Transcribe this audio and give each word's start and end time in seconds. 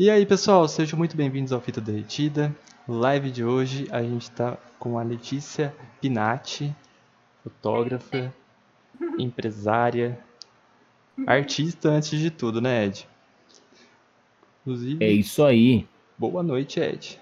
E 0.00 0.08
aí, 0.08 0.24
pessoal, 0.24 0.68
sejam 0.68 0.96
muito 0.96 1.16
bem-vindos 1.16 1.52
ao 1.52 1.60
Fita 1.60 1.80
Derretida. 1.80 2.54
Live 2.86 3.32
de 3.32 3.42
hoje, 3.42 3.88
a 3.90 4.00
gente 4.00 4.22
está 4.22 4.56
com 4.78 4.96
a 4.96 5.02
Letícia 5.02 5.74
Pinatti, 6.00 6.72
fotógrafa, 7.42 8.32
empresária, 9.18 10.16
artista 11.26 11.88
antes 11.88 12.16
de 12.16 12.30
tudo, 12.30 12.60
né, 12.60 12.84
Ed? 12.84 13.08
Inclusive. 14.60 15.04
É 15.04 15.10
isso 15.10 15.42
aí. 15.42 15.84
Boa 16.16 16.44
noite, 16.44 16.78
Ed. 16.78 17.20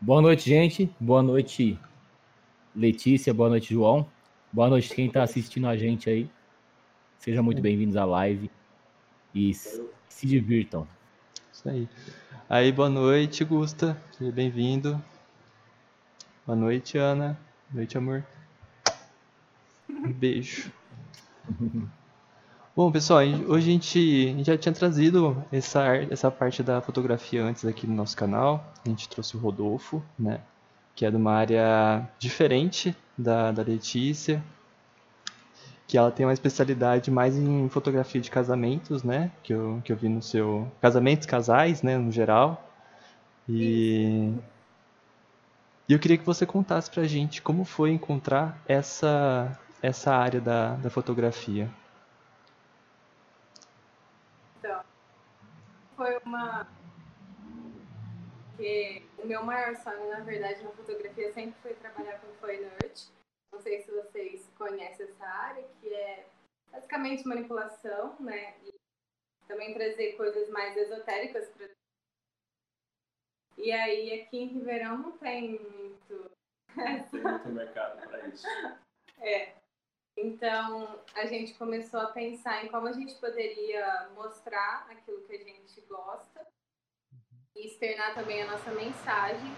Boa 0.00 0.22
noite, 0.22 0.48
gente. 0.48 0.90
Boa 0.98 1.22
noite, 1.22 1.78
Letícia. 2.74 3.34
Boa 3.34 3.50
noite, 3.50 3.74
João. 3.74 4.08
Boa 4.50 4.70
noite 4.70 4.94
quem 4.94 5.08
está 5.08 5.22
assistindo 5.22 5.66
a 5.68 5.76
gente 5.76 6.08
aí. 6.08 6.30
Sejam 7.18 7.44
muito 7.44 7.60
bem-vindos 7.60 7.94
à 7.94 8.06
live 8.06 8.50
e 9.34 9.52
se 9.52 10.26
divirtam. 10.26 10.95
Isso 11.66 11.68
aí. 11.68 11.88
Aí, 12.48 12.70
boa 12.70 12.88
noite, 12.88 13.44
Gusta. 13.44 14.00
Seja 14.16 14.30
bem-vindo. 14.30 15.02
Boa 16.46 16.54
noite, 16.54 16.96
Ana. 16.96 17.36
Boa 17.68 17.80
noite, 17.80 17.98
amor. 17.98 18.24
Um 19.90 20.12
beijo. 20.12 20.70
Bom, 22.76 22.92
pessoal, 22.92 23.20
hoje 23.48 23.68
a 23.68 23.72
gente, 23.72 23.98
a 23.98 24.36
gente, 24.36 24.46
já 24.46 24.56
tinha 24.56 24.72
trazido 24.72 25.42
essa, 25.50 25.96
essa 26.08 26.30
parte 26.30 26.62
da 26.62 26.80
fotografia 26.80 27.42
antes 27.42 27.64
aqui 27.64 27.86
no 27.86 27.94
nosso 27.94 28.16
canal. 28.16 28.72
A 28.84 28.88
gente 28.88 29.08
trouxe 29.08 29.36
o 29.36 29.40
Rodolfo, 29.40 30.00
né? 30.16 30.40
Que 30.94 31.04
é 31.04 31.10
de 31.10 31.16
uma 31.16 31.32
área 31.32 32.08
diferente 32.18 32.96
da, 33.18 33.50
da 33.50 33.62
Letícia 33.62 34.40
que 35.86 35.96
ela 35.96 36.10
tem 36.10 36.26
uma 36.26 36.32
especialidade 36.32 37.10
mais 37.10 37.36
em 37.36 37.68
fotografia 37.68 38.20
de 38.20 38.30
casamentos, 38.30 39.02
né? 39.02 39.30
Que 39.42 39.52
eu, 39.52 39.80
que 39.84 39.92
eu 39.92 39.96
vi 39.96 40.08
no 40.08 40.20
seu. 40.20 40.70
Casamentos, 40.80 41.26
casais, 41.26 41.82
né? 41.82 41.96
No 41.96 42.10
geral. 42.10 42.62
E. 43.48 44.32
E 45.88 45.92
eu 45.92 46.00
queria 46.00 46.18
que 46.18 46.26
você 46.26 46.44
contasse 46.44 46.90
pra 46.90 47.04
gente 47.04 47.40
como 47.40 47.64
foi 47.64 47.92
encontrar 47.92 48.60
essa, 48.66 49.56
essa 49.80 50.12
área 50.12 50.40
da, 50.40 50.74
da 50.74 50.90
fotografia. 50.90 51.70
Então, 54.58 54.80
foi 55.96 56.18
uma. 56.24 56.66
Que 58.56 59.04
o 59.18 59.26
meu 59.26 59.44
maior 59.44 59.76
sonho, 59.76 60.10
na 60.10 60.20
verdade, 60.20 60.64
na 60.64 60.70
fotografia 60.70 61.32
sempre 61.32 61.54
foi 61.62 61.74
trabalhar 61.74 62.18
com 62.18 62.46
fine 62.46 62.66
art. 62.82 63.02
Não 63.56 63.62
sei 63.62 63.80
se 63.80 63.90
vocês 63.90 64.46
conhecem 64.58 65.06
essa 65.06 65.24
área, 65.24 65.66
que 65.80 65.88
é 65.88 66.26
basicamente 66.70 67.26
manipulação, 67.26 68.14
né? 68.20 68.54
E 68.66 68.74
também 69.48 69.72
trazer 69.72 70.12
coisas 70.12 70.50
mais 70.50 70.76
esotéricas 70.76 71.48
para 71.48 71.70
e 73.56 73.72
aí 73.72 74.20
aqui 74.20 74.40
em 74.40 74.48
Ribeirão 74.48 74.98
não 74.98 75.12
tem 75.12 75.58
muito. 75.58 76.30
Não 76.76 77.02
tem 77.08 77.22
muito 77.22 77.48
mercado 77.48 78.06
para 78.06 78.28
isso. 78.28 78.46
É. 79.18 79.54
Então 80.14 81.02
a 81.14 81.24
gente 81.24 81.54
começou 81.54 82.00
a 82.00 82.12
pensar 82.12 82.62
em 82.62 82.68
como 82.68 82.86
a 82.86 82.92
gente 82.92 83.14
poderia 83.14 84.10
mostrar 84.14 84.86
aquilo 84.90 85.22
que 85.22 85.32
a 85.34 85.38
gente 85.38 85.80
gosta 85.88 86.46
e 87.54 87.66
externar 87.66 88.14
também 88.14 88.42
a 88.42 88.50
nossa 88.50 88.70
mensagem 88.72 89.50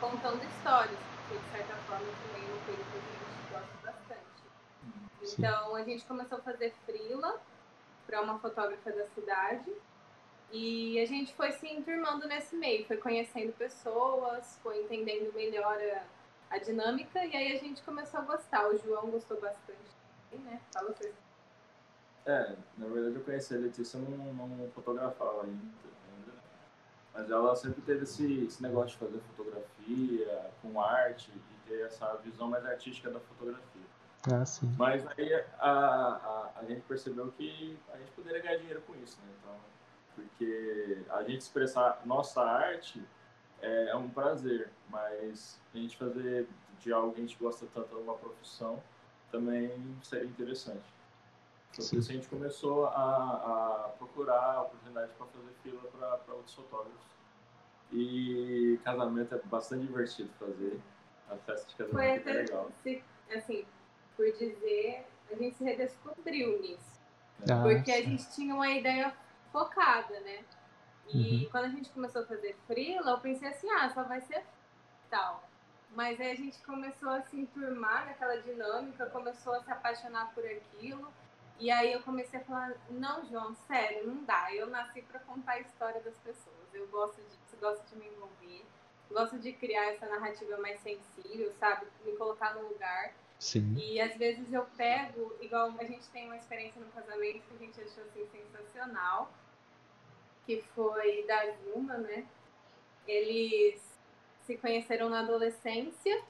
contando 0.00 0.42
histórias, 0.42 0.98
porque 0.98 1.38
de 1.38 1.50
certa 1.52 1.76
forma 1.86 2.06
também 2.26 2.42
é 2.42 2.52
uma 2.52 2.64
coisa 2.64 2.82
que 2.82 2.98
a 2.98 3.00
gente 3.00 3.33
então 5.32 5.74
a 5.74 5.82
gente 5.82 6.04
começou 6.04 6.38
a 6.38 6.40
fazer 6.40 6.72
frila 6.84 7.40
para 8.06 8.20
uma 8.20 8.38
fotógrafa 8.38 8.90
da 8.92 9.06
cidade. 9.08 9.72
E 10.52 11.00
a 11.00 11.06
gente 11.06 11.34
foi 11.34 11.50
se 11.52 11.66
enturmando 11.66 12.28
nesse 12.28 12.54
meio, 12.54 12.86
foi 12.86 12.96
conhecendo 12.96 13.52
pessoas, 13.54 14.58
foi 14.62 14.82
entendendo 14.82 15.34
melhor 15.34 15.76
a, 15.76 16.54
a 16.54 16.58
dinâmica 16.58 17.24
e 17.24 17.34
aí 17.34 17.56
a 17.56 17.58
gente 17.58 17.82
começou 17.82 18.20
a 18.20 18.22
gostar. 18.22 18.68
O 18.68 18.78
João 18.78 19.10
gostou 19.10 19.40
bastante, 19.40 19.90
né? 20.32 20.60
Fala 20.72 20.92
você. 20.92 21.12
É, 22.26 22.54
na 22.78 22.86
verdade 22.86 23.16
eu 23.16 23.24
conheci 23.24 23.54
a 23.54 23.58
Letícia, 23.58 23.98
não, 23.98 24.46
não 24.46 24.70
fotografava 24.70 25.42
ainda. 25.42 25.84
Mas 27.12 27.30
ela 27.30 27.54
sempre 27.54 27.80
teve 27.82 28.02
esse, 28.02 28.44
esse 28.44 28.62
negócio 28.62 28.90
de 28.90 28.96
fazer 28.96 29.20
fotografia 29.36 30.50
com 30.60 30.80
arte 30.80 31.30
e 31.30 31.68
ter 31.68 31.82
essa 31.82 32.12
visão 32.16 32.48
mais 32.48 32.64
artística 32.64 33.08
da 33.08 33.20
fotografia. 33.20 33.93
Ah, 34.32 34.44
sim. 34.44 34.72
Mas 34.78 35.06
aí 35.06 35.34
a, 35.58 35.70
a, 35.70 36.50
a 36.60 36.64
gente 36.64 36.80
percebeu 36.82 37.30
que 37.32 37.78
a 37.92 37.98
gente 37.98 38.10
poderia 38.12 38.40
ganhar 38.40 38.56
dinheiro 38.56 38.80
com 38.82 38.94
isso, 38.96 39.18
né? 39.20 39.32
Então, 39.38 39.56
porque 40.14 40.98
a 41.10 41.22
gente 41.22 41.40
expressar 41.40 42.00
nossa 42.06 42.42
arte 42.42 43.02
é, 43.60 43.90
é 43.90 43.96
um 43.96 44.08
prazer, 44.08 44.70
mas 44.88 45.60
a 45.74 45.78
gente 45.78 45.96
fazer 45.96 46.48
de 46.80 46.92
algo 46.92 47.12
que 47.12 47.20
a 47.20 47.24
gente 47.24 47.36
gosta 47.36 47.66
tanto 47.74 47.96
uma 47.96 48.14
profissão 48.14 48.82
também 49.30 49.72
seria 50.02 50.26
interessante. 50.26 50.84
Então, 51.72 51.88
por 51.88 51.98
isso 51.98 52.10
a 52.10 52.14
gente 52.14 52.28
começou 52.28 52.86
a, 52.86 53.86
a 53.86 53.88
procurar 53.98 54.62
oportunidade 54.62 55.12
para 55.14 55.26
fazer 55.26 55.52
fila 55.62 55.80
para 56.24 56.34
outros 56.34 56.54
fotógrafos. 56.54 57.14
E 57.92 58.78
casamento 58.84 59.34
é 59.34 59.38
bastante 59.44 59.86
divertido 59.86 60.30
fazer. 60.38 60.80
A 61.28 61.36
festa 61.36 61.68
de 61.68 61.74
casamento 61.74 61.96
Foi 61.96 62.06
é 62.06 62.16
até, 62.16 62.32
legal. 62.32 62.70
Se, 62.82 63.02
assim, 63.34 63.66
por 64.16 64.30
dizer, 64.32 65.06
a 65.30 65.34
gente 65.34 65.56
se 65.56 65.64
redescobriu 65.64 66.60
nisso. 66.60 67.00
Ah, 67.50 67.62
porque 67.62 67.92
sim. 67.92 67.98
a 67.98 68.02
gente 68.02 68.30
tinha 68.32 68.54
uma 68.54 68.70
ideia 68.70 69.14
focada, 69.52 70.20
né? 70.20 70.44
E 71.08 71.44
Uhum. 71.44 71.50
quando 71.50 71.64
a 71.66 71.68
gente 71.68 71.90
começou 71.90 72.22
a 72.22 72.26
fazer 72.26 72.56
freela, 72.66 73.10
eu 73.12 73.20
pensei 73.20 73.48
assim, 73.48 73.68
ah, 73.70 73.90
só 73.90 74.02
vai 74.04 74.20
ser 74.22 74.42
tal. 75.10 75.44
Mas 75.90 76.18
aí 76.20 76.30
a 76.32 76.34
gente 76.34 76.58
começou 76.62 77.08
a 77.10 77.22
se 77.22 77.38
enturmar 77.38 78.06
naquela 78.06 78.36
dinâmica, 78.40 79.06
começou 79.06 79.54
a 79.54 79.62
se 79.62 79.70
apaixonar 79.70 80.32
por 80.34 80.44
aquilo. 80.44 81.12
E 81.58 81.70
aí 81.70 81.92
eu 81.92 82.02
comecei 82.02 82.40
a 82.40 82.44
falar, 82.44 82.72
não, 82.90 83.24
João, 83.26 83.54
sério, 83.66 84.06
não 84.06 84.24
dá. 84.24 84.52
Eu 84.52 84.66
nasci 84.66 85.02
para 85.02 85.20
contar 85.20 85.52
a 85.52 85.60
história 85.60 86.00
das 86.00 86.16
pessoas. 86.18 86.56
Eu 86.72 86.88
gosto 86.88 87.20
disso, 87.22 87.56
gosto 87.60 87.86
de 87.90 87.96
me 87.96 88.08
envolver, 88.08 88.64
gosto 89.10 89.38
de 89.38 89.52
criar 89.52 89.92
essa 89.92 90.06
narrativa 90.06 90.56
mais 90.56 90.80
sensível, 90.80 91.52
sabe? 91.60 91.86
Me 92.04 92.16
colocar 92.16 92.54
no 92.54 92.68
lugar. 92.68 93.12
Sim. 93.38 93.74
E 93.76 94.00
às 94.00 94.16
vezes 94.16 94.52
eu 94.52 94.64
pego, 94.76 95.36
igual 95.40 95.72
a 95.78 95.84
gente 95.84 96.08
tem 96.08 96.26
uma 96.26 96.36
experiência 96.36 96.80
no 96.80 96.90
casamento 96.92 97.42
que 97.42 97.54
a 97.54 97.58
gente 97.58 97.80
achou 97.80 98.04
assim 98.04 98.26
sensacional, 98.32 99.32
que 100.46 100.62
foi 100.74 101.24
da 101.26 101.52
Zuma, 101.52 101.98
né? 101.98 102.26
Eles 103.06 103.82
se 104.46 104.56
conheceram 104.56 105.08
na 105.08 105.20
adolescência 105.20 106.22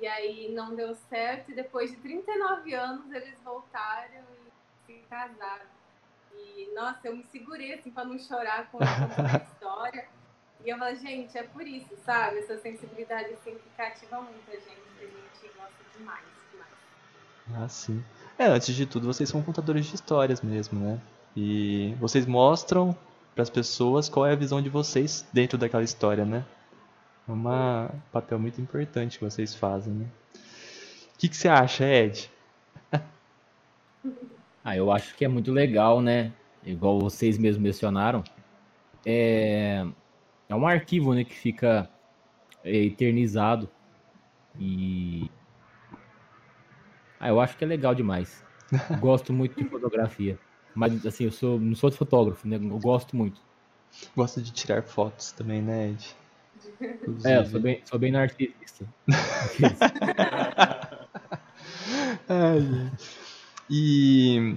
e 0.00 0.06
aí 0.06 0.52
não 0.52 0.74
deu 0.74 0.94
certo 0.94 1.50
e 1.50 1.54
depois 1.54 1.90
de 1.90 1.96
39 1.98 2.74
anos 2.74 3.12
eles 3.12 3.38
voltaram 3.40 4.24
e 4.46 4.86
se 4.86 4.98
casaram. 5.08 5.66
E 6.34 6.70
nossa, 6.74 7.08
eu 7.08 7.16
me 7.16 7.24
segurei 7.24 7.74
assim 7.74 7.90
para 7.90 8.04
não 8.04 8.18
chorar 8.18 8.70
com 8.70 8.78
a 8.78 9.36
história. 9.44 10.08
E 10.64 10.68
eu 10.68 10.78
falei, 10.78 10.96
gente, 10.96 11.36
é 11.36 11.42
por 11.42 11.66
isso, 11.66 11.96
sabe? 12.04 12.38
Essa 12.38 12.56
sensibilidade 12.58 13.32
assim 13.34 13.58
que 13.58 13.70
cativa 13.76 14.20
muita 14.20 14.52
gente, 14.52 14.80
que 14.98 15.04
a 15.04 15.08
gente 15.08 15.54
gosta 15.56 15.84
demais. 15.96 16.41
Ah, 17.54 17.68
sim. 17.68 18.02
É, 18.38 18.46
antes 18.46 18.74
de 18.74 18.86
tudo, 18.86 19.06
vocês 19.06 19.28
são 19.28 19.42
contadores 19.42 19.86
de 19.86 19.94
histórias 19.94 20.40
mesmo, 20.40 20.80
né? 20.80 21.00
E 21.36 21.94
vocês 22.00 22.26
mostram 22.26 22.96
para 23.34 23.42
as 23.42 23.50
pessoas 23.50 24.08
qual 24.08 24.26
é 24.26 24.32
a 24.32 24.36
visão 24.36 24.60
de 24.60 24.68
vocês 24.68 25.26
dentro 25.32 25.56
daquela 25.56 25.82
história, 25.82 26.24
né? 26.24 26.44
É 27.28 27.32
um 27.32 28.00
papel 28.10 28.38
muito 28.38 28.60
importante 28.60 29.18
que 29.18 29.24
vocês 29.24 29.54
fazem, 29.54 29.92
né? 29.92 30.06
O 31.14 31.18
que, 31.18 31.28
que 31.28 31.36
você 31.36 31.48
acha, 31.48 31.84
Ed? 31.84 32.30
Ah, 34.64 34.76
eu 34.76 34.92
acho 34.92 35.16
que 35.16 35.24
é 35.24 35.28
muito 35.28 35.50
legal, 35.50 36.00
né? 36.00 36.32
Igual 36.64 37.00
vocês 37.00 37.36
mesmos 37.36 37.60
mencionaram. 37.60 38.22
É, 39.04 39.84
é 40.48 40.54
um 40.54 40.64
arquivo, 40.64 41.12
né, 41.14 41.24
que 41.24 41.34
fica 41.34 41.90
é, 42.64 42.84
eternizado. 42.84 43.68
E. 44.58 45.28
Ah, 47.22 47.28
eu 47.28 47.40
acho 47.40 47.56
que 47.56 47.62
é 47.62 47.66
legal 47.68 47.94
demais. 47.94 48.42
Gosto 48.98 49.32
muito 49.32 49.56
de 49.56 49.68
fotografia. 49.68 50.36
Mas, 50.74 51.06
assim, 51.06 51.24
eu 51.24 51.30
sou, 51.30 51.60
não 51.60 51.76
sou 51.76 51.92
fotógrafo, 51.92 52.48
né? 52.48 52.56
Eu 52.56 52.78
gosto 52.80 53.16
muito. 53.16 53.40
Gosta 54.16 54.42
de 54.42 54.50
tirar 54.50 54.82
fotos 54.82 55.30
também, 55.30 55.62
né, 55.62 55.90
Ed? 55.90 56.16
É, 57.24 57.38
eu 57.38 57.46
sou 57.46 57.60
bem, 57.60 57.80
sou 57.84 57.96
bem 57.96 58.10
narcisista. 58.10 58.84
Ai. 62.28 62.90
E 63.70 64.56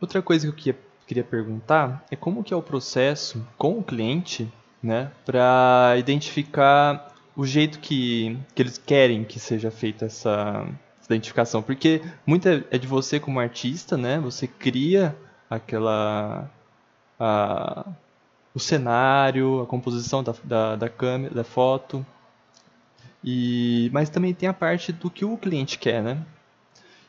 outra 0.00 0.22
coisa 0.22 0.46
que 0.46 0.50
eu 0.50 0.56
queria, 0.56 0.80
queria 1.06 1.24
perguntar 1.24 2.02
é 2.10 2.16
como 2.16 2.42
que 2.42 2.54
é 2.54 2.56
o 2.56 2.62
processo 2.62 3.46
com 3.58 3.78
o 3.78 3.84
cliente, 3.84 4.50
né, 4.82 5.12
para 5.26 5.96
identificar 5.98 7.11
o 7.36 7.46
jeito 7.46 7.78
que, 7.78 8.38
que 8.54 8.62
eles 8.62 8.78
querem 8.78 9.24
que 9.24 9.40
seja 9.40 9.70
feita 9.70 10.06
essa, 10.06 10.66
identificação, 11.12 11.62
porque 11.62 12.02
muita 12.26 12.64
é 12.70 12.78
de 12.78 12.86
você 12.86 13.20
como 13.20 13.40
artista, 13.40 13.96
né? 13.96 14.18
Você 14.20 14.46
cria 14.46 15.16
aquela 15.48 16.50
a, 17.18 17.86
o 18.54 18.60
cenário, 18.60 19.60
a 19.60 19.66
composição 19.66 20.22
da, 20.22 20.34
da, 20.44 20.76
da 20.76 20.88
câmera, 20.88 21.34
da 21.34 21.44
foto. 21.44 22.04
E, 23.22 23.90
mas 23.92 24.10
também 24.10 24.34
tem 24.34 24.48
a 24.48 24.54
parte 24.54 24.92
do 24.92 25.10
que 25.10 25.24
o 25.24 25.36
cliente 25.36 25.78
quer, 25.78 26.02
né? 26.02 26.24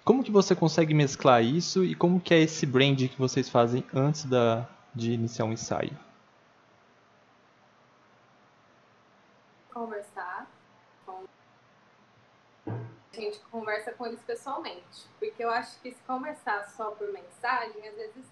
Como 0.04 0.24
que 0.24 0.31
você 0.31 0.54
consegue 0.54 0.94
mesclar 0.94 1.44
isso 1.44 1.84
e 1.84 1.96
como 1.96 2.20
que 2.20 2.34
é 2.34 2.42
esse 2.42 2.66
brand 2.66 2.98
que 2.98 3.18
vocês 3.18 3.50
fazem 3.50 3.84
antes 3.94 4.25
da, 4.25 4.68
de 4.94 5.14
iniciar 5.14 5.46
um 5.46 5.54
ensaio? 5.54 5.98
Conversar. 9.74 10.48
Com... 11.06 11.25
A 12.68 13.16
gente 13.16 13.40
conversa 13.52 13.92
com 13.94 14.06
eles 14.06 14.22
pessoalmente. 14.22 15.08
Porque 15.20 15.44
eu 15.44 15.50
acho 15.50 15.80
que 15.81 15.92
se 15.92 16.02
conversar 16.04 16.68
só 16.70 16.92
por 16.92 17.12
mensagem, 17.12 17.88
às 17.88 17.96
vezes 17.96 18.25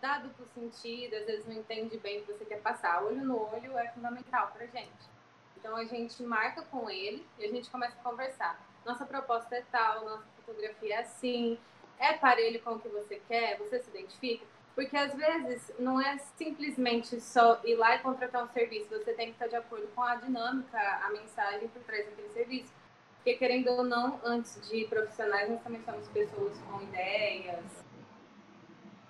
dá 0.00 0.18
duplo 0.18 0.46
sentido, 0.54 1.14
às 1.14 1.26
vezes 1.26 1.46
não 1.46 1.54
entende 1.54 1.98
bem 1.98 2.20
o 2.20 2.24
que 2.24 2.32
você 2.32 2.44
quer 2.44 2.60
passar. 2.60 3.02
Olho 3.04 3.24
no 3.24 3.50
olho 3.52 3.78
é 3.78 3.88
fundamental 3.88 4.48
pra 4.48 4.66
gente. 4.66 5.08
Então 5.56 5.76
a 5.76 5.84
gente 5.84 6.22
marca 6.22 6.62
com 6.62 6.88
ele 6.88 7.26
e 7.38 7.44
a 7.44 7.48
gente 7.48 7.70
começa 7.70 7.98
a 7.98 8.02
conversar. 8.02 8.60
Nossa 8.84 9.04
proposta 9.04 9.56
é 9.56 9.62
tal, 9.72 10.04
nossa 10.04 10.24
fotografia 10.36 10.94
é 10.94 10.98
assim, 11.00 11.58
é 11.98 12.12
parelho 12.14 12.62
com 12.62 12.72
o 12.72 12.80
que 12.80 12.88
você 12.88 13.20
quer, 13.26 13.58
você 13.58 13.80
se 13.80 13.90
identifica. 13.90 14.46
Porque 14.78 14.96
às 14.96 15.12
vezes 15.12 15.72
não 15.76 16.00
é 16.00 16.16
simplesmente 16.36 17.20
só 17.20 17.60
ir 17.64 17.74
lá 17.74 17.96
e 17.96 17.98
contratar 17.98 18.44
um 18.44 18.48
serviço, 18.50 18.88
você 18.88 19.12
tem 19.12 19.26
que 19.26 19.32
estar 19.32 19.48
de 19.48 19.56
acordo 19.56 19.88
com 19.88 20.00
a 20.04 20.14
dinâmica, 20.14 20.78
a 20.78 21.10
mensagem 21.10 21.66
por 21.66 21.82
trás 21.82 22.06
daquele 22.06 22.28
serviço. 22.28 22.72
Porque 23.16 23.34
querendo 23.34 23.72
ou 23.72 23.82
não, 23.82 24.20
antes 24.22 24.70
de 24.70 24.84
profissionais, 24.84 25.50
nós 25.50 25.60
também 25.64 25.82
somos 25.82 26.06
pessoas 26.06 26.56
com 26.58 26.80
ideias, 26.80 27.64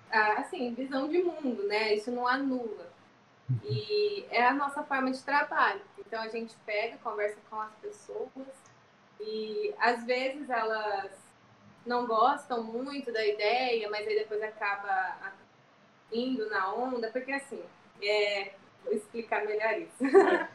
assim, 0.09 0.73
visão 0.73 1.07
de 1.07 1.21
mundo, 1.21 1.61
né? 1.67 1.93
Isso 1.93 2.09
não 2.09 2.27
anula. 2.27 2.91
E 3.63 4.25
é 4.31 4.47
a 4.47 4.55
nossa 4.55 4.81
forma 4.81 5.11
de 5.11 5.21
trabalho. 5.21 5.81
Então 5.99 6.19
a 6.19 6.29
gente 6.29 6.55
pega, 6.65 6.97
conversa 6.97 7.37
com 7.47 7.61
as 7.61 7.75
pessoas 7.75 8.47
e 9.19 9.71
às 9.77 10.03
vezes 10.03 10.49
elas 10.49 11.11
não 11.85 12.07
gostam 12.07 12.63
muito 12.63 13.13
da 13.13 13.23
ideia, 13.23 13.87
mas 13.87 14.07
aí 14.07 14.15
depois 14.15 14.41
acaba 14.41 14.89
indo 16.11 16.49
na 16.49 16.73
onda, 16.73 17.09
porque 17.11 17.31
assim, 17.31 17.61
é... 18.01 18.53
vou 18.83 18.93
explicar 18.93 19.45
melhor 19.45 19.79
isso. 19.79 20.03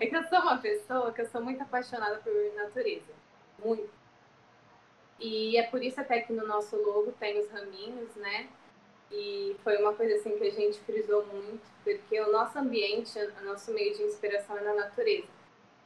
é 0.00 0.06
que 0.06 0.16
eu 0.16 0.24
sou 0.24 0.40
uma 0.40 0.58
pessoa 0.58 1.12
que 1.12 1.22
eu 1.22 1.26
sou 1.26 1.42
muito 1.42 1.62
apaixonada 1.62 2.16
por 2.16 2.32
natureza. 2.56 3.12
Muito. 3.58 3.90
E 5.18 5.56
é 5.58 5.64
por 5.64 5.82
isso 5.82 6.00
até 6.00 6.20
que 6.20 6.32
no 6.32 6.46
nosso 6.46 6.76
logo 6.76 7.12
tem 7.12 7.38
os 7.38 7.50
raminhos, 7.50 8.14
né? 8.16 8.48
E 9.12 9.56
foi 9.62 9.76
uma 9.76 9.92
coisa 9.92 10.14
assim 10.14 10.38
que 10.38 10.44
a 10.44 10.50
gente 10.50 10.78
frisou 10.80 11.26
muito, 11.26 11.62
porque 11.84 12.20
o 12.20 12.32
nosso 12.32 12.58
ambiente, 12.58 13.18
o 13.18 13.44
nosso 13.44 13.72
meio 13.72 13.94
de 13.94 14.02
inspiração 14.04 14.56
é 14.56 14.62
na 14.62 14.74
natureza. 14.74 15.28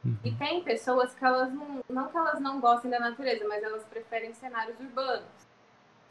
Uhum. 0.05 0.15
E 0.23 0.31
tem 0.35 0.63
pessoas 0.63 1.13
que 1.15 1.25
elas 1.25 1.51
não, 1.51 1.83
não 1.89 2.07
que 2.07 2.17
elas 2.17 2.39
não 2.39 2.61
gostem 2.61 2.91
da 2.91 2.99
natureza, 2.99 3.45
mas 3.47 3.63
elas 3.63 3.83
preferem 3.85 4.33
cenários 4.33 4.79
urbanos. 4.79 5.25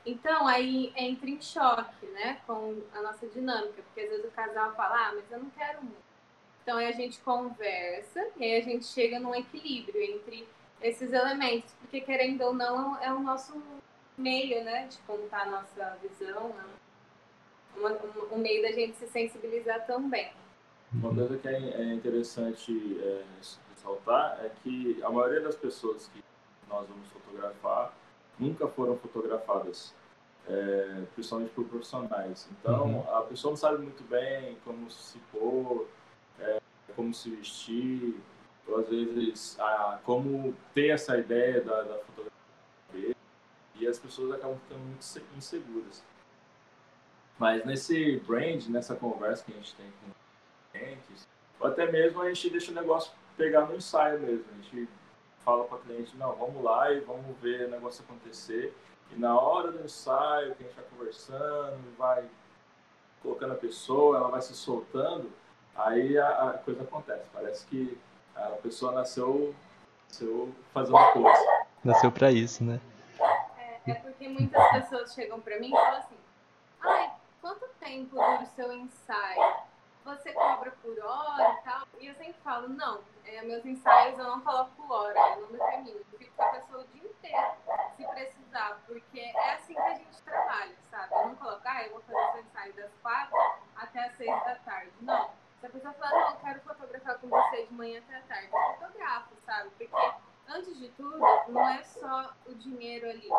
Então 0.06 0.46
aí 0.46 0.92
entra 0.96 1.28
em 1.30 1.40
choque, 1.40 2.06
né, 2.06 2.40
com 2.46 2.82
a 2.94 3.00
nossa 3.00 3.26
dinâmica, 3.26 3.82
porque 3.82 4.00
às 4.00 4.10
vezes 4.10 4.24
o 4.26 4.30
casal 4.30 4.74
fala, 4.74 5.08
ah, 5.08 5.12
mas 5.14 5.30
eu 5.30 5.38
não 5.38 5.50
quero 5.50 5.82
muito. 5.82 6.04
Então 6.62 6.76
aí 6.76 6.88
a 6.88 6.92
gente 6.92 7.18
conversa 7.20 8.26
e 8.36 8.44
aí 8.44 8.60
a 8.60 8.64
gente 8.64 8.84
chega 8.84 9.18
num 9.18 9.34
equilíbrio 9.34 10.02
entre 10.02 10.46
esses 10.82 11.12
elementos, 11.12 11.72
porque 11.80 12.00
querendo 12.00 12.42
ou 12.42 12.52
não 12.52 13.02
é 13.02 13.12
o 13.12 13.20
nosso 13.20 13.62
meio, 14.16 14.62
né, 14.62 14.86
de 14.86 14.98
contar 14.98 15.42
a 15.42 15.50
nossa 15.50 15.98
visão, 16.02 16.48
né? 16.48 16.64
um 18.30 18.38
meio 18.38 18.62
da 18.62 18.72
gente 18.72 18.96
se 18.96 19.06
sensibilizar 19.08 19.84
também. 19.86 20.30
Uma 20.92 21.12
coisa 21.12 21.36
que 21.36 21.48
é, 21.48 21.54
é 21.54 21.92
interessante 21.92 23.00
é, 23.02 23.24
ressaltar 23.70 24.38
é 24.44 24.50
que 24.62 25.02
a 25.02 25.10
maioria 25.10 25.40
das 25.40 25.56
pessoas 25.56 26.08
que 26.08 26.22
nós 26.68 26.86
vamos 26.88 27.08
fotografar 27.08 27.92
nunca 28.38 28.66
foram 28.68 28.96
fotografadas, 28.96 29.94
é, 30.48 31.02
principalmente 31.14 31.50
por 31.50 31.64
profissionais. 31.66 32.48
Então, 32.52 32.86
uhum. 32.86 33.16
a 33.16 33.22
pessoa 33.22 33.52
não 33.52 33.56
sabe 33.56 33.78
muito 33.78 34.02
bem 34.04 34.56
como 34.64 34.90
se 34.90 35.18
pôr, 35.32 35.86
é, 36.38 36.60
como 36.94 37.12
se 37.14 37.30
vestir, 37.30 38.20
ou 38.66 38.78
às 38.78 38.88
vezes 38.88 39.58
a, 39.60 40.00
como 40.04 40.54
ter 40.74 40.88
essa 40.88 41.18
ideia 41.18 41.60
da, 41.60 41.82
da 41.82 41.98
fotografia 41.98 43.16
e 43.76 43.86
as 43.86 43.98
pessoas 43.98 44.32
acabam 44.32 44.58
ficando 44.58 44.80
muito 44.80 45.04
inseguras. 45.36 46.02
Mas 47.38 47.64
nesse 47.64 48.18
brand, 48.20 48.64
nessa 48.68 48.94
conversa 48.94 49.44
que 49.44 49.52
a 49.52 49.56
gente 49.56 49.74
tem 49.74 49.86
com 49.86 50.78
clientes, 50.78 51.28
ou 51.58 51.66
até 51.66 51.90
mesmo 51.90 52.22
a 52.22 52.28
gente 52.28 52.50
deixa 52.50 52.70
o 52.70 52.74
negócio 52.74 53.12
pegar 53.36 53.66
no 53.66 53.76
ensaio 53.76 54.20
mesmo. 54.20 54.44
A 54.52 54.62
gente 54.62 54.88
fala 55.44 55.64
para 55.64 55.76
o 55.76 55.80
cliente, 55.80 56.16
não, 56.16 56.34
vamos 56.34 56.62
lá 56.62 56.90
e 56.92 57.00
vamos 57.00 57.36
ver 57.38 57.66
o 57.66 57.70
negócio 57.70 58.04
acontecer. 58.04 58.74
E 59.12 59.18
na 59.18 59.38
hora 59.38 59.70
do 59.70 59.84
ensaio, 59.84 60.54
que 60.54 60.64
a 60.64 60.66
gente 60.66 60.76
vai 60.76 60.84
conversando, 60.90 61.96
vai 61.96 62.28
colocando 63.22 63.52
a 63.52 63.56
pessoa, 63.56 64.16
ela 64.16 64.28
vai 64.28 64.42
se 64.42 64.54
soltando, 64.54 65.30
aí 65.74 66.18
a, 66.18 66.50
a 66.50 66.52
coisa 66.58 66.82
acontece. 66.82 67.24
Parece 67.32 67.66
que 67.66 67.98
a 68.34 68.48
pessoa 68.62 68.92
nasceu, 68.92 69.54
nasceu 70.08 70.52
fazendo 70.72 70.98
coisa. 71.12 71.64
Nasceu 71.84 72.10
para 72.10 72.32
isso, 72.32 72.64
né? 72.64 72.80
É, 73.86 73.90
é 73.90 73.94
porque 73.94 74.28
muitas 74.28 74.70
pessoas 74.70 75.14
chegam 75.14 75.40
para 75.40 75.58
mim 75.58 75.68
e 75.68 75.70
falam 75.70 75.98
assim, 75.98 76.16
ai, 76.80 77.12
quanto 77.40 77.66
tempo 77.78 78.16
dura 78.16 78.42
o 78.42 78.46
seu 78.46 78.72
ensaio? 78.72 79.63
Você 80.04 80.34
cobra 80.34 80.70
por 80.82 80.98
hora 81.02 81.58
e 81.58 81.64
tal? 81.64 81.88
E 81.98 82.06
eu 82.08 82.14
sempre 82.14 82.34
falo, 82.44 82.68
não, 82.68 83.02
é, 83.24 83.40
meus 83.40 83.64
ensaios 83.64 84.18
eu 84.18 84.24
não 84.24 84.40
coloco 84.42 84.70
por 84.76 84.92
hora, 84.92 85.18
eu 85.18 85.40
não 85.40 85.52
determino. 85.52 85.98
Eu 86.12 86.18
fico 86.18 86.36
com 86.36 86.42
a 86.42 86.48
pessoa 86.48 86.82
o 86.82 86.86
dia 86.88 87.08
inteiro, 87.08 87.52
se 87.96 88.06
precisar, 88.06 88.82
porque 88.86 89.20
é 89.20 89.54
assim 89.54 89.72
que 89.72 89.80
a 89.80 89.94
gente 89.94 90.22
trabalha, 90.22 90.76
sabe? 90.90 91.14
Eu 91.14 91.28
não 91.28 91.36
coloco, 91.36 91.62
ah, 91.64 91.82
eu 91.84 91.92
vou 91.92 92.00
fazer 92.02 92.32
seu 92.32 92.42
ensaio 92.42 92.72
das 92.74 92.90
quatro 93.00 93.34
até 93.76 94.04
as 94.04 94.16
seis 94.16 94.44
da 94.44 94.56
tarde. 94.56 94.92
Não. 95.00 95.30
Se 95.60 95.66
a 95.66 95.70
pessoa 95.70 95.94
falar, 95.94 96.10
não, 96.10 96.30
eu 96.32 96.36
quero 96.36 96.60
fotografar 96.60 97.18
com 97.18 97.28
você 97.28 97.64
de 97.64 97.72
manhã 97.72 98.00
até 98.00 98.16
a 98.18 98.22
tarde, 98.22 98.50
eu 98.52 98.74
fotografo, 98.74 99.34
sabe? 99.46 99.70
Porque, 99.70 100.14
antes 100.48 100.78
de 100.78 100.88
tudo, 100.90 101.18
não 101.48 101.66
é 101.66 101.82
só 101.82 102.30
o 102.44 102.54
dinheiro 102.54 103.08
ali, 103.08 103.30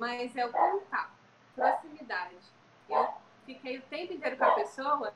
mas 0.00 0.34
é 0.34 0.46
o 0.46 0.52
contato, 0.52 1.12
proximidade. 1.54 2.38
Eu 2.88 3.12
fiquei 3.44 3.76
o 3.76 3.82
tempo 3.82 4.14
inteiro 4.14 4.38
com 4.38 4.44
a 4.44 4.54
pessoa 4.54 5.12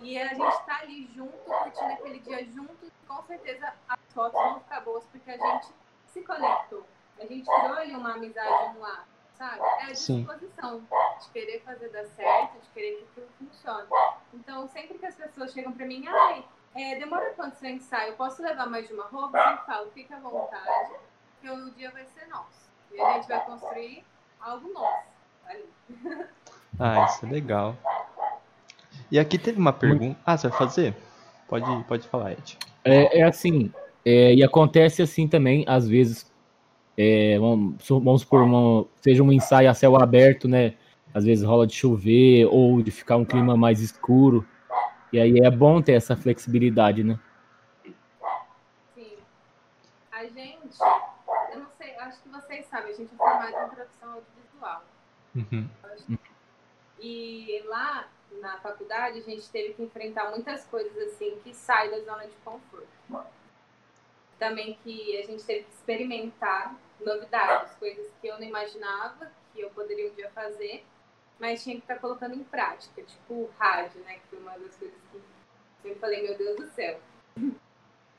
e 0.00 0.18
a 0.18 0.28
gente 0.28 0.62
tá 0.64 0.80
ali 0.80 1.10
junto, 1.14 1.36
curtindo 1.36 1.92
aquele 1.92 2.18
dia 2.20 2.44
junto, 2.46 2.92
com 3.06 3.22
certeza 3.24 3.72
as 3.88 3.98
fotos 4.12 4.40
vão 4.40 4.60
ficar 4.60 4.80
boas 4.80 5.04
porque 5.06 5.30
a 5.30 5.36
gente 5.36 5.68
se 6.06 6.22
conectou. 6.22 6.84
A 7.18 7.26
gente 7.26 7.44
criou 7.44 7.74
ali 7.74 7.94
uma 7.94 8.14
amizade 8.14 8.76
no 8.76 8.84
ar, 8.84 9.06
sabe? 9.34 9.60
É 9.60 9.84
a 9.84 9.92
disposição 9.92 10.80
Sim. 10.80 10.86
de 11.20 11.30
querer 11.30 11.60
fazer 11.62 11.88
dar 11.90 12.04
certo, 12.06 12.58
de 12.60 12.68
querer 12.70 12.96
que 12.96 13.20
tudo 13.20 13.28
funcione. 13.38 13.86
Então, 14.34 14.66
sempre 14.68 14.98
que 14.98 15.06
as 15.06 15.14
pessoas 15.14 15.52
chegam 15.52 15.72
pra 15.72 15.86
mim, 15.86 16.04
ai, 16.08 16.44
é, 16.74 16.96
demora 16.96 17.32
quanto 17.34 17.56
seu 17.56 17.70
ensaio? 17.70 18.12
Eu 18.12 18.16
posso 18.16 18.42
levar 18.42 18.66
mais 18.66 18.88
de 18.88 18.94
uma 18.94 19.04
roupa? 19.04 19.38
Eu 19.38 19.44
sempre 19.44 19.66
falo, 19.66 19.90
fica 19.92 20.16
à 20.16 20.20
vontade, 20.20 20.94
que 21.40 21.50
o 21.50 21.70
dia 21.72 21.90
vai 21.90 22.04
ser 22.06 22.26
nosso. 22.26 22.70
E 22.90 23.00
a 23.00 23.14
gente 23.14 23.28
vai 23.28 23.44
construir 23.44 24.04
algo 24.40 24.72
nosso 24.72 25.06
ali. 25.46 25.72
Ah, 26.80 27.04
isso 27.04 27.26
é 27.26 27.28
legal. 27.28 27.76
E 29.12 29.18
aqui 29.18 29.36
teve 29.36 29.58
uma 29.58 29.74
pergunta. 29.74 30.18
Ah, 30.24 30.38
você 30.38 30.48
vai 30.48 30.56
fazer? 30.56 30.96
Pode, 31.46 31.84
pode 31.84 32.08
falar, 32.08 32.32
Ed. 32.32 32.58
É, 32.82 33.18
é 33.18 33.22
assim, 33.22 33.70
é, 34.06 34.32
e 34.34 34.42
acontece 34.42 35.02
assim 35.02 35.28
também, 35.28 35.66
às 35.68 35.86
vezes, 35.86 36.32
é, 36.96 37.38
vamos, 37.38 37.76
vamos 37.86 38.22
supor, 38.22 38.40
uma, 38.40 38.86
seja 39.02 39.22
um 39.22 39.30
ensaio 39.30 39.68
a 39.68 39.74
céu 39.74 40.00
aberto, 40.00 40.48
né? 40.48 40.76
Às 41.12 41.26
vezes 41.26 41.44
rola 41.44 41.66
de 41.66 41.74
chover 41.74 42.46
ou 42.46 42.80
de 42.80 42.90
ficar 42.90 43.18
um 43.18 43.24
clima 43.26 43.54
mais 43.54 43.80
escuro. 43.80 44.48
E 45.12 45.20
aí 45.20 45.40
é 45.40 45.50
bom 45.50 45.82
ter 45.82 45.92
essa 45.92 46.16
flexibilidade, 46.16 47.04
né? 47.04 47.20
Sim. 48.94 49.12
A 50.10 50.24
gente, 50.24 50.78
eu 51.52 51.58
não 51.58 51.68
sei, 51.76 51.94
acho 51.98 52.18
que 52.22 52.30
vocês 52.30 52.64
sabem, 52.64 52.94
a 52.94 52.96
gente 52.96 53.12
é 53.12 53.16
formado 53.18 53.48
em 53.48 53.74
produção 53.74 54.08
audiovisual. 54.08 54.84
Uhum. 55.36 55.68
E 56.98 57.62
lá 57.68 58.06
na 58.42 58.58
faculdade 58.58 59.20
a 59.20 59.22
gente 59.22 59.48
teve 59.48 59.72
que 59.74 59.82
enfrentar 59.82 60.30
muitas 60.30 60.64
coisas 60.66 60.94
assim 61.08 61.38
que 61.42 61.54
saem 61.54 61.92
da 61.92 62.00
zona 62.00 62.26
de 62.26 62.34
conforto. 62.44 62.88
Também 64.38 64.76
que 64.82 65.16
a 65.16 65.22
gente 65.24 65.44
teve 65.44 65.62
que 65.62 65.72
experimentar 65.72 66.74
novidades, 67.00 67.72
coisas 67.76 68.10
que 68.20 68.26
eu 68.26 68.34
não 68.38 68.46
imaginava 68.46 69.30
que 69.54 69.60
eu 69.60 69.70
poderia 69.70 70.10
um 70.10 70.14
dia 70.14 70.28
fazer, 70.30 70.84
mas 71.38 71.62
tinha 71.62 71.76
que 71.76 71.82
estar 71.82 71.98
colocando 71.98 72.34
em 72.34 72.42
prática, 72.42 73.02
tipo 73.02 73.34
o 73.34 73.50
rádio, 73.58 74.00
né? 74.00 74.14
Que 74.14 74.28
foi 74.28 74.38
uma 74.40 74.58
das 74.58 74.74
coisas 74.76 74.98
que 75.80 75.88
eu 75.88 75.96
falei, 75.96 76.22
meu 76.22 76.36
Deus 76.36 76.56
do 76.56 76.66
céu. 76.72 77.00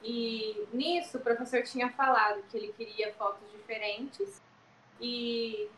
E 0.03 0.67
nisso 0.71 1.17
o 1.17 1.21
professor 1.21 1.63
tinha 1.63 1.89
falado 1.91 2.43
que 2.43 2.57
ele 2.57 2.73
queria 2.73 3.13
fotos 3.13 3.49
diferentes 3.51 4.41
e 5.01 5.69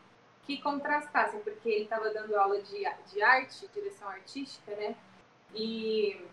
que 0.46 0.62
contrastassem, 0.62 1.40
porque 1.40 1.68
ele 1.68 1.84
estava 1.84 2.08
dando 2.10 2.36
aula 2.36 2.62
de, 2.62 2.84
de 3.12 3.22
arte, 3.22 3.66
direção 3.74 4.08
artística, 4.08 4.74
né? 4.76 4.94
E 5.52 6.24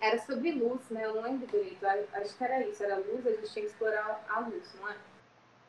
era 0.00 0.18
sobre 0.18 0.52
luz, 0.52 0.88
né? 0.88 1.04
Eu 1.04 1.16
não 1.16 1.22
lembro 1.22 1.46
direito. 1.46 1.84
Acho 1.86 2.36
que 2.36 2.44
era 2.44 2.66
isso, 2.66 2.82
era 2.82 2.96
luz, 2.96 3.26
a 3.26 3.30
gente 3.30 3.52
tinha 3.52 3.64
que 3.64 3.70
explorar 3.70 4.24
a 4.28 4.40
luz, 4.40 4.74
não 4.80 4.88
é? 4.88 4.96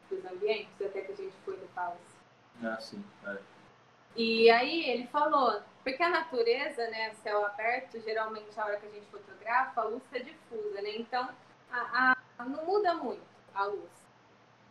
Dos 0.09 0.23
ambientes, 0.25 0.81
até 0.81 1.01
que 1.01 1.11
a 1.11 1.15
gente 1.15 1.35
foi 1.43 1.57
no 1.57 1.67
Palace. 1.67 1.99
Ah, 2.63 2.79
sim. 2.79 3.03
É. 3.25 3.37
E 4.15 4.49
aí 4.49 4.89
ele 4.89 5.07
falou, 5.07 5.61
porque 5.83 6.01
a 6.01 6.09
natureza, 6.09 6.89
né, 6.89 7.13
céu 7.15 7.45
aberto, 7.45 7.99
geralmente 7.99 8.57
a 8.57 8.65
hora 8.65 8.77
que 8.77 8.87
a 8.87 8.89
gente 8.89 9.05
fotografa, 9.07 9.81
a 9.81 9.83
luz 9.83 10.01
é 10.13 10.19
difusa, 10.19 10.81
né? 10.81 10.95
Então, 10.95 11.29
a, 11.69 12.15
a 12.37 12.45
não 12.45 12.65
muda 12.65 12.93
muito 12.93 13.21
a 13.53 13.65
luz. 13.65 14.06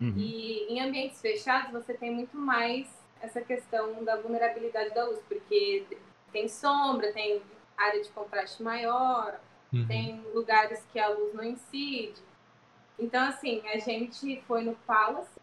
Uhum. 0.01 0.15
E 0.17 0.67
em 0.69 0.81
ambientes 0.81 1.21
fechados 1.21 1.73
você 1.73 1.95
tem 1.95 2.11
muito 2.11 2.37
mais 2.37 2.87
essa 3.21 3.41
questão 3.41 4.05
da 4.05 4.17
vulnerabilidade 4.17 4.95
da 4.95 5.07
luz, 5.07 5.19
porque 5.29 5.87
tem 6.33 6.49
sombra, 6.49 7.13
tem 7.13 7.43
área 7.77 8.03
de 8.03 8.11
contraste 8.11 8.63
maior, 8.63 9.41
uhum. 9.73 9.87
tem 9.87 10.21
lugares 10.35 10.85
que 10.93 10.99
a 10.99 11.09
luz 11.09 11.35
não 11.35 11.45
incide. 11.45 12.21
Então, 12.99 13.29
assim, 13.29 13.63
a 13.69 13.79
gente 13.79 14.41
foi 14.43 14.63
no 14.63 14.75
Palace 14.87 15.41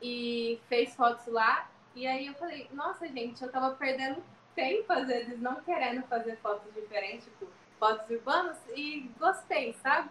e 0.00 0.60
fez 0.68 0.94
fotos 0.94 1.26
lá. 1.26 1.70
E 1.94 2.06
aí 2.06 2.26
eu 2.26 2.34
falei, 2.34 2.68
nossa, 2.72 3.06
gente, 3.06 3.42
eu 3.42 3.50
tava 3.50 3.74
perdendo 3.74 4.22
tempo, 4.54 4.92
às 4.92 5.06
vezes, 5.06 5.40
não 5.40 5.60
querendo 5.62 6.02
fazer 6.04 6.36
fotos 6.36 6.72
diferentes, 6.74 7.24
tipo, 7.24 7.46
fotos 7.78 8.08
urbanas, 8.10 8.58
e 8.74 9.10
gostei, 9.18 9.74
sabe? 9.74 10.10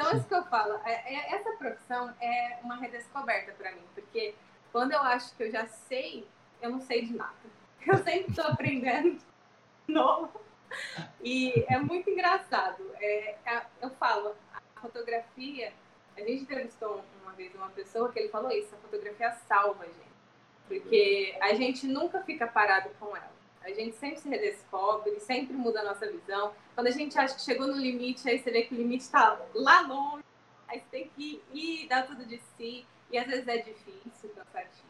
Então, 0.00 0.12
é 0.12 0.16
isso 0.16 0.26
que 0.28 0.34
eu 0.34 0.44
falo. 0.44 0.80
É, 0.86 1.14
é, 1.14 1.34
essa 1.34 1.50
profissão 1.52 2.14
é 2.22 2.58
uma 2.62 2.76
redescoberta 2.76 3.52
para 3.52 3.72
mim, 3.72 3.82
porque 3.94 4.34
quando 4.72 4.92
eu 4.92 5.00
acho 5.00 5.36
que 5.36 5.42
eu 5.42 5.50
já 5.50 5.66
sei, 5.66 6.26
eu 6.62 6.70
não 6.70 6.80
sei 6.80 7.04
de 7.04 7.14
nada. 7.14 7.34
Eu 7.86 7.96
sempre 7.96 8.30
estou 8.30 8.44
aprendendo 8.44 9.18
novo. 9.88 10.38
E 11.22 11.64
é 11.66 11.78
muito 11.78 12.10
engraçado. 12.10 12.84
É, 12.96 13.36
é, 13.46 13.66
eu 13.80 13.88
falo, 13.92 14.36
a 14.54 14.80
fotografia, 14.82 15.72
a 16.14 16.20
gente 16.20 16.42
entrevistou 16.42 17.02
uma 17.22 17.32
vez 17.32 17.54
uma 17.54 17.70
pessoa 17.70 18.12
que 18.12 18.18
ele 18.18 18.28
falou 18.28 18.50
isso, 18.50 18.74
a 18.74 18.78
fotografia 18.78 19.32
salva 19.48 19.84
a 19.84 19.86
gente. 19.86 20.10
Porque 20.68 21.38
a 21.40 21.54
gente 21.54 21.86
nunca 21.86 22.22
fica 22.22 22.46
parado 22.46 22.90
com 23.00 23.16
ela. 23.16 23.39
A 23.62 23.70
gente 23.70 23.96
sempre 23.96 24.20
se 24.20 24.28
redescobre, 24.28 25.20
sempre 25.20 25.54
muda 25.54 25.80
a 25.80 25.84
nossa 25.84 26.10
visão. 26.10 26.52
Quando 26.74 26.86
a 26.86 26.92
gente 26.92 27.18
acha 27.18 27.34
que 27.34 27.42
chegou 27.42 27.66
no 27.66 27.76
limite, 27.76 28.28
aí 28.28 28.38
você 28.38 28.50
vê 28.50 28.62
que 28.62 28.74
o 28.74 28.76
limite 28.76 29.04
está 29.04 29.38
lá 29.54 29.82
longe, 29.82 30.24
aí 30.66 30.80
você 30.80 30.86
tem 30.90 31.08
que 31.08 31.42
ir, 31.52 31.86
dar 31.88 32.06
tudo 32.06 32.24
de 32.24 32.40
si. 32.56 32.86
E 33.10 33.18
às 33.18 33.26
vezes 33.26 33.46
é 33.46 33.58
difícil, 33.58 34.30
cansativo. 34.30 34.88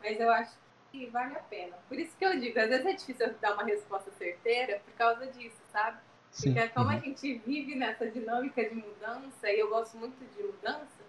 Mas 0.00 0.20
eu 0.20 0.30
acho 0.30 0.52
que 0.90 1.06
vale 1.06 1.36
a 1.36 1.40
pena. 1.40 1.76
Por 1.88 1.98
isso 1.98 2.16
que 2.16 2.24
eu 2.24 2.38
digo, 2.38 2.58
às 2.58 2.68
vezes 2.68 2.86
é 2.86 2.92
difícil 2.92 3.34
dar 3.40 3.54
uma 3.54 3.64
resposta 3.64 4.10
certeira 4.18 4.80
por 4.84 4.92
causa 4.94 5.26
disso, 5.26 5.56
sabe? 5.72 5.98
Sim. 6.30 6.52
Porque 6.52 6.68
como 6.70 6.90
a 6.90 6.94
uhum. 6.94 7.00
gente 7.00 7.38
vive 7.38 7.74
nessa 7.74 8.10
dinâmica 8.10 8.62
de 8.68 8.74
mudança, 8.74 9.50
e 9.50 9.58
eu 9.58 9.70
gosto 9.70 9.96
muito 9.96 10.16
de 10.34 10.42
mudança, 10.42 11.04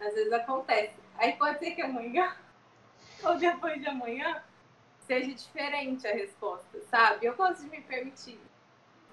às 0.00 0.14
vezes 0.14 0.32
acontece. 0.32 0.94
Aí 1.18 1.32
pode 1.32 1.58
ser 1.58 1.72
que 1.72 1.82
amanhã, 1.82 2.34
ou 3.22 3.36
depois 3.36 3.80
de 3.80 3.86
amanhã, 3.86 4.42
seja 5.10 5.34
diferente 5.34 6.06
a 6.06 6.12
resposta, 6.12 6.78
sabe? 6.88 7.26
Eu 7.26 7.34
gosto 7.34 7.64
de 7.64 7.68
me 7.68 7.80
permitir. 7.80 8.38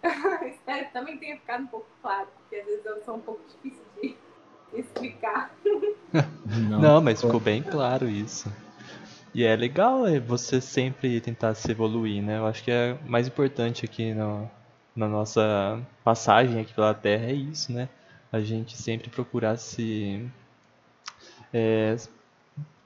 Espero 0.46 0.86
que 0.86 0.94
também 0.94 1.18
tenha 1.18 1.38
ficado 1.38 1.64
um 1.64 1.68
pouco 1.68 1.88
claro, 2.04 2.28
porque 2.38 2.58
às 2.58 2.66
vezes 2.68 2.86
eu 2.86 3.04
sou 3.04 3.16
um 3.16 3.20
pouco 3.20 3.42
difícil 3.48 3.84
de 4.00 4.16
explicar. 4.80 5.52
Não, 6.70 6.80
Não 6.80 7.02
mas 7.02 7.20
ficou 7.20 7.40
bem 7.40 7.64
claro 7.64 8.08
isso. 8.08 8.54
E 9.34 9.44
é 9.44 9.56
legal 9.56 10.06
é 10.06 10.20
você 10.20 10.62
sempre 10.62 11.20
tentar 11.20 11.56
se 11.56 11.72
evoluir, 11.72 12.22
né? 12.22 12.38
Eu 12.38 12.46
acho 12.46 12.64
que 12.64 12.70
é 12.70 12.96
mais 13.08 13.28
importante 13.28 13.84
aqui 13.84 14.14
no, 14.14 14.48
na 14.96 15.08
nossa 15.08 15.82
passagem 16.04 16.62
aqui 16.62 16.76
pela 16.76 16.94
Terra 16.94 17.26
é 17.26 17.34
isso, 17.34 17.74
né? 17.74 17.90
A 18.32 18.40
gente 18.40 18.78
sempre 18.78 19.10
procurar 19.10 19.58
se 19.58 20.30
é, 21.52 21.96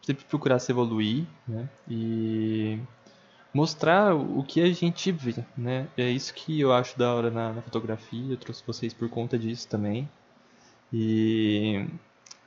sempre 0.02 0.24
procurar 0.26 0.60
se 0.60 0.72
evoluir, 0.72 1.26
né? 1.48 1.70
E 1.90 2.80
mostrar 3.54 4.16
o 4.16 4.44
que 4.44 4.62
a 4.62 4.72
gente 4.72 5.12
vê, 5.12 5.36
né? 5.58 5.88
É 5.98 6.10
isso 6.10 6.34
que 6.34 6.60
eu 6.60 6.74
acho 6.74 6.98
da 6.98 7.14
hora 7.14 7.30
na, 7.30 7.54
na 7.54 7.62
fotografia. 7.62 8.34
Eu 8.34 8.38
trouxe 8.38 8.64
vocês 8.66 8.94
por 8.94 9.10
conta 9.10 9.38
disso 9.38 9.68
também. 9.68 10.08
E 10.92 11.86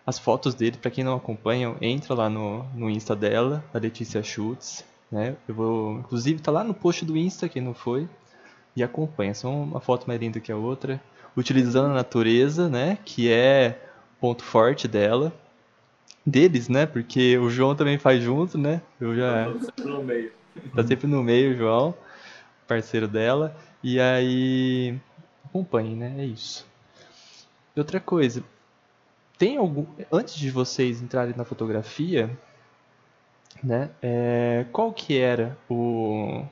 as 0.07 0.19
fotos 0.19 0.55
dele, 0.55 0.77
para 0.77 0.91
quem 0.91 1.05
não 1.05 1.17
acompanha, 1.17 1.75
entra 1.81 2.15
lá 2.15 2.29
no, 2.29 2.65
no 2.75 2.91
Insta 2.91 3.15
dela, 3.17 3.65
a 3.73 3.79
Letícia 3.79 4.23
Schultz, 4.23 4.85
né? 5.11 5.37
Eu 5.49 5.55
vou, 5.55 5.99
inclusive, 5.99 6.41
tá 6.41 6.51
lá 6.51 6.65
no 6.65 6.75
post 6.75 7.05
do 7.05 7.17
Insta, 7.17 7.49
quem 7.49 7.63
não 7.63 7.75
foi, 7.75 8.09
e 8.77 8.83
acompanha. 8.83 9.35
São 9.35 9.63
uma 9.63 9.81
foto 9.81 10.07
mais 10.07 10.21
linda 10.21 10.41
que 10.41 10.53
a 10.53 10.57
outra, 10.57 11.01
utilizando 11.37 11.91
a 11.91 11.95
natureza, 11.95 12.69
né? 12.69 12.99
Que 13.05 13.31
é 13.31 13.81
ponto 14.21 14.43
forte 14.45 14.87
dela, 14.87 15.33
deles, 16.25 16.69
né? 16.69 16.87
Porque 16.87 17.39
o 17.39 17.49
João 17.49 17.75
também 17.75 17.99
faz 17.99 18.23
junto, 18.23 18.59
né? 18.59 18.83
Eu 19.01 19.15
já. 19.15 19.47
no 19.85 20.03
meio. 20.03 20.33
Tá 20.75 20.83
sempre 20.87 21.07
no 21.07 21.23
meio, 21.23 21.57
João, 21.57 21.95
parceiro 22.67 23.09
dela. 23.09 23.57
E 23.83 24.01
aí, 24.01 24.99
acompanhe, 25.45 25.95
né? 25.95 26.15
É 26.19 26.25
isso. 26.25 26.67
E 27.77 27.81
outra 27.81 28.01
coisa, 28.01 28.43
tem 29.39 29.57
algum. 29.57 29.87
Antes 30.11 30.35
de 30.37 30.51
vocês 30.51 31.03
entrarem 31.03 31.35
na 31.37 31.45
fotografia, 31.45 32.31
né? 33.63 33.91
É, 34.03 34.67
qual 34.73 34.93
que 34.93 35.19
era 35.19 35.57
o, 35.69 36.45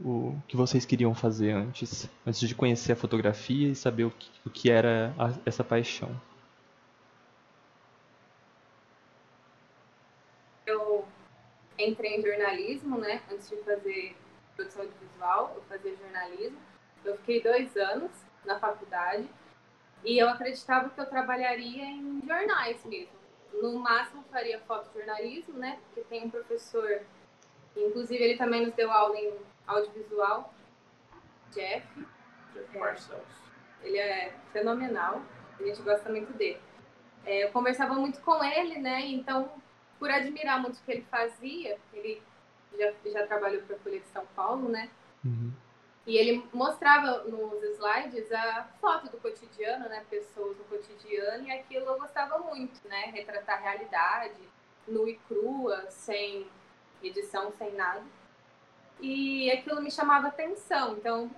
o 0.00 0.36
que 0.46 0.56
vocês 0.56 0.84
queriam 0.84 1.14
fazer 1.14 1.52
antes? 1.52 2.08
Antes 2.26 2.46
de 2.46 2.54
conhecer 2.54 2.92
a 2.92 2.96
fotografia 2.96 3.68
e 3.68 3.74
saber 3.74 4.04
o 4.04 4.10
que, 4.10 4.30
o 4.44 4.50
que 4.50 4.70
era 4.70 5.14
a, 5.18 5.32
essa 5.44 5.64
paixão? 5.64 6.10
Entrei 11.88 12.16
em 12.16 12.22
jornalismo, 12.22 12.98
né? 12.98 13.22
Antes 13.30 13.48
de 13.48 13.56
fazer 13.58 14.16
produção 14.54 14.82
audiovisual, 14.82 15.52
eu 15.54 15.62
fazia 15.62 15.96
jornalismo. 15.96 16.58
Eu 17.04 17.16
fiquei 17.18 17.42
dois 17.42 17.76
anos 17.76 18.10
na 18.44 18.58
faculdade 18.58 19.28
e 20.04 20.18
eu 20.18 20.28
acreditava 20.28 20.90
que 20.90 21.00
eu 21.00 21.06
trabalharia 21.06 21.84
em 21.84 22.22
jornais 22.26 22.84
mesmo. 22.84 23.16
No 23.52 23.78
máximo 23.78 24.24
faria 24.30 24.60
fotojornalismo, 24.60 25.58
né? 25.58 25.78
Porque 25.86 26.08
tem 26.08 26.24
um 26.24 26.30
professor, 26.30 27.02
inclusive 27.76 28.22
ele 28.22 28.36
também 28.36 28.66
nos 28.66 28.74
deu 28.74 28.90
aula 28.90 29.16
em 29.16 29.32
audiovisual, 29.66 30.52
Jeff. 31.52 31.86
Jeff 32.52 32.78
Barcelos. 32.78 33.22
É, 33.82 33.86
ele 33.86 33.98
é 33.98 34.34
fenomenal, 34.52 35.22
a 35.58 35.62
gente 35.62 35.80
gosta 35.82 36.08
muito 36.10 36.32
dele. 36.32 36.60
É, 37.24 37.44
eu 37.44 37.50
conversava 37.50 37.94
muito 37.94 38.20
com 38.20 38.42
ele, 38.44 38.78
né? 38.78 39.00
Então 39.06 39.50
por 39.98 40.10
admirar 40.10 40.60
muito 40.60 40.76
o 40.78 40.82
que 40.82 40.92
ele 40.92 41.06
fazia, 41.10 41.78
ele 41.92 42.22
já, 42.78 42.92
já 43.10 43.26
trabalhou 43.26 43.62
para 43.62 43.76
a 43.76 43.78
Folha 43.78 44.00
de 44.00 44.06
São 44.06 44.26
Paulo, 44.34 44.68
né? 44.68 44.90
Uhum. 45.24 45.52
E 46.06 46.16
ele 46.16 46.46
mostrava 46.52 47.24
nos 47.24 47.62
slides 47.62 48.30
a 48.30 48.68
foto 48.80 49.10
do 49.10 49.16
cotidiano, 49.18 49.88
né? 49.88 50.04
Pessoas 50.08 50.56
no 50.56 50.64
cotidiano, 50.64 51.48
e 51.48 51.50
aquilo 51.50 51.86
eu 51.86 51.98
gostava 51.98 52.38
muito, 52.38 52.86
né? 52.86 53.06
Retratar 53.06 53.58
a 53.58 53.60
realidade, 53.60 54.40
nua 54.86 55.10
e 55.10 55.16
crua, 55.26 55.90
sem 55.90 56.46
edição, 57.02 57.52
sem 57.58 57.72
nada. 57.74 58.04
E 59.00 59.50
aquilo 59.50 59.82
me 59.82 59.90
chamava 59.90 60.28
atenção, 60.28 60.96
então 60.96 61.30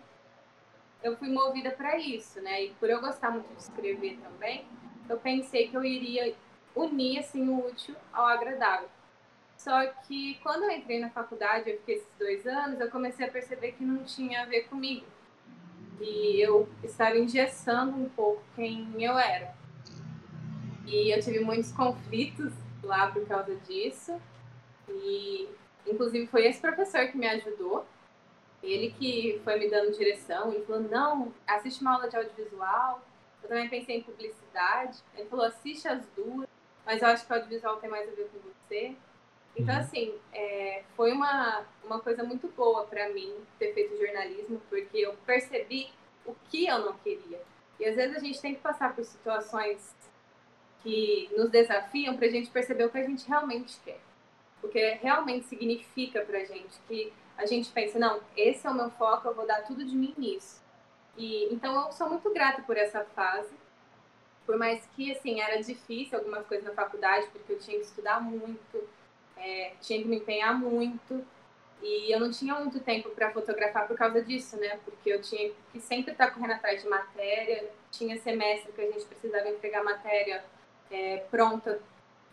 eu 1.03 1.17
fui 1.17 1.29
movida 1.29 1.71
para 1.71 1.97
isso, 1.97 2.41
né? 2.41 2.65
E 2.65 2.71
por 2.75 2.91
eu 2.91 3.01
gostar 3.01 3.31
muito 3.31 3.49
de 3.55 3.63
escrever 3.63 4.19
também, 4.19 4.67
eu 5.09 5.19
pensei 5.19 5.69
que 5.69 5.77
eu 5.77 5.85
iria 5.85 6.37
unir 6.79 7.19
assim, 7.19 7.49
o 7.49 7.67
útil 7.67 7.95
ao 8.13 8.27
agradável. 8.27 8.89
Só 9.57 9.87
que 10.07 10.39
quando 10.43 10.65
eu 10.65 10.71
entrei 10.71 11.01
na 11.01 11.11
faculdade, 11.11 11.69
eu 11.69 11.79
fiquei 11.79 11.97
esses 11.97 12.09
dois 12.19 12.47
anos, 12.47 12.81
eu 12.81 12.91
comecei 12.91 13.27
a 13.27 13.31
perceber 13.31 13.73
que 13.73 13.83
não 13.83 14.05
tinha 14.05 14.43
a 14.43 14.47
ver 14.47 14.69
comigo. 14.69 15.05
E 16.01 16.41
eu 16.41 16.69
estava 16.83 17.19
engessando 17.19 17.97
um 17.97 18.09
pouco 18.09 18.43
quem 18.55 19.03
eu 19.03 19.19
era. 19.19 19.53
E 20.87 21.13
eu 21.13 21.21
tive 21.21 21.41
muitos 21.41 21.73
conflitos 21.73 22.53
lá 22.83 23.11
por 23.11 23.27
causa 23.27 23.55
disso. 23.57 24.21
E, 24.89 25.49
inclusive, 25.87 26.29
foi 26.29 26.47
esse 26.47 26.61
professor 26.61 27.09
que 27.09 27.19
me 27.19 27.27
ajudou. 27.27 27.85
Ele 28.63 28.93
que 28.93 29.41
foi 29.43 29.59
me 29.59 29.69
dando 29.69 29.97
direção. 29.97 30.53
Ele 30.53 30.65
falou: 30.65 30.83
não, 30.83 31.35
assiste 31.47 31.83
uma 31.83 31.95
aula 31.95 32.09
de 32.09 32.17
audiovisual. 32.17 33.03
Eu 33.43 33.49
também 33.49 33.69
pensei 33.69 33.97
em 33.97 34.03
publicidade. 34.03 34.99
Ele 35.17 35.29
falou: 35.29 35.47
assiste 35.47 35.89
as 35.89 36.07
duas 36.17 36.49
mas 36.89 37.03
eu 37.03 37.09
acho 37.09 37.27
que 37.27 37.33
o 37.33 37.35
audiovisual 37.35 37.77
tem 37.77 37.91
mais 37.91 38.09
a 38.09 38.13
ver 38.13 38.31
com 38.31 38.39
você. 38.39 38.97
Então, 39.55 39.75
uhum. 39.75 39.81
assim, 39.83 40.15
é, 40.33 40.83
foi 40.97 41.13
uma, 41.13 41.67
uma 41.85 42.01
coisa 42.01 42.25
muito 42.25 42.49
boa 42.49 42.87
para 42.87 43.11
mim 43.11 43.31
ter 43.59 43.75
feito 43.75 43.99
jornalismo, 43.99 44.59
porque 44.71 44.97
eu 44.97 45.13
percebi 45.27 45.91
o 46.25 46.35
que 46.49 46.67
eu 46.67 46.79
não 46.79 46.95
queria. 46.95 47.43
E 47.79 47.85
às 47.85 47.95
vezes 47.95 48.17
a 48.17 48.21
gente 48.21 48.41
tem 48.41 48.55
que 48.55 48.63
passar 48.63 48.95
por 48.95 49.05
situações 49.05 49.95
que 50.83 51.29
nos 51.37 51.51
desafiam 51.51 52.17
para 52.17 52.27
a 52.27 52.31
gente 52.31 52.49
perceber 52.49 52.87
o 52.87 52.91
que 52.91 52.97
a 52.97 53.07
gente 53.07 53.29
realmente 53.29 53.79
quer. 53.85 54.01
O 54.63 54.69
que 54.69 54.81
realmente 55.03 55.45
significa 55.45 56.23
para 56.23 56.39
a 56.39 56.45
gente. 56.45 56.81
Que 56.89 57.13
a 57.37 57.45
gente 57.45 57.71
pensa, 57.71 57.99
não, 57.99 58.19
esse 58.35 58.67
é 58.67 58.71
o 58.71 58.75
meu 58.75 58.89
foco, 58.93 59.29
eu 59.29 59.35
vou 59.35 59.47
dar 59.47 59.61
tudo 59.67 59.85
de 59.85 59.95
mim 59.95 60.15
nisso. 60.17 60.63
E, 61.19 61.53
então 61.53 61.85
eu 61.85 61.93
sou 61.93 62.09
muito 62.09 62.33
grata 62.33 62.63
por 62.63 62.79
essa 62.79 63.05
fase. 63.05 63.53
Por 64.49 64.57
mais 64.57 64.83
que, 64.97 65.13
assim, 65.13 65.43
era 65.43 65.63
difícil 65.63 66.19
algumas 66.19 66.47
coisas 66.47 66.67
na 66.67 66.73
faculdade, 66.73 67.27
porque 67.31 67.53
eu 67.53 67.59
tinha 67.59 67.77
que 67.77 67.85
estudar 67.85 68.19
muito, 68.19 68.83
é, 69.37 69.75
tinha 69.79 70.01
que 70.01 70.09
me 70.09 70.17
empenhar 70.17 70.59
muito. 70.59 71.23
E 71.83 72.11
eu 72.11 72.19
não 72.19 72.31
tinha 72.31 72.55
muito 72.55 72.81
tempo 72.81 73.11
para 73.11 73.31
fotografar 73.31 73.87
por 73.87 73.95
causa 73.95 74.23
disso, 74.23 74.57
né? 74.57 74.81
Porque 74.87 75.13
eu 75.13 75.21
tinha 75.21 75.53
que 75.71 75.79
sempre 75.79 76.13
estar 76.13 76.31
correndo 76.31 76.53
atrás 76.53 76.83
de 76.83 76.89
matéria. 76.89 77.71
Tinha 77.91 78.19
semestre 78.23 78.73
que 78.73 78.81
a 78.81 78.91
gente 78.91 79.05
precisava 79.05 79.51
entregar 79.51 79.85
matéria 79.85 80.43
é, 80.91 81.19
pronta 81.31 81.79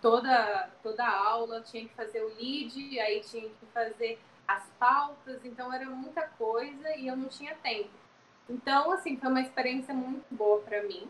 toda, 0.01 0.69
toda 0.81 1.03
a 1.03 1.17
aula. 1.17 1.59
Tinha 1.63 1.83
que 1.83 1.93
fazer 1.95 2.23
o 2.23 2.29
lead, 2.37 2.97
aí 2.97 3.19
tinha 3.19 3.49
que 3.49 3.65
fazer 3.73 4.17
as 4.47 4.63
pautas. 4.79 5.43
Então 5.43 5.73
era 5.73 5.85
muita 5.87 6.21
coisa 6.21 6.95
e 6.95 7.07
eu 7.07 7.17
não 7.17 7.27
tinha 7.27 7.55
tempo. 7.55 7.89
Então, 8.49 8.93
assim, 8.93 9.17
foi 9.17 9.29
uma 9.29 9.41
experiência 9.41 9.93
muito 9.93 10.23
boa 10.33 10.61
para 10.61 10.81
mim. 10.83 11.09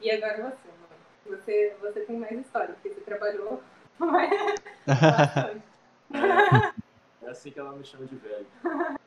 E 0.00 0.10
agora 0.10 0.36
você, 0.36 0.68
mãe. 0.68 1.36
Você, 1.38 1.76
você 1.80 2.00
tem 2.00 2.16
mais 2.16 2.38
história, 2.38 2.74
porque 2.74 2.90
você 2.90 3.00
trabalhou 3.00 3.62
bastante. 3.98 5.62
É 7.20 7.30
assim 7.30 7.50
que 7.50 7.60
ela 7.60 7.72
me 7.72 7.84
chama 7.84 8.06
de 8.06 8.16
velho. 8.16 8.46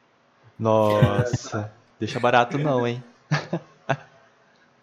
Nossa, 0.60 1.74
deixa 2.00 2.20
barato 2.20 2.56
não, 2.60 2.86
hein? 2.86 3.04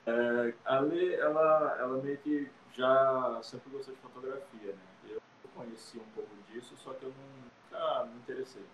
É, 0.05 0.55
a 0.65 0.81
Lê, 0.81 1.15
ela, 1.15 1.77
ela 1.79 2.03
meio 2.03 2.17
que 2.19 2.51
já 2.75 3.39
sempre 3.43 3.71
gostou 3.71 3.95
de 3.95 4.01
fotografia, 4.01 4.73
né? 4.73 4.79
Eu 5.11 5.21
conheci 5.55 5.99
um 5.99 6.15
pouco 6.15 6.31
disso, 6.51 6.75
só 6.79 6.93
que 6.95 7.05
eu 7.05 7.13
nunca 7.13 8.07
me 8.07 8.17
interessei. 8.17 8.65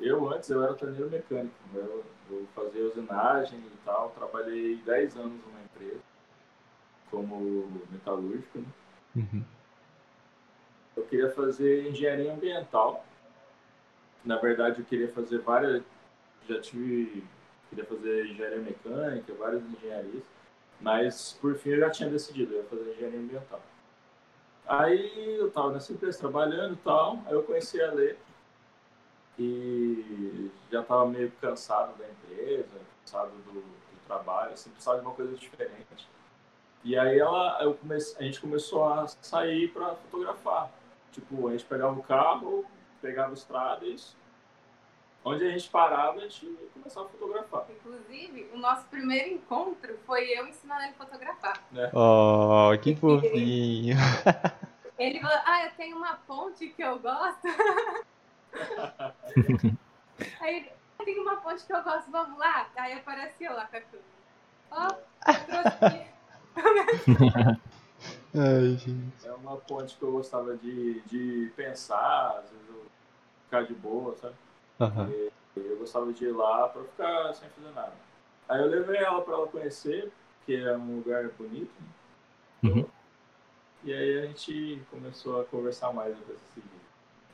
Eu 0.00 0.30
antes 0.30 0.50
eu 0.50 0.62
era 0.62 0.74
torneiro 0.74 1.10
mecânico, 1.10 1.54
né? 1.72 1.80
eu, 1.80 2.04
eu 2.30 2.46
fazia 2.54 2.84
usinagem 2.84 3.58
e 3.58 3.78
tal, 3.84 4.10
trabalhei 4.10 4.76
10 4.76 5.16
anos 5.16 5.40
numa 5.44 5.60
empresa 5.64 6.00
como 7.10 7.66
metalúrgico, 7.90 8.58
né? 8.58 8.66
Uhum. 9.16 9.44
Eu 10.96 11.04
queria 11.04 11.30
fazer 11.30 11.88
engenharia 11.88 12.32
ambiental. 12.32 13.04
Na 14.24 14.36
verdade, 14.36 14.80
eu 14.80 14.84
queria 14.84 15.08
fazer 15.08 15.38
várias. 15.38 15.82
Já 16.48 16.60
tive. 16.60 17.24
Queria 17.68 17.84
fazer 17.84 18.26
engenharia 18.26 18.58
mecânica, 18.58 19.34
várias 19.34 19.62
engenharias. 19.64 20.24
Mas, 20.80 21.32
por 21.40 21.54
fim, 21.56 21.70
eu 21.70 21.80
já 21.80 21.90
tinha 21.90 22.08
decidido, 22.08 22.52
eu 22.54 22.58
ia 22.58 22.68
fazer 22.68 22.92
engenharia 22.92 23.20
ambiental. 23.20 23.60
Aí 24.66 25.36
eu 25.38 25.50
tava 25.50 25.72
nessa 25.72 25.92
empresa 25.92 26.18
trabalhando 26.18 26.74
e 26.74 26.78
tal. 26.78 27.20
Aí 27.26 27.32
eu 27.32 27.42
conheci 27.42 27.80
a 27.80 27.92
Lê. 27.92 28.16
E 29.38 30.50
já 30.70 30.82
tava 30.82 31.06
meio 31.06 31.30
cansado 31.40 31.96
da 31.98 32.06
empresa, 32.08 32.80
cansado 33.00 33.30
do, 33.44 33.52
do 33.52 34.06
trabalho, 34.06 34.52
assim, 34.52 34.70
precisava 34.70 34.98
de 34.98 35.06
uma 35.06 35.14
coisa 35.14 35.36
diferente. 35.36 36.08
E 36.82 36.96
aí 36.96 37.18
ela, 37.18 37.58
eu 37.62 37.74
comecei, 37.74 38.16
a 38.18 38.22
gente 38.22 38.40
começou 38.40 38.84
a 38.84 39.06
sair 39.08 39.68
para 39.72 39.94
fotografar. 39.96 40.70
Tipo, 41.12 41.48
a 41.48 41.52
gente 41.52 41.64
pegava 41.64 41.98
o 41.98 42.02
carro, 42.02 42.64
pegava 43.02 43.34
estradas, 43.34 44.16
onde 45.24 45.44
a 45.44 45.50
gente 45.50 45.68
parava, 45.68 46.18
a 46.18 46.20
gente 46.20 46.46
começava 46.72 47.06
a 47.06 47.08
fotografar. 47.08 47.66
Inclusive, 47.70 48.48
o 48.54 48.58
nosso 48.58 48.84
primeiro 48.86 49.30
encontro 49.30 49.98
foi 50.06 50.30
eu 50.30 50.46
ensinando 50.46 50.82
ele 50.82 50.92
a 50.92 50.94
fotografar. 50.94 51.62
Oh, 51.92 52.70
que 52.80 52.94
fofinho. 52.94 53.96
Ele 54.98 55.20
falou, 55.20 55.38
ah, 55.44 55.64
eu 55.66 55.70
tenho 55.72 55.96
uma 55.96 56.14
ponte 56.26 56.68
que 56.68 56.82
eu 56.82 56.98
gosto. 56.98 57.42
Aí 60.40 60.70
tenho 61.04 61.22
uma 61.22 61.36
ponte 61.36 61.64
que 61.64 61.72
eu 61.72 61.82
gosto, 61.82 62.10
vamos 62.10 62.38
lá? 62.38 62.68
Aí 62.76 62.94
apareceu 62.94 63.52
lá 63.52 63.66
com 63.66 63.76
a 63.76 63.80
câmera. 63.80 64.16
Ó, 64.70 64.88
trouxe 65.46 66.06
Ai, 68.34 68.76
gente. 68.76 69.26
É 69.26 69.32
uma 69.32 69.56
ponte 69.56 69.96
que 69.96 70.02
eu 70.02 70.12
gostava 70.12 70.56
de, 70.56 71.00
de 71.02 71.52
pensar, 71.56 72.38
às 72.38 72.50
vezes 72.50 72.68
eu 72.68 72.86
ficar 73.44 73.62
de 73.64 73.74
boa, 73.74 74.16
sabe? 74.16 74.34
E 75.08 75.32
eu 75.56 75.78
gostava 75.78 76.12
de 76.12 76.24
ir 76.24 76.32
lá 76.32 76.68
pra 76.68 76.82
ficar 76.82 77.34
sem 77.34 77.48
fazer 77.50 77.72
nada. 77.74 77.92
Aí 78.48 78.60
eu 78.60 78.66
levei 78.66 78.98
ela 78.98 79.22
pra 79.22 79.34
ela 79.34 79.46
conhecer, 79.46 80.12
que 80.44 80.54
é 80.54 80.76
um 80.76 80.96
lugar 80.96 81.28
bonito. 81.30 81.72
né? 81.80 82.70
Uhum. 82.70 82.86
E 83.84 83.92
aí 83.92 84.18
a 84.18 84.26
gente 84.26 84.82
começou 84.90 85.40
a 85.40 85.44
conversar 85.44 85.92
mais 85.92 86.16
depois 86.16 86.38
desse 86.40 86.60
dia. 86.60 86.75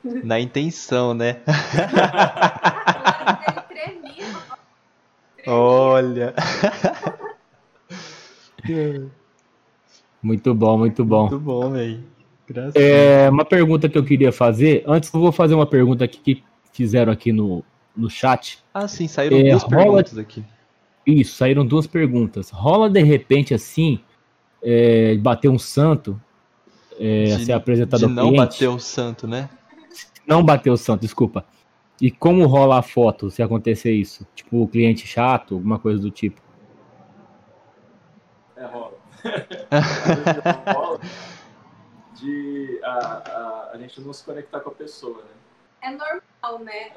Na 0.04 0.40
intenção, 0.40 1.14
né? 1.14 1.40
Olha. 5.46 6.34
Muito 10.22 10.54
bom, 10.54 10.78
muito 10.78 11.04
bom. 11.04 11.20
Muito 11.22 11.38
bom, 11.40 11.70
velho. 11.70 12.02
É, 12.74 13.28
uma 13.30 13.44
pergunta 13.44 13.88
que 13.88 13.96
eu 13.96 14.04
queria 14.04 14.30
fazer. 14.32 14.84
Antes, 14.86 15.12
eu 15.12 15.20
vou 15.20 15.32
fazer 15.32 15.54
uma 15.54 15.66
pergunta 15.66 16.04
aqui 16.04 16.18
que 16.18 16.44
fizeram 16.72 17.12
aqui 17.12 17.32
no, 17.32 17.64
no 17.96 18.10
chat. 18.10 18.58
Ah, 18.74 18.86
sim, 18.86 19.08
saíram 19.08 19.38
É, 19.38 19.50
duas 19.50 19.62
rola- 19.62 19.76
perguntas 19.84 20.18
aqui. 20.18 20.44
Isso, 21.06 21.36
saíram 21.36 21.64
duas 21.66 21.86
perguntas. 21.86 22.50
Rola 22.50 22.88
de 22.88 23.02
repente 23.02 23.52
assim, 23.54 23.98
é, 24.62 25.16
bater 25.16 25.48
um 25.48 25.58
santo, 25.58 26.20
é, 27.00 27.24
De- 27.24 27.44
ser 27.44 27.52
apresentado 27.52 28.00
De 28.00 28.06
não 28.06 28.28
cliente? 28.28 28.36
bater 28.36 28.68
o 28.68 28.78
santo, 28.78 29.26
né? 29.26 29.48
Não 30.26 30.44
bater 30.44 30.70
o 30.70 30.76
santo, 30.76 31.00
desculpa. 31.00 31.44
E 32.00 32.10
como 32.10 32.46
rola 32.46 32.78
a 32.78 32.82
foto 32.82 33.30
se 33.30 33.42
acontecer 33.42 33.92
isso? 33.92 34.26
Tipo, 34.34 34.62
o 34.62 34.68
cliente 34.68 35.06
chato, 35.06 35.54
alguma 35.54 35.78
coisa 35.78 36.00
do 36.00 36.10
tipo. 36.10 36.40
É, 38.56 38.64
rola. 38.64 38.98
Rola 40.74 41.00
de 42.14 42.80
a, 42.84 42.90
a, 42.90 43.70
a 43.72 43.78
gente 43.78 44.00
não 44.00 44.12
se 44.12 44.24
conectar 44.24 44.60
com 44.60 44.70
a 44.70 44.74
pessoa, 44.74 45.22
né? 45.22 45.30
É 45.82 45.90
normal, 45.90 46.64
né? 46.64 46.92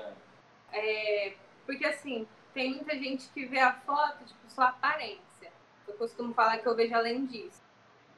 É, 0.72 1.34
porque 1.66 1.86
assim, 1.86 2.28
tem 2.54 2.76
muita 2.76 2.96
gente 2.96 3.28
que 3.30 3.46
vê 3.46 3.60
a 3.60 3.74
foto, 3.74 4.24
tipo, 4.26 4.40
sua 4.50 4.70
aparência. 4.70 5.52
Eu 5.88 5.96
costumo 5.96 6.34
falar 6.34 6.60
que 6.60 6.68
eu 6.68 6.76
vejo 6.76 6.94
além 6.94 7.26
disso. 7.26 7.62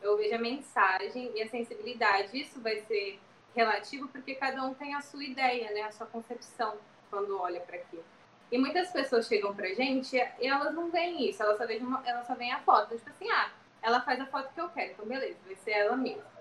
Eu 0.02 0.18
vejo 0.18 0.36
a 0.36 0.40
mensagem 0.40 1.32
e 1.36 1.42
a 1.42 1.50
sensibilidade. 1.50 2.38
Isso 2.40 2.62
vai 2.62 2.78
ser 2.82 3.20
relativo 3.58 4.08
porque 4.10 4.36
cada 4.36 4.64
um 4.64 4.74
tem 4.76 4.94
a 4.94 5.02
sua 5.02 5.24
ideia, 5.24 5.72
né? 5.72 5.82
A 5.82 5.92
sua 5.92 6.06
concepção 6.06 6.78
quando 7.10 7.38
olha 7.40 7.60
para 7.62 7.78
aquilo. 7.78 8.06
E 8.52 8.58
muitas 8.58 8.92
pessoas 8.92 9.28
chegam 9.28 9.54
pra 9.54 9.74
gente 9.74 10.16
e 10.16 10.48
elas 10.48 10.74
não 10.74 10.90
veem 10.90 11.30
isso, 11.30 11.42
elas 11.42 11.58
só 11.58 11.66
veem, 11.66 11.82
uma, 11.82 12.02
elas 12.06 12.26
só 12.28 12.36
veem 12.36 12.54
a 12.54 12.60
foto. 12.60 12.96
Tipo 12.96 13.10
assim, 13.10 13.30
ah, 13.32 13.52
ela 13.82 14.00
faz 14.02 14.22
a 14.22 14.28
foto 14.28 14.54
que 14.54 14.62
eu 14.62 14.70
quero, 14.70 14.92
então 14.92 15.06
beleza, 15.06 15.38
vai 15.46 15.56
ser 15.56 15.72
ela 15.72 15.98
mesma. 15.98 16.38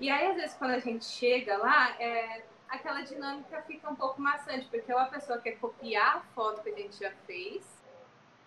E 0.00 0.10
aí, 0.10 0.26
às 0.26 0.36
vezes, 0.36 0.54
quando 0.56 0.72
a 0.72 0.78
gente 0.78 1.04
chega 1.04 1.56
lá, 1.56 1.90
é, 2.00 2.42
aquela 2.68 3.00
dinâmica 3.00 3.62
fica 3.62 3.90
um 3.90 3.96
pouco 3.96 4.20
maçante, 4.20 4.66
porque 4.66 4.92
ou 4.92 4.98
a 4.98 5.06
pessoa 5.06 5.38
quer 5.38 5.52
copiar 5.52 6.18
a 6.18 6.20
foto 6.34 6.62
que 6.62 6.70
a 6.70 6.76
gente 6.76 6.98
já 6.98 7.10
fez, 7.26 7.64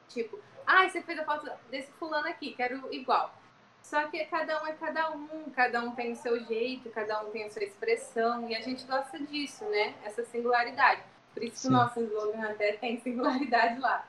tipo, 0.07 0.39
ah, 0.65 0.87
você 0.87 1.01
fez 1.01 1.19
a 1.19 1.25
foto 1.25 1.49
desse 1.69 1.91
fulano 1.93 2.27
aqui, 2.27 2.53
quero 2.53 2.93
igual. 2.93 3.33
Só 3.81 4.07
que 4.07 4.23
cada 4.25 4.63
um 4.63 4.67
é 4.67 4.73
cada 4.73 5.11
um, 5.11 5.49
cada 5.55 5.81
um 5.81 5.91
tem 5.91 6.13
o 6.13 6.15
seu 6.15 6.39
jeito, 6.45 6.89
cada 6.91 7.21
um 7.21 7.31
tem 7.31 7.45
a 7.45 7.49
sua 7.49 7.63
expressão, 7.63 8.49
e 8.49 8.55
a 8.55 8.61
gente 8.61 8.85
gosta 8.85 9.19
disso, 9.19 9.65
né? 9.65 9.95
Essa 10.03 10.23
singularidade. 10.23 11.01
Por 11.33 11.43
isso 11.43 11.55
que 11.55 11.61
Sim. 11.61 11.67
o 11.69 11.71
nosso 11.71 11.99
slogan 12.01 12.49
até 12.49 12.73
tem 12.73 12.99
singularidade 12.99 13.79
lá. 13.79 14.07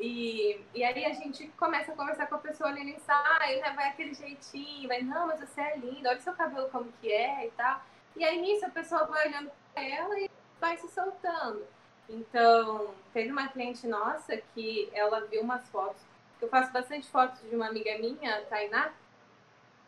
E, 0.00 0.60
e 0.74 0.82
aí 0.82 1.04
a 1.04 1.12
gente 1.12 1.46
começa 1.56 1.92
a 1.92 1.96
conversar 1.96 2.26
com 2.26 2.34
a 2.34 2.38
pessoa 2.38 2.70
ali 2.70 2.82
no 2.82 2.90
ensaio, 2.90 3.60
né? 3.60 3.72
Vai 3.74 3.88
aquele 3.88 4.14
jeitinho, 4.14 4.88
vai, 4.88 5.02
não, 5.02 5.28
mas 5.28 5.40
você 5.40 5.60
é 5.60 5.76
linda, 5.76 6.10
olha 6.10 6.20
seu 6.20 6.34
cabelo 6.34 6.68
como 6.70 6.92
que 7.00 7.12
é 7.12 7.46
e 7.46 7.50
tal. 7.52 7.82
E 8.16 8.24
aí 8.24 8.40
nisso 8.40 8.66
a 8.66 8.70
pessoa 8.70 9.04
vai 9.06 9.28
olhando 9.28 9.50
pra 9.72 9.82
ela 9.82 10.18
e 10.18 10.30
vai 10.60 10.76
se 10.76 10.88
soltando. 10.88 11.64
Então, 12.08 12.94
teve 13.12 13.30
uma 13.30 13.48
cliente 13.48 13.86
nossa 13.86 14.36
que 14.54 14.90
ela 14.92 15.20
viu 15.22 15.42
umas 15.42 15.66
fotos, 15.68 16.02
eu 16.44 16.48
faço 16.48 16.72
bastante 16.72 17.08
fotos 17.08 17.40
de 17.48 17.56
uma 17.56 17.68
amiga 17.68 17.98
minha, 17.98 18.42
Tainá, 18.42 18.92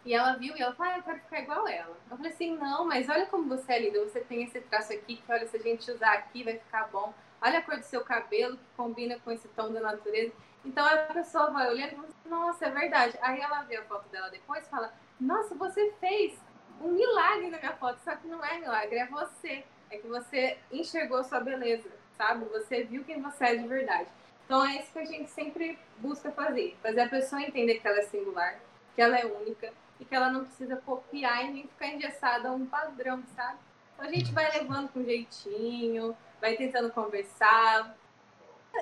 e 0.05 0.15
ela 0.15 0.35
viu 0.35 0.57
e 0.57 0.63
ela 0.63 0.75
falou, 0.75 0.93
ah, 0.93 0.99
eu 0.99 1.03
quero 1.03 1.19
ficar 1.21 1.41
igual 1.41 1.69
ela. 1.69 1.97
Eu 2.11 2.17
falei 2.17 2.33
assim, 2.33 2.57
não, 2.57 2.85
mas 2.85 3.09
olha 3.09 3.27
como 3.27 3.49
você 3.49 3.73
é 3.73 3.79
linda, 3.81 4.05
você 4.05 4.21
tem 4.21 4.45
esse 4.45 4.61
traço 4.61 4.93
aqui, 4.93 5.17
que 5.17 5.33
olha, 5.33 5.47
se 5.47 5.57
a 5.57 5.61
gente 5.61 5.91
usar 5.91 6.13
aqui 6.13 6.45
vai 6.45 6.59
ficar 6.59 6.89
bom. 6.89 7.13
Olha 7.43 7.59
a 7.59 7.63
cor 7.63 7.77
do 7.77 7.83
seu 7.83 8.03
cabelo, 8.03 8.57
que 8.57 8.65
combina 8.77 9.19
com 9.21 9.31
esse 9.31 9.49
tom 9.49 9.73
da 9.73 9.81
natureza. 9.81 10.33
Então 10.65 10.87
a 10.87 10.97
pessoa 11.13 11.51
vai 11.51 11.69
olhando 11.69 11.93
e 11.93 11.97
fala, 11.97 12.09
assim, 12.09 12.29
nossa, 12.29 12.67
é 12.67 12.71
verdade. 12.71 13.19
Aí 13.21 13.41
ela 13.41 13.63
vê 13.63 13.77
a 13.77 13.85
foto 13.85 14.09
dela 14.09 14.31
depois 14.31 14.65
e 14.65 14.71
fala, 14.71 14.95
nossa, 15.21 15.55
você 15.55 15.93
fez 16.01 16.39
um 16.81 16.93
milagre 16.93 17.51
na 17.51 17.59
minha 17.59 17.73
foto, 17.75 18.01
só 18.05 18.15
que 18.17 18.27
não 18.27 18.45
é 18.45 18.59
milagre, 18.59 18.97
é 18.97 19.07
você. 19.07 19.65
É 19.91 19.99
que 19.99 20.07
você 20.07 20.59
enxergou 20.71 21.23
sua 21.25 21.41
beleza, 21.41 21.89
sabe? 22.17 22.45
Você 22.47 22.85
viu 22.85 23.05
quem 23.05 23.21
você 23.21 23.45
é 23.45 23.57
de 23.57 23.67
verdade. 23.67 24.09
Então 24.47 24.65
é 24.65 24.77
isso 24.77 24.93
que 24.93 24.99
a 25.01 25.05
gente 25.05 25.29
sempre 25.29 25.77
busca 25.99 26.31
fazer. 26.31 26.77
Fazer 26.81 27.01
a 27.01 27.09
pessoa 27.09 27.43
entender 27.43 27.81
que 27.81 27.87
ela 27.87 27.99
é 27.99 28.03
singular, 28.03 28.61
que 28.95 29.03
ela 29.03 29.19
é 29.19 29.27
única 29.27 29.73
e 29.99 30.05
que 30.05 30.15
ela 30.15 30.31
não 30.31 30.45
precisa 30.45 30.77
copiar 30.77 31.45
e 31.45 31.53
nem 31.53 31.67
ficar 31.67 31.89
engessada 31.89 32.49
a 32.49 32.53
um 32.53 32.65
padrão, 32.65 33.23
sabe? 33.35 33.59
Então 33.95 34.07
a 34.07 34.13
gente 34.13 34.33
vai 34.33 34.51
levando 34.53 34.89
com 34.93 35.03
jeitinho, 35.03 36.17
vai 36.41 36.57
tentando 36.57 36.93
conversar. 36.93 37.97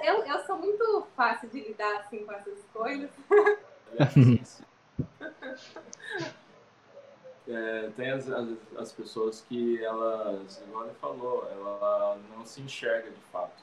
Eu, 0.03 0.25
eu 0.25 0.45
sou 0.45 0.59
muito 0.59 1.07
fácil 1.17 1.49
de 1.49 1.61
lidar 1.61 2.01
assim 2.01 2.25
com 2.25 2.33
essas 2.33 2.59
coisas. 2.73 3.11
É, 7.47 7.91
tem 7.95 8.11
as, 8.11 8.27
as, 8.31 8.49
as, 8.79 8.93
pessoas 8.93 9.43
que 9.43 9.85
elas, 9.85 10.63
igual 10.67 10.87
ele 10.87 10.95
falou, 10.95 11.47
ela 11.51 12.19
não 12.35 12.47
se 12.47 12.63
enxerga 12.63 13.11
de 13.11 13.21
fato. 13.31 13.63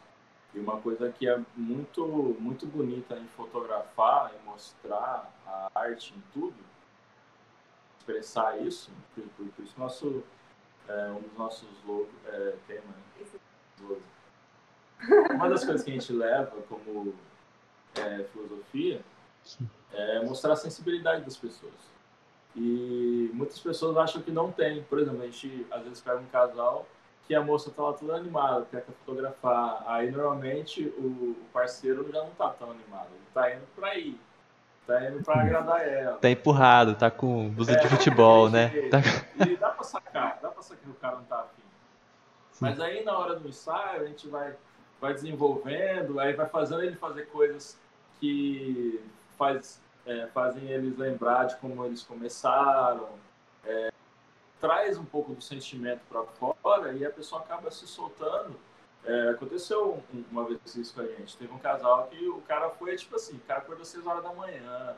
E 0.53 0.59
uma 0.59 0.81
coisa 0.81 1.11
que 1.11 1.27
é 1.27 1.39
muito, 1.55 2.05
muito 2.39 2.65
bonita 2.65 3.15
em 3.17 3.27
fotografar 3.27 4.33
e 4.35 4.45
mostrar 4.45 5.31
a 5.45 5.69
arte 5.73 6.13
em 6.13 6.21
tudo, 6.33 6.55
expressar 7.97 8.59
isso, 8.61 8.91
por, 9.15 9.23
por, 9.37 9.45
por 9.47 9.63
isso 9.63 9.79
nosso, 9.79 10.23
é, 10.87 11.11
um 11.11 11.21
dos 11.21 11.37
nossos 11.37 11.69
logos, 11.85 12.09
é, 12.25 12.55
tema, 12.67 12.83
né? 12.87 13.01
Uma 15.31 15.49
das 15.49 15.63
coisas 15.63 15.83
que 15.83 15.89
a 15.89 15.93
gente 15.93 16.13
leva 16.13 16.61
como 16.69 17.15
é, 17.95 18.23
filosofia 18.25 19.01
é 19.91 20.23
mostrar 20.23 20.53
a 20.53 20.55
sensibilidade 20.55 21.23
das 21.23 21.37
pessoas. 21.37 21.73
E 22.55 23.31
muitas 23.33 23.59
pessoas 23.59 23.97
acham 23.97 24.21
que 24.21 24.31
não 24.31 24.51
tem. 24.51 24.83
Por 24.83 24.99
exemplo, 24.99 25.21
a 25.21 25.25
gente 25.25 25.65
às 25.71 25.83
vezes 25.83 26.01
pega 26.01 26.19
um 26.19 26.27
casal 26.27 26.85
que 27.31 27.35
a 27.35 27.41
moça 27.41 27.71
tá 27.71 27.81
lá 27.81 27.93
toda 27.93 28.15
animada, 28.17 28.67
quer 28.69 28.83
fotografar. 28.83 29.85
Aí 29.87 30.11
normalmente 30.11 30.83
o 30.97 31.33
parceiro 31.53 32.05
já 32.11 32.19
não 32.19 32.31
tá 32.31 32.49
tão 32.49 32.71
animado, 32.71 33.07
ele 33.09 33.23
tá 33.33 33.55
indo 33.55 33.65
pra 33.73 33.97
ir. 33.97 34.19
Tá 34.85 35.09
indo 35.09 35.23
pra 35.23 35.39
agradar 35.39 35.87
ela. 35.87 36.17
Tá 36.17 36.29
empurrado, 36.29 36.93
tá 36.93 37.09
com 37.09 37.49
blusa 37.49 37.71
é, 37.71 37.75
de 37.77 37.87
futebol, 37.87 38.49
né? 38.49 38.67
Tá... 38.89 38.99
E 39.47 39.55
dá 39.55 39.69
pra 39.69 39.83
sacar, 39.85 40.39
dá 40.41 40.49
pra 40.49 40.61
sacar 40.61 40.83
que 40.83 40.89
o 40.89 40.93
cara 40.95 41.15
não 41.15 41.23
tá 41.23 41.39
afim. 41.39 41.63
Mas 42.59 42.81
aí 42.81 43.01
na 43.05 43.17
hora 43.17 43.39
do 43.39 43.47
ensaio 43.47 44.01
a 44.01 44.05
gente 44.07 44.27
vai, 44.27 44.53
vai 44.99 45.13
desenvolvendo, 45.13 46.19
aí 46.19 46.33
vai 46.33 46.49
fazendo 46.49 46.83
ele 46.83 46.97
fazer 46.97 47.27
coisas 47.27 47.79
que 48.19 49.01
faz, 49.37 49.79
é, 50.05 50.27
fazem 50.33 50.65
eles 50.69 50.97
lembrar 50.97 51.45
de 51.45 51.55
como 51.55 51.85
eles 51.85 52.03
começaram. 52.03 53.07
É, 54.61 54.67
traz 54.67 54.97
um 54.97 55.05
pouco 55.05 55.33
do 55.33 55.41
sentimento 55.41 56.01
para 56.07 56.23
fora 56.23 56.93
e 56.93 57.05
a 57.05 57.09
pessoa 57.09 57.41
acaba 57.41 57.71
se 57.71 57.87
soltando. 57.87 58.55
É, 59.03 59.29
aconteceu 59.29 60.03
uma 60.31 60.45
vez 60.45 60.59
isso 60.75 60.93
com 60.93 61.01
a 61.01 61.07
gente. 61.07 61.35
Teve 61.35 61.51
um 61.51 61.57
casal 61.57 62.07
que 62.07 62.29
o 62.29 62.41
cara 62.41 62.69
foi, 62.69 62.95
tipo 62.95 63.15
assim, 63.15 63.35
o 63.35 63.39
cara 63.41 63.61
acordou 63.61 63.81
às 63.81 63.87
6 63.87 64.05
horas 64.05 64.23
da 64.23 64.31
manhã. 64.33 64.95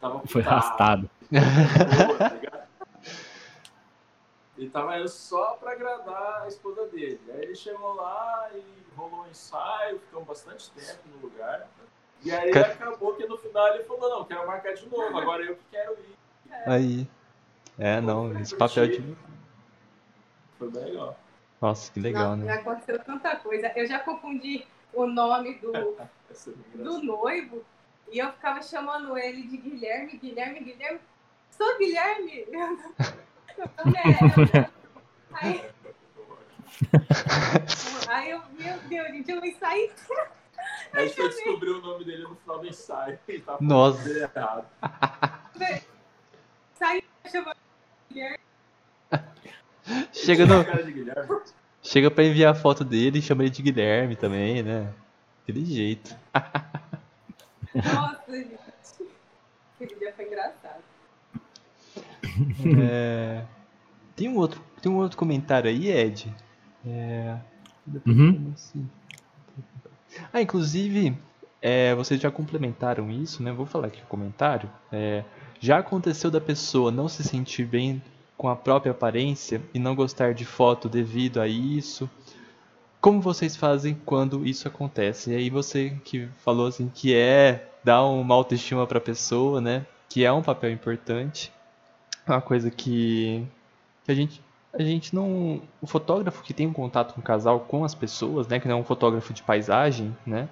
Tava 0.00 0.20
foi 0.26 0.42
arrastado. 0.42 1.10
Tá 1.30 2.68
ele 4.56 4.70
tava 4.70 4.98
indo 4.98 5.08
só 5.08 5.54
para 5.54 5.72
agradar 5.72 6.42
a 6.42 6.48
esposa 6.48 6.86
dele. 6.88 7.20
Aí 7.28 7.42
ele 7.42 7.54
chegou 7.54 7.94
lá 7.94 8.50
e 8.52 8.62
rolou 8.96 9.22
um 9.22 9.28
ensaio, 9.28 10.00
ficamos 10.00 10.26
bastante 10.26 10.70
tempo 10.72 11.00
no 11.14 11.28
lugar. 11.28 11.68
E 12.24 12.32
aí 12.32 12.50
acabou 12.50 13.14
que 13.14 13.24
no 13.26 13.38
final 13.38 13.68
ele 13.68 13.84
falou, 13.84 14.10
não, 14.10 14.24
quero 14.24 14.46
marcar 14.46 14.74
de 14.74 14.88
novo, 14.88 15.16
agora 15.16 15.44
eu 15.44 15.54
que 15.54 15.62
quero 15.70 15.92
ir. 15.92 16.18
Aí. 16.66 17.08
É, 17.78 18.00
não, 18.00 18.36
esse 18.40 18.56
papel 18.56 18.88
de. 18.88 19.16
Foi 20.58 20.70
bem 20.70 20.84
legal. 20.84 21.18
Nossa, 21.60 21.92
que 21.92 22.00
legal, 22.00 22.36
Nossa, 22.36 22.42
né? 22.42 22.54
Já 22.54 22.60
aconteceu 22.60 23.04
tanta 23.04 23.36
coisa. 23.36 23.72
Eu 23.76 23.86
já 23.86 23.98
confundi 24.00 24.66
o 24.92 25.06
nome 25.06 25.54
do, 25.54 25.72
é 26.00 26.08
do 26.74 27.02
noivo 27.02 27.64
e 28.10 28.18
eu 28.18 28.32
ficava 28.32 28.60
chamando 28.62 29.16
ele 29.16 29.42
de 29.42 29.56
Guilherme, 29.56 30.18
Guilherme, 30.18 30.60
Guilherme. 30.60 31.00
Sou 31.50 31.78
Guilherme! 31.78 32.46
aí, 35.32 35.64
aí 38.08 38.30
eu, 38.30 38.42
meu 38.52 38.78
Deus, 38.88 39.08
gente, 39.08 39.30
eu 39.30 39.40
saí. 39.58 39.90
A 40.92 41.00
gente 41.00 41.14
foi 41.14 41.28
descobrir 41.28 41.70
o 41.70 41.80
nome 41.80 42.04
dele 42.04 42.22
no 42.22 42.36
final 42.36 42.60
do 42.60 42.66
ensaio. 42.66 43.18
E 43.28 43.40
tá 43.40 43.58
Nossa. 43.60 44.08
errado. 44.08 44.66
Saí 46.74 47.02
chamando. 47.30 47.67
Chega 50.12 50.46
no. 50.46 50.64
Chega 51.82 52.10
pra 52.10 52.24
enviar 52.24 52.52
a 52.52 52.54
foto 52.54 52.84
dele 52.84 53.18
e 53.18 53.22
chama 53.22 53.42
ele 53.42 53.50
de 53.50 53.62
Guilherme 53.62 54.16
também, 54.16 54.62
né? 54.62 54.92
Aquele 55.42 55.64
jeito. 55.64 56.14
Nossa, 57.74 58.30
gente. 58.30 58.58
Aquele 59.80 59.98
dia 59.98 60.12
foi 60.14 60.26
engraçado. 60.26 60.82
É... 62.82 63.44
Tem, 64.14 64.28
um 64.28 64.36
outro, 64.36 64.60
tem 64.82 64.90
um 64.90 64.96
outro 64.96 65.16
comentário 65.16 65.70
aí, 65.70 65.88
Ed. 65.88 66.34
É... 66.86 67.36
Uhum. 68.06 68.52
Assim. 68.54 68.88
Ah, 70.32 70.42
inclusive, 70.42 71.16
é, 71.62 71.94
vocês 71.94 72.20
já 72.20 72.30
complementaram 72.30 73.10
isso, 73.10 73.42
né? 73.42 73.52
Vou 73.52 73.66
falar 73.66 73.88
aqui 73.88 74.02
o 74.02 74.06
comentário. 74.06 74.70
É, 74.92 75.24
já 75.60 75.78
aconteceu 75.78 76.30
da 76.30 76.40
pessoa 76.40 76.90
não 76.90 77.08
se 77.08 77.22
sentir 77.22 77.64
bem 77.64 78.02
com 78.36 78.48
a 78.48 78.56
própria 78.56 78.92
aparência 78.92 79.60
e 79.74 79.78
não 79.78 79.94
gostar 79.94 80.32
de 80.32 80.44
foto 80.44 80.88
devido 80.88 81.40
a 81.40 81.48
isso? 81.48 82.08
Como 83.00 83.20
vocês 83.20 83.56
fazem 83.56 83.96
quando 84.04 84.46
isso 84.46 84.68
acontece? 84.68 85.30
E 85.30 85.36
aí 85.36 85.50
você 85.50 85.96
que 86.04 86.28
falou 86.44 86.66
assim 86.66 86.90
que 86.92 87.14
é 87.14 87.68
dar 87.82 88.04
uma 88.04 88.34
autoestima 88.34 88.86
para 88.86 88.98
a 88.98 89.00
pessoa, 89.00 89.60
né? 89.60 89.86
Que 90.08 90.24
é 90.24 90.32
um 90.32 90.42
papel 90.42 90.70
importante. 90.70 91.52
É 92.26 92.30
uma 92.30 92.40
coisa 92.40 92.70
que, 92.70 93.46
que 94.04 94.12
a 94.12 94.14
gente 94.14 94.42
a 94.72 94.82
gente 94.82 95.14
não 95.14 95.62
o 95.80 95.86
fotógrafo 95.86 96.42
que 96.42 96.52
tem 96.52 96.66
um 96.66 96.72
contato 96.72 97.14
com 97.14 97.20
o 97.20 97.24
casal 97.24 97.60
com 97.60 97.84
as 97.84 97.94
pessoas, 97.94 98.46
né, 98.46 98.60
que 98.60 98.68
não 98.68 98.76
é 98.76 98.80
um 98.80 98.84
fotógrafo 98.84 99.32
de 99.32 99.42
paisagem, 99.42 100.14
né? 100.26 100.48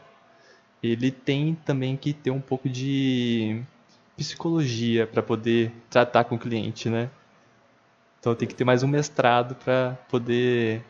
Ele 0.83 1.11
tem 1.11 1.55
também 1.65 1.97
que 1.97 2.13
ter 2.13 2.31
um 2.31 2.41
pouco 2.41 2.69
de 2.69 3.63
psicologia 4.17 5.07
para 5.07 5.23
poder 5.23 5.73
tratar 5.91 6.25
com 6.25 6.37
o 6.37 6.39
cliente, 6.39 6.89
né? 6.89 7.11
Então 8.19 8.35
tem 8.35 8.49
que 8.49 8.55
ter 8.55 8.65
mais 8.65 8.83
um 8.83 8.89
mestrado 8.89 9.55
para 9.55 9.97
poder 10.09 10.83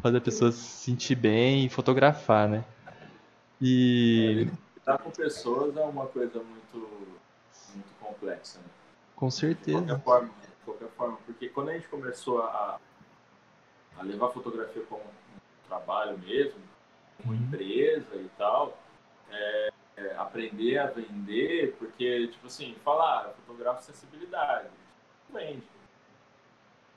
fazer 0.00 0.18
a 0.18 0.20
pessoa 0.20 0.52
se 0.52 0.60
sentir 0.60 1.14
bem 1.14 1.64
e 1.64 1.68
fotografar, 1.68 2.48
né? 2.48 2.64
E 3.60 4.48
lidar 4.76 4.98
com 4.98 5.10
pessoas 5.10 5.76
é 5.76 5.82
uma 5.82 6.06
coisa 6.06 6.38
muito 6.38 7.16
muito 7.74 7.94
complexa, 8.00 8.58
né? 8.58 8.64
Com 9.16 9.30
certeza. 9.30 9.80
De 9.80 9.86
qualquer 9.86 10.04
forma, 10.04 10.28
de 10.28 10.64
qualquer 10.64 10.88
forma, 10.90 11.18
porque 11.26 11.48
quando 11.48 11.70
a 11.70 11.72
gente 11.72 11.88
começou 11.88 12.42
a, 12.42 12.78
a 13.98 14.02
levar 14.02 14.28
fotografia 14.28 14.82
como 14.88 15.02
um 15.02 15.68
trabalho 15.68 16.18
mesmo, 16.18 16.60
como 17.16 17.32
uhum. 17.32 17.40
empresa 17.40 18.14
e 18.14 18.30
tal, 18.36 18.78
é, 19.30 19.72
é, 19.96 20.14
aprender 20.16 20.78
a 20.78 20.86
vender, 20.86 21.74
porque, 21.78 22.28
tipo 22.28 22.46
assim, 22.46 22.76
falar, 22.84 23.26
ah, 23.26 23.30
fotografo 23.46 23.82
sensibilidade, 23.82 24.68
vende. 25.32 25.66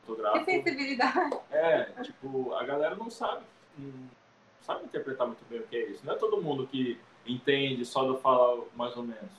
Fotografo, 0.05 0.45
que 0.45 0.51
sensibilidade? 0.51 1.39
É, 1.49 1.83
tipo, 2.03 2.53
a 2.55 2.63
galera 2.63 2.95
não 2.95 3.09
sabe, 3.09 3.43
não 3.77 4.09
sabe 4.62 4.85
interpretar 4.85 5.27
muito 5.27 5.43
bem 5.49 5.59
o 5.59 5.67
que 5.67 5.75
é 5.75 5.89
isso. 5.89 6.05
Não 6.05 6.13
é 6.13 6.17
todo 6.17 6.41
mundo 6.41 6.67
que 6.67 6.99
entende 7.25 7.85
só 7.85 8.03
do 8.03 8.17
falar 8.17 8.63
mais 8.75 8.95
ou 8.97 9.03
menos. 9.03 9.31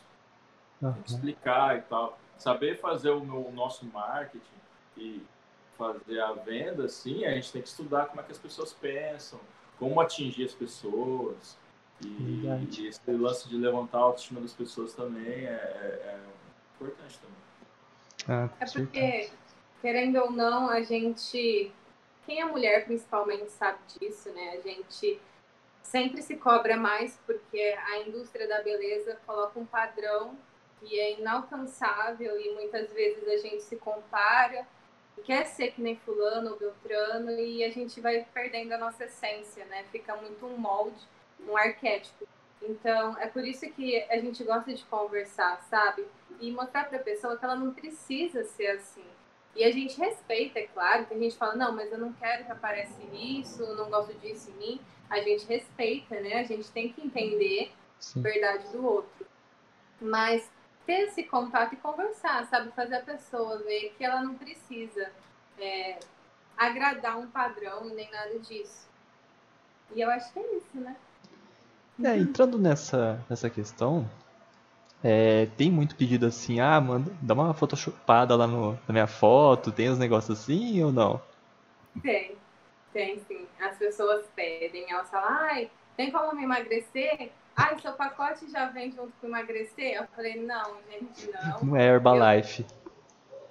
Uhum. 0.81 0.93
Tem 0.93 1.03
que 1.03 1.11
explicar 1.11 1.79
e 1.79 1.83
tal. 1.83 2.19
Saber 2.39 2.79
fazer 2.79 3.11
o, 3.11 3.21
meu, 3.21 3.47
o 3.47 3.53
nosso 3.53 3.85
marketing 3.87 4.45
e 4.97 5.23
fazer 5.77 6.21
a 6.21 6.33
venda, 6.33 6.89
sim, 6.89 7.25
a 7.25 7.35
gente 7.35 7.53
tem 7.53 7.63
que 7.63 7.69
estudar 7.69 8.07
como 8.07 8.21
é 8.21 8.25
que 8.25 8.33
as 8.33 8.39
pessoas 8.39 8.73
pensam, 8.73 9.41
como 9.79 10.01
atingir 10.01 10.45
as 10.45 10.55
pessoas. 10.55 11.59
E, 12.03 12.47
e 12.47 12.87
esse 12.87 13.01
lance 13.11 13.49
de 13.49 13.57
levantar 13.57 13.99
a 13.99 14.03
autoestima 14.03 14.41
das 14.41 14.53
pessoas 14.53 14.95
também 14.95 15.47
é, 15.47 15.51
é, 15.51 16.15
é 16.15 16.21
importante 16.75 17.19
também. 17.19 17.37
Ah, 18.29 18.49
é 18.61 18.67
porque, 18.67 19.31
querendo 19.81 20.19
ou 20.21 20.31
não, 20.31 20.69
a 20.69 20.83
gente. 20.83 21.73
Quem 22.27 22.41
é 22.41 22.45
mulher 22.45 22.85
principalmente 22.85 23.51
sabe 23.51 23.79
disso, 23.99 24.31
né? 24.31 24.57
A 24.57 24.61
gente 24.61 25.21
sempre 25.83 26.23
se 26.23 26.37
cobra 26.37 26.77
mais 26.77 27.19
porque 27.27 27.77
a 27.89 27.99
indústria 28.01 28.47
da 28.47 28.63
beleza 28.63 29.19
coloca 29.27 29.59
um 29.59 29.65
padrão 29.65 30.37
que 30.79 30.99
é 30.99 31.19
inalcançável 31.19 32.41
e 32.41 32.55
muitas 32.55 32.93
vezes 32.93 33.27
a 33.27 33.37
gente 33.39 33.63
se 33.63 33.77
compara 33.77 34.67
quer 35.21 35.47
ser 35.47 35.73
que 35.73 35.81
nem 35.81 35.97
fulano 35.97 36.53
ou 36.53 36.59
beltrano 36.59 37.31
e 37.33 37.65
a 37.65 37.71
gente 37.71 38.01
vai 38.01 38.27
perdendo 38.33 38.73
a 38.73 38.79
nossa 38.79 39.05
essência, 39.05 39.65
né? 39.67 39.85
Fica 39.91 40.17
muito 40.17 40.47
um 40.47 40.57
molde, 40.57 41.01
um 41.49 41.57
arquétipo. 41.57 42.27
Então, 42.63 43.17
é 43.19 43.27
por 43.27 43.45
isso 43.45 43.69
que 43.73 44.03
a 44.05 44.19
gente 44.19 44.45
gosta 44.45 44.73
de 44.73 44.85
conversar, 44.85 45.61
sabe? 45.69 46.07
E 46.41 46.51
mostrar 46.53 46.85
para 46.85 46.99
a 46.99 47.03
pessoa 47.03 47.37
que 47.37 47.45
ela 47.45 47.57
não 47.57 47.73
precisa 47.73 48.45
ser 48.45 48.69
assim. 48.69 49.05
E 49.57 49.65
a 49.65 49.73
gente 49.73 49.99
respeita, 49.99 50.59
é 50.59 50.67
claro, 50.67 51.07
que 51.07 51.15
a 51.15 51.19
gente 51.19 51.37
fala, 51.37 51.57
não, 51.57 51.75
mas 51.75 51.91
eu 51.91 51.99
não 51.99 52.13
quero 52.13 52.45
que 52.45 52.53
apareça 52.53 52.95
isso, 53.13 53.75
não 53.75 53.91
gosto 53.91 54.15
disso 54.15 54.51
em 54.51 54.55
mim. 54.55 54.81
A 55.09 55.21
gente 55.21 55.45
respeita, 55.47 56.21
né? 56.21 56.35
A 56.35 56.45
gente 56.45 56.71
tem 56.71 56.93
que 56.93 57.05
entender 57.05 57.73
Sim. 57.99 58.21
a 58.21 58.23
verdade 58.23 58.69
do 58.69 58.87
outro. 58.87 59.27
Mas 60.01 60.49
ter 60.87 61.09
esse 61.09 61.25
contato 61.25 61.75
e 61.75 61.77
conversar, 61.77 62.47
sabe? 62.47 62.71
Fazer 62.73 62.97
a 62.97 63.03
pessoa 63.03 63.59
ver 63.59 63.95
que 63.97 64.05
ela 64.05 64.23
não 64.23 64.35
precisa 64.35 65.11
é, 65.59 65.99
agradar 66.57 67.19
um 67.19 67.27
padrão 67.29 67.89
e 67.89 67.95
nem 67.95 68.11
nada 68.11 68.39
disso. 68.39 68.89
E 69.95 70.01
eu 70.01 70.11
acho 70.11 70.33
que 70.33 70.39
é 70.39 70.57
isso, 70.57 70.79
né? 70.79 70.97
É, 72.03 72.17
entrando 72.17 72.59
nessa, 72.59 73.25
nessa 73.29 73.51
questão, 73.51 74.09
é, 75.03 75.47
tem 75.57 75.71
muito 75.71 75.97
pedido 75.97 76.27
assim, 76.27 76.61
ah, 76.61 76.81
manda, 76.81 77.13
dá 77.23 77.35
uma 77.35 77.55
photoshopada 77.55 78.35
lá 78.37 78.47
no, 78.47 78.73
na 78.73 78.93
minha 78.93 79.07
foto, 79.07 79.73
tem 79.73 79.91
uns 79.91 79.99
negócios 79.99 80.41
assim 80.41 80.83
ou 80.83 80.93
não? 80.93 81.21
Tem, 82.03 82.37
tem 82.93 83.21
sim. 83.27 83.47
As 83.61 83.77
pessoas 83.77 84.27
pedem, 84.35 84.91
elas 84.91 85.11
falam, 85.11 85.29
ai, 85.31 85.71
tem 85.97 86.11
como 86.11 86.35
me 86.35 86.45
emagrecer? 86.45 87.31
Ai, 87.57 87.79
seu 87.81 87.93
pacote 87.93 88.51
já 88.51 88.67
vem 88.69 88.93
junto 88.93 89.13
com 89.21 89.27
emagrecer? 89.27 89.95
Eu 89.95 90.07
falei, 90.15 90.41
não, 90.41 90.77
gente, 90.91 91.31
não. 91.31 91.61
Não 91.63 91.77
é 91.77 91.87
Herbalife. 91.87 92.63
Eu... 92.63 92.81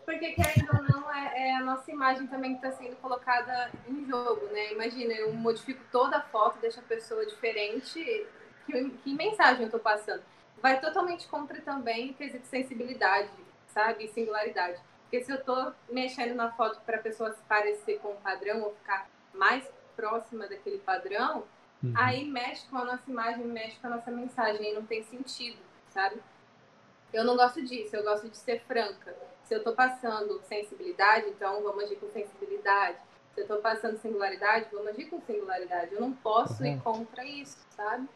Porque, 0.06 0.32
querendo 0.32 0.70
ou 0.74 1.02
não, 1.02 1.14
é, 1.14 1.50
é, 1.50 1.56
a 1.56 1.64
nossa 1.64 1.92
imagem 1.92 2.26
também 2.26 2.58
que 2.58 2.66
está 2.66 2.76
sendo 2.82 2.96
colocada 2.96 3.70
em 3.88 4.08
jogo, 4.08 4.44
né? 4.48 4.74
Imagina, 4.74 5.14
eu 5.14 5.32
modifico 5.34 5.82
toda 5.92 6.18
a 6.18 6.22
foto, 6.22 6.58
deixo 6.60 6.80
a 6.80 6.84
pessoa 6.84 7.24
diferente. 7.28 8.26
Que, 8.72 8.90
que 8.90 9.14
mensagem 9.14 9.62
eu 9.62 9.66
estou 9.66 9.80
passando? 9.80 10.22
Vai 10.62 10.80
totalmente 10.80 11.28
contra 11.28 11.60
também 11.62 12.12
o 12.12 12.14
quesito 12.14 12.46
sensibilidade, 12.48 13.30
sabe? 13.68 14.06
E 14.06 14.08
singularidade. 14.10 14.80
Porque 15.04 15.24
se 15.24 15.32
eu 15.32 15.38
estou 15.38 15.74
mexendo 15.90 16.36
na 16.36 16.52
foto 16.52 16.80
para 16.86 16.98
a 16.98 17.02
pessoa 17.02 17.34
se 17.34 17.42
parecer 17.44 18.00
com 18.00 18.10
o 18.10 18.16
padrão 18.18 18.62
ou 18.62 18.76
ficar 18.76 19.10
mais 19.34 19.68
próxima 19.96 20.48
daquele 20.48 20.78
padrão, 20.80 21.44
uhum. 21.84 21.94
aí 21.96 22.26
mexe 22.26 22.68
com 22.68 22.78
a 22.78 22.86
nossa 22.86 23.10
imagem, 23.10 23.46
mexe 23.46 23.80
com 23.80 23.88
a 23.88 23.92
nossa 23.92 24.12
mensagem, 24.12 24.68
aí 24.68 24.74
não 24.74 24.86
tem 24.86 25.04
sentido, 25.04 25.60
sabe? 25.90 26.22
Eu 27.12 27.24
não 27.24 27.36
gosto 27.36 27.64
disso, 27.64 27.96
eu 27.96 28.04
gosto 28.04 28.30
de 28.30 28.38
ser 28.38 28.62
franca 28.62 29.16
se 29.50 29.56
eu 29.56 29.58
estou 29.58 29.74
passando 29.74 30.40
sensibilidade, 30.44 31.28
então 31.30 31.64
vamos 31.64 31.84
agir 31.84 31.96
com 31.96 32.08
sensibilidade. 32.12 32.98
Se 33.34 33.42
eu 33.42 33.46
estou 33.46 33.58
passando 33.58 33.98
singularidade, 33.98 34.68
vamos 34.72 34.90
agir 34.90 35.06
com 35.06 35.20
singularidade. 35.22 35.96
Eu 35.96 36.02
não 36.02 36.14
posso 36.14 36.62
uhum. 36.62 36.70
ir 36.70 36.82
contra 36.82 37.26
isso, 37.26 37.58
sabe? 37.76 38.08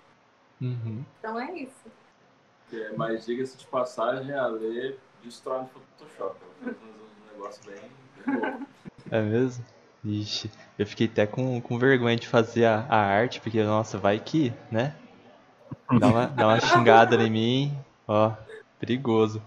Uhum. 0.63 1.03
Então 1.19 1.37
é 1.37 1.51
isso. 1.53 1.91
É, 2.71 2.93
mas 2.95 3.25
diga-se 3.25 3.57
de 3.57 3.67
passagem, 3.67 4.33
a 4.33 4.47
Lê 4.47 4.95
destrói 5.21 5.59
no 5.59 5.67
Photoshop. 5.67 6.37
Ela 6.61 6.73
faz 6.73 6.81
um 6.81 7.33
negócio 7.33 7.61
bem, 7.69 7.81
bem 8.25 8.65
É 9.11 9.21
mesmo? 9.21 9.65
Ixi, 10.05 10.49
eu 10.77 10.85
fiquei 10.85 11.07
até 11.07 11.27
com, 11.27 11.61
com 11.61 11.77
vergonha 11.77 12.15
de 12.15 12.27
fazer 12.27 12.65
a, 12.65 12.85
a 12.89 12.97
arte, 12.97 13.39
porque, 13.39 13.63
nossa, 13.63 13.97
vai 13.97 14.19
que, 14.19 14.53
né? 14.71 14.95
Dá 15.99 16.07
uma, 16.07 16.27
dá 16.27 16.47
uma 16.47 16.59
xingada 16.59 17.15
em 17.15 17.29
mim, 17.29 17.77
ó, 18.07 18.31
perigoso. 18.79 19.41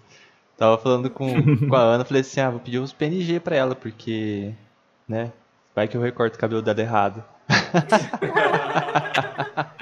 Tava 0.57 0.79
falando 0.79 1.11
com, 1.11 1.35
com 1.68 1.76
a 1.76 1.81
Ana, 1.81 2.05
falei 2.05 2.22
assim, 2.22 2.40
ah, 2.40 2.50
vou 2.50 2.61
pedir 2.61 2.79
uns 2.79 2.92
PNG 2.92 3.40
pra 3.40 3.57
ela, 3.57 3.74
porque, 3.74 4.55
né, 5.07 5.33
vai 5.74 5.88
que 5.88 5.96
eu 5.96 6.00
recorto 6.00 6.37
o 6.37 6.38
cabelo 6.38 6.62
dela 6.62 6.81
errado. 6.81 7.24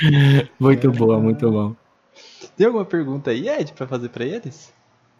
muito 0.58 0.90
boa, 0.90 1.18
muito 1.18 1.50
bom. 1.50 1.74
Tem 2.56 2.66
alguma 2.66 2.84
pergunta 2.84 3.30
aí, 3.30 3.48
Ed, 3.48 3.72
pra 3.72 3.86
fazer 3.86 4.08
pra 4.08 4.24
eles? 4.24 4.72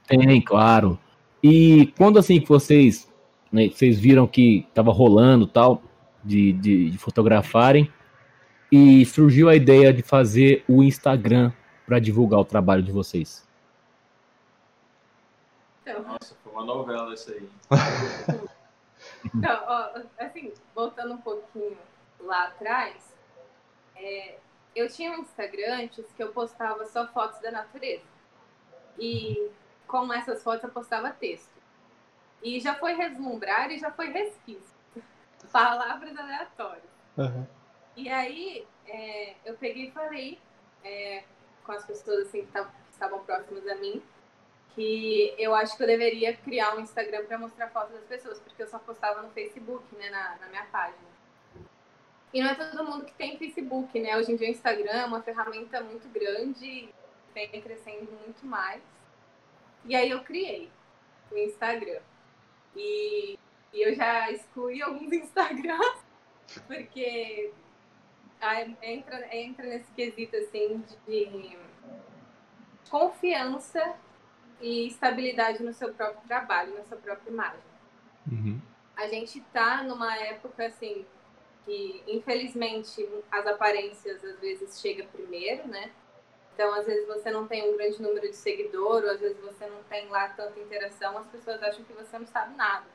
Tem, 0.07 0.41
claro. 0.41 0.99
E 1.43 1.93
quando 1.99 2.19
assim 2.19 2.41
que 2.41 2.49
vocês, 2.49 3.11
né, 3.53 3.69
vocês 3.69 3.99
viram 3.99 4.27
que 4.27 4.67
tava 4.75 4.93
rolando 4.93 5.47
tal, 5.47 5.83
de, 6.25 6.53
de, 6.53 6.91
de 6.91 6.99
fotografarem, 6.99 7.93
e 8.71 9.05
surgiu 9.05 9.49
a 9.49 9.55
ideia 9.55 9.93
de 9.93 10.03
fazer 10.03 10.65
o 10.69 10.83
Instagram 10.83 11.53
para 11.87 11.99
divulgar 11.99 12.41
o 12.41 12.45
trabalho 12.45 12.83
de 12.83 12.91
vocês? 12.91 13.47
Então. 15.83 16.03
Nossa, 16.03 16.35
foi 16.43 16.53
uma 16.53 16.65
novela 16.65 17.15
isso 17.15 17.31
aí. 17.31 17.49
então, 19.35 19.63
ó, 19.67 20.01
assim, 20.19 20.53
voltando 20.75 21.15
um 21.15 21.19
pouquinho 21.19 21.77
lá 22.21 22.47
atrás, 22.47 23.15
é, 23.95 24.37
eu 24.77 24.89
tinha 24.89 25.13
um 25.13 25.21
Instagram 25.21 25.83
antes 25.83 26.05
que 26.13 26.23
eu 26.23 26.33
postava 26.33 26.85
só 26.87 27.07
fotos 27.09 27.41
da 27.41 27.51
natureza. 27.51 28.05
E 28.99 29.51
com 29.87 30.13
essas 30.13 30.43
fotos 30.43 30.65
eu 30.65 30.71
postava 30.71 31.11
texto. 31.11 31.57
E 32.43 32.61
já 32.61 32.75
foi 32.75 32.93
reslumbrar 32.95 33.71
e 33.71 33.79
já 33.79 33.91
foi 33.91 34.11
resquício. 34.11 34.77
Palavras 35.51 36.17
aleatórias. 36.17 36.85
Uhum. 37.17 37.47
E 37.97 38.09
aí 38.09 38.67
é, 38.87 39.35
eu 39.45 39.55
peguei 39.55 39.89
e 39.89 39.91
falei 39.91 40.39
é, 40.85 41.25
com 41.65 41.73
as 41.73 41.85
pessoas 41.85 42.29
assim, 42.29 42.45
que 42.45 42.59
estavam 42.91 43.25
próximas 43.25 43.67
a 43.67 43.75
mim 43.77 44.03
que 44.77 45.35
eu 45.39 45.55
acho 45.55 45.75
que 45.75 45.83
eu 45.83 45.87
deveria 45.87 46.37
criar 46.37 46.77
um 46.77 46.81
Instagram 46.81 47.25
para 47.25 47.39
mostrar 47.39 47.71
fotos 47.71 47.95
das 47.95 48.05
pessoas, 48.05 48.39
porque 48.39 48.63
eu 48.63 48.69
só 48.69 48.79
postava 48.79 49.23
no 49.23 49.31
Facebook, 49.31 49.83
né, 49.97 50.11
na, 50.11 50.37
na, 50.37 50.49
minha 50.49 50.67
página. 50.67 51.06
E 52.37 52.43
não 52.43 52.51
é 52.51 52.55
todo 52.55 52.85
mundo 52.85 53.07
que 53.07 53.15
tem 53.15 53.39
Facebook, 53.39 53.99
né? 53.99 54.15
Hoje 54.15 54.31
em 54.31 54.37
dia 54.37 54.49
o 54.49 54.51
Instagram 54.51 54.91
é 54.91 55.07
uma 55.07 55.23
ferramenta 55.23 55.81
muito 55.81 56.07
grande, 56.11 56.87
vem 57.33 57.49
crescendo 57.63 58.13
muito 58.13 58.45
mais. 58.45 58.83
E 59.87 59.97
aí 59.97 60.11
eu 60.11 60.23
criei 60.23 60.71
o 61.33 61.39
Instagram. 61.39 62.03
E, 62.77 63.39
e 63.73 63.81
eu 63.89 63.95
já 63.95 64.31
excluí 64.31 64.83
alguns 64.83 65.11
Instagrams, 65.17 66.05
porque 66.67 67.55
entra, 68.83 69.35
entra 69.35 69.65
nesse 69.65 69.91
quesito 69.93 70.37
assim 70.37 70.85
de 71.09 71.57
confiança 72.91 73.97
e 74.61 74.89
estabilidade 74.89 75.63
no 75.63 75.73
seu 75.73 75.91
próprio 75.95 76.21
trabalho, 76.29 76.75
na 76.75 76.85
sua 76.85 76.99
própria 76.99 77.31
imagem. 77.31 77.65
Uhum. 78.31 78.61
A 78.95 79.09
gente 79.09 79.39
está 79.39 79.83
numa 79.83 80.15
época 80.19 80.67
assim 80.67 81.07
que 81.67 82.03
infelizmente 82.07 83.07
as 83.31 83.47
aparências 83.47 84.25
às 84.25 84.39
vezes 84.41 84.81
chega 84.81 85.05
primeiro, 85.13 85.69
né? 85.69 85.91
Então 86.55 86.73
às 86.73 86.87
vezes 86.87 87.07
você 87.07 87.31
não 87.31 87.47
tem 87.47 87.69
um 87.69 87.77
grande 87.77 88.01
número 88.01 88.31
de 88.31 88.37
seguidor, 88.37 89.03
ou 89.05 89.11
às 89.11 89.21
vezes 89.21 89.39
você 89.41 89.67
não 89.67 89.83
tem 89.91 90.09
lá 90.09 90.31
tanta 90.31 90.59
interação, 90.59 91.19
as 91.19 91.27
pessoas 91.27 91.63
acham 91.63 91.85
que 91.85 91.93
você 91.93 92.19
não 92.19 92.27
sabe 92.27 92.57
nada, 92.57 92.87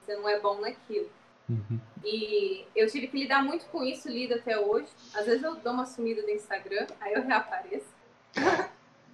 você 0.00 0.14
não 0.14 0.28
é 0.28 0.38
bom 0.38 0.60
naquilo. 0.60 1.10
Uhum. 1.48 1.80
E 2.04 2.64
eu 2.76 2.86
tive 2.88 3.08
que 3.08 3.18
lidar 3.18 3.42
muito 3.42 3.66
com 3.66 3.82
isso, 3.82 4.08
lido 4.08 4.34
até 4.34 4.56
hoje. 4.56 4.86
Às 5.12 5.26
vezes 5.26 5.42
eu 5.42 5.56
dou 5.56 5.72
uma 5.72 5.84
sumida 5.84 6.22
no 6.22 6.30
Instagram, 6.30 6.86
aí 7.00 7.14
eu 7.14 7.22
reapareço. 7.22 7.92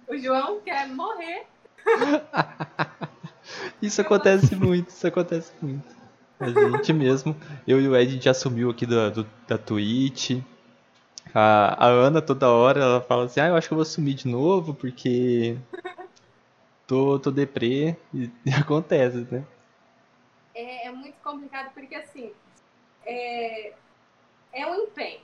o 0.07 0.15
João 0.15 0.61
quer 0.61 0.87
morrer 0.87 1.47
isso 3.81 4.01
acontece 4.01 4.55
muito, 4.55 4.89
isso 4.89 5.07
acontece 5.07 5.51
muito. 5.61 5.96
A 6.39 6.49
gente 6.49 6.93
mesmo, 6.93 7.35
eu 7.67 7.81
e 7.81 7.87
o 7.87 7.95
Ed, 7.95 8.09
a 8.09 8.13
gente 8.13 8.29
assumiu 8.29 8.69
aqui 8.69 8.85
da, 8.85 9.09
do, 9.09 9.27
da 9.47 9.57
Twitch. 9.57 10.39
A, 11.33 11.85
a 11.85 11.87
Ana 11.87 12.21
toda 12.21 12.49
hora 12.49 12.81
ela 12.81 13.01
fala 13.01 13.25
assim, 13.25 13.39
ah, 13.39 13.47
eu 13.47 13.55
acho 13.55 13.67
que 13.67 13.73
eu 13.73 13.77
vou 13.77 13.85
sumir 13.85 14.13
de 14.13 14.27
novo 14.27 14.73
porque 14.73 15.57
tô, 16.85 17.19
tô 17.19 17.31
deprê 17.31 17.95
e, 18.13 18.29
e 18.45 18.51
acontece, 18.53 19.27
né? 19.31 19.43
É, 20.53 20.87
é, 20.87 20.91
muito 20.91 21.15
complicado 21.23 21.71
porque 21.73 21.95
assim 21.95 22.31
é, 23.05 23.73
é 24.53 24.67
um 24.67 24.75
empenho, 24.75 25.21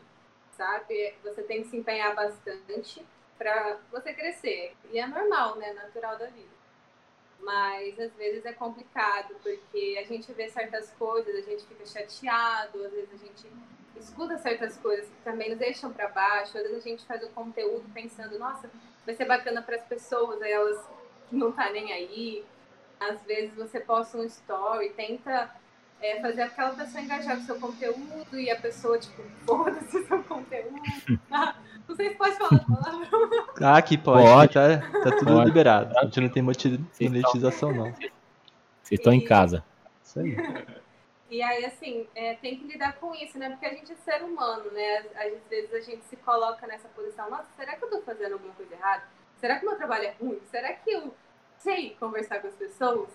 sabe? 0.57 1.13
Você 1.23 1.43
tem 1.43 1.63
que 1.63 1.69
se 1.69 1.77
empenhar 1.77 2.15
bastante 2.15 3.03
para 3.37 3.77
você 3.91 4.13
crescer. 4.13 4.75
E 4.91 4.99
é 4.99 5.07
normal, 5.07 5.57
né? 5.57 5.73
Natural 5.73 6.17
da 6.17 6.27
vida. 6.27 6.52
Mas 7.43 7.99
às 7.99 8.13
vezes 8.13 8.45
é 8.45 8.53
complicado, 8.53 9.35
porque 9.41 9.97
a 9.99 10.03
gente 10.05 10.31
vê 10.33 10.49
certas 10.49 10.91
coisas, 10.91 11.35
a 11.35 11.41
gente 11.41 11.65
fica 11.65 11.85
chateado, 11.85 12.83
às 12.85 12.91
vezes 12.91 13.09
a 13.13 13.17
gente 13.17 13.47
escuta 13.97 14.37
certas 14.37 14.77
coisas 14.77 15.05
que 15.05 15.21
também 15.23 15.49
nos 15.49 15.59
deixam 15.59 15.91
para 15.91 16.07
baixo, 16.07 16.57
às 16.57 16.63
vezes 16.63 16.77
a 16.77 16.89
gente 16.89 17.05
faz 17.05 17.23
o 17.23 17.29
conteúdo 17.29 17.83
pensando, 17.93 18.39
nossa, 18.39 18.69
vai 19.05 19.15
ser 19.15 19.25
bacana 19.25 19.61
para 19.61 19.75
as 19.75 19.83
pessoas, 19.83 20.41
aí 20.41 20.51
elas 20.51 20.83
não 21.31 21.51
tá 21.51 21.69
nem 21.71 21.91
aí. 21.91 22.45
Às 22.99 23.21
vezes 23.23 23.53
você 23.55 23.79
posta 23.79 24.17
um 24.17 24.23
story, 24.23 24.91
tenta 24.91 25.53
é, 25.99 26.19
fazer 26.21 26.43
aquela 26.43 26.71
pessoa 26.75 27.03
engajar 27.03 27.37
com 27.37 27.43
seu 27.43 27.59
conteúdo 27.59 28.39
e 28.39 28.49
a 28.49 28.59
pessoa, 28.59 28.97
tipo, 28.97 29.23
foda-se 29.45 29.97
o 29.97 30.07
seu 30.07 30.23
conteúdo. 30.23 30.81
não 31.87 31.95
sei 31.95 32.09
se 32.09 32.15
pode 32.15 32.35
falar 32.37 32.65
palavrão. 32.65 33.29
Ah, 33.61 33.77
aqui 33.77 33.97
pode. 33.97 34.23
pode. 34.23 34.53
Tá, 34.53 34.79
tá 35.03 35.17
tudo 35.17 35.33
pode. 35.33 35.45
liberado. 35.45 35.97
A 35.97 36.05
gente 36.05 36.21
não 36.21 36.29
tem 36.29 36.43
monetização, 36.43 37.73
não. 37.73 37.93
Vocês 38.81 38.99
estão 38.99 39.13
em 39.13 39.23
casa. 39.23 39.63
Isso 40.03 40.19
aí. 40.19 40.35
E 41.29 41.41
aí, 41.41 41.65
assim, 41.65 42.07
é, 42.13 42.35
tem 42.35 42.59
que 42.59 42.67
lidar 42.67 42.93
com 42.97 43.15
isso, 43.15 43.39
né? 43.39 43.49
Porque 43.49 43.65
a 43.65 43.73
gente 43.73 43.91
é 43.91 43.95
ser 43.95 44.23
humano, 44.23 44.69
né? 44.71 44.99
Às 45.15 45.43
vezes 45.49 45.73
a 45.73 45.79
gente 45.79 46.03
se 46.05 46.15
coloca 46.17 46.67
nessa 46.67 46.87
posição, 46.89 47.27
nossa, 47.27 47.47
será 47.55 47.75
que 47.75 47.83
eu 47.83 47.89
tô 47.89 48.01
fazendo 48.01 48.33
alguma 48.33 48.53
coisa 48.53 48.71
errada? 48.75 49.03
Será 49.37 49.57
que 49.57 49.65
meu 49.65 49.75
trabalho 49.75 50.05
é 50.05 50.15
ruim? 50.21 50.39
Será 50.51 50.71
que 50.73 50.91
eu 50.91 51.11
sei 51.57 51.95
conversar 51.99 52.39
com 52.39 52.47
as 52.49 52.53
pessoas? 52.53 53.09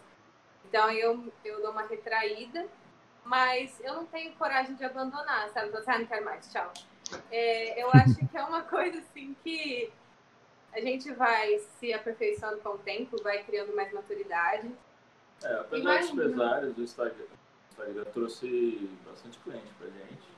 Então 0.69 0.91
eu, 0.91 1.33
eu 1.45 1.63
dou 1.63 1.71
uma 1.71 1.87
retraída, 1.87 2.67
mas 3.25 3.81
eu 3.85 3.95
não 3.95 4.07
tenho 4.07 4.33
coragem 4.33 4.75
de 4.75 4.85
abandonar, 4.85 5.49
sabe? 5.51 5.69
Então, 5.69 5.83
ah, 5.87 5.99
não 5.99 6.07
quero 6.07 6.25
mais, 6.25 6.53
tchau. 6.53 6.73
É, 7.31 7.83
eu 7.83 7.91
acho 7.91 8.17
que 8.17 8.37
é 8.37 8.43
uma 8.43 8.63
coisa 8.63 8.99
assim 8.99 9.35
que 9.43 9.91
a 10.73 10.81
gente 10.81 11.13
vai 11.13 11.59
se 11.79 11.93
aperfeiçoando 11.93 12.59
com 12.59 12.71
o 12.71 12.79
tempo, 12.79 13.23
vai 13.23 13.43
criando 13.45 13.75
mais 13.75 13.93
maturidade. 13.93 14.71
É, 15.43 15.55
apesar 15.55 16.01
dos 16.01 16.11
pesares 16.11 16.75
do 16.75 16.83
Instagram, 16.83 17.27
Instagram 17.71 18.05
trouxe 18.13 18.91
bastante 19.07 19.39
cliente 19.39 19.73
pra 19.79 19.87
gente, 19.89 20.29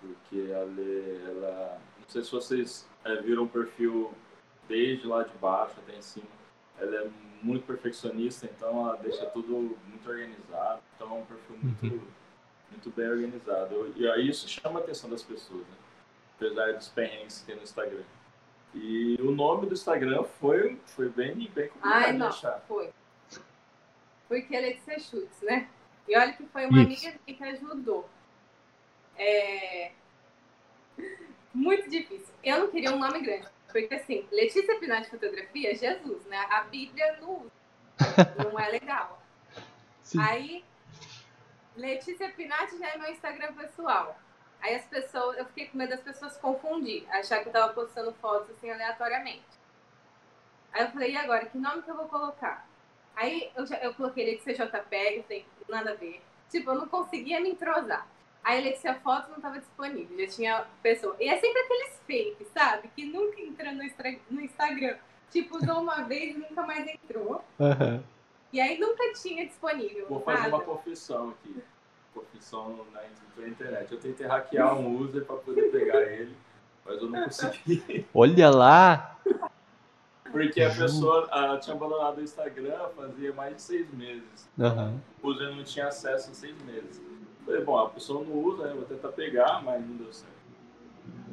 porque 0.00 0.52
a 0.52 0.62
Lê, 0.64 1.16
ela. 1.30 1.80
Não 2.00 2.08
sei 2.08 2.22
se 2.22 2.30
vocês 2.30 2.88
é, 3.04 3.16
viram 3.16 3.44
o 3.44 3.48
perfil 3.48 4.12
desde 4.68 5.06
lá 5.06 5.22
de 5.22 5.36
baixo 5.38 5.74
até 5.78 5.96
em 5.96 6.02
cima. 6.02 6.26
Ela 6.78 6.96
é 6.96 7.10
muito 7.42 7.66
perfeccionista, 7.66 8.46
então 8.46 8.86
ela 8.86 8.96
deixa 8.96 9.26
tudo 9.26 9.76
muito 9.88 10.08
organizado. 10.08 10.80
Então 10.94 11.16
é 11.16 11.20
um 11.20 11.26
perfil 11.26 11.56
muito, 11.62 11.84
uhum. 11.86 12.08
muito 12.70 12.90
bem 12.90 13.08
organizado. 13.08 13.92
E 13.96 14.08
aí 14.08 14.28
isso 14.28 14.48
chama 14.48 14.80
a 14.80 14.82
atenção 14.82 15.10
das 15.10 15.22
pessoas, 15.22 15.66
né? 15.66 15.76
Apesar 16.40 16.72
dos 16.72 16.88
perrengues 16.88 17.40
que 17.40 17.46
tem 17.46 17.56
no 17.56 17.62
Instagram. 17.62 18.02
E 18.74 19.16
o 19.20 19.30
nome 19.30 19.66
do 19.66 19.74
Instagram 19.74 20.24
foi, 20.40 20.80
foi 20.86 21.08
bem, 21.10 21.34
bem 21.34 21.68
complicado 21.68 22.04
Ai, 22.04 22.12
não, 22.14 22.28
achar. 22.28 22.64
Foi. 22.66 22.90
Porque 24.26 24.54
ele 24.54 24.70
é 24.70 24.72
de 24.74 24.80
ser 24.80 25.00
chutes, 25.00 25.42
né? 25.42 25.68
E 26.08 26.16
olha 26.16 26.32
que 26.32 26.46
foi 26.46 26.66
uma 26.66 26.82
Isso. 26.82 27.06
amiga 27.06 27.20
que 27.26 27.44
ajudou. 27.44 28.08
É... 29.18 29.92
Muito 31.52 31.90
difícil. 31.90 32.32
Eu 32.42 32.60
não 32.60 32.68
queria 32.68 32.92
um 32.92 32.98
nome 32.98 33.20
grande. 33.20 33.48
Porque 33.70 33.94
assim, 33.94 34.26
Letícia 34.32 34.78
Pinati 34.78 35.10
Fotografia, 35.10 35.74
Jesus, 35.74 36.24
né? 36.26 36.38
A 36.50 36.62
Bíblia 36.62 37.18
não 37.20 37.42
usa. 37.42 37.50
Não 38.42 38.58
é 38.58 38.68
legal. 38.70 39.20
Sim. 40.02 40.20
Aí, 40.20 40.64
Letícia 41.76 42.30
Pinati 42.30 42.78
já 42.78 42.88
é 42.88 42.98
meu 42.98 43.10
Instagram 43.10 43.52
pessoal. 43.54 44.16
Aí 44.60 44.74
as 44.74 44.84
pessoas, 44.84 45.38
eu 45.38 45.46
fiquei 45.46 45.66
com 45.68 45.78
medo 45.78 45.90
das 45.90 46.00
pessoas 46.00 46.36
confundir, 46.36 47.06
achar 47.10 47.42
que 47.42 47.48
eu 47.48 47.52
tava 47.52 47.72
postando 47.72 48.12
fotos 48.14 48.50
assim 48.50 48.70
aleatoriamente. 48.70 49.42
Aí 50.72 50.82
eu 50.82 50.90
falei, 50.90 51.12
e 51.12 51.16
agora, 51.16 51.46
que 51.46 51.58
nome 51.58 51.82
que 51.82 51.90
eu 51.90 51.96
vou 51.96 52.06
colocar? 52.06 52.68
Aí 53.16 53.50
eu, 53.56 53.66
já, 53.66 53.76
eu 53.78 53.94
coloquei 53.94 54.24
Letícia 54.24 54.54
JPEG, 54.54 55.22
falei, 55.22 55.46
nada 55.68 55.92
a 55.92 55.94
ver. 55.94 56.22
Tipo, 56.50 56.70
eu 56.70 56.74
não 56.74 56.88
conseguia 56.88 57.40
me 57.40 57.50
entrosar. 57.50 58.06
Aí 58.42 58.62
Letícia 58.62 58.94
Fotos 59.00 59.30
não 59.30 59.36
estava 59.36 59.58
disponível, 59.58 60.18
já 60.18 60.26
tinha 60.26 60.66
pessoa. 60.82 61.16
E 61.18 61.28
é 61.28 61.38
sempre 61.38 61.60
aqueles 61.60 62.00
fakes, 62.06 62.48
sabe? 62.52 62.88
Que 62.94 63.04
nunca 63.04 63.40
entra 63.40 63.72
no, 63.72 63.82
no 64.30 64.40
Instagram. 64.40 64.96
Tipo, 65.30 65.56
usou 65.56 65.80
uma 65.80 66.02
vez 66.04 66.36
e 66.36 66.38
nunca 66.38 66.62
mais 66.62 66.86
entrou. 66.86 67.44
Uhum. 67.58 68.02
E 68.52 68.60
aí 68.60 68.78
nunca 68.78 69.12
tinha 69.14 69.46
disponível. 69.46 70.06
Vou 70.08 70.20
fazer 70.20 70.50
nada. 70.50 70.56
uma 70.56 70.64
confissão 70.64 71.30
aqui 71.30 71.62
profissão 72.12 72.86
na 72.92 73.46
internet. 73.46 73.92
Eu 73.92 74.00
tentei 74.00 74.26
hackear 74.26 74.76
um 74.78 74.98
user 74.98 75.24
para 75.24 75.36
poder 75.36 75.70
pegar 75.70 76.02
ele, 76.02 76.36
mas 76.84 77.00
eu 77.00 77.08
não 77.08 77.24
consegui. 77.24 78.06
Olha 78.14 78.50
lá! 78.50 79.18
Porque 80.30 80.62
a 80.62 80.70
pessoa 80.70 81.28
a, 81.30 81.58
tinha 81.58 81.74
abandonado 81.74 82.18
o 82.18 82.22
Instagram 82.22 82.88
fazia 82.96 83.32
mais 83.32 83.56
de 83.56 83.62
seis 83.62 83.92
meses. 83.92 84.48
Uhum. 84.56 85.00
O 85.22 85.28
user 85.28 85.54
não 85.54 85.64
tinha 85.64 85.88
acesso 85.88 86.30
a 86.30 86.34
seis 86.34 86.56
meses. 86.62 87.02
Falei, 87.44 87.64
bom, 87.64 87.78
a 87.78 87.88
pessoa 87.88 88.24
não 88.24 88.32
usa, 88.32 88.68
né? 88.68 88.74
Vou 88.74 88.84
tentar 88.84 89.08
pegar, 89.08 89.62
mas 89.62 89.84
não 89.84 89.96
deu 89.96 90.12
certo. 90.12 90.32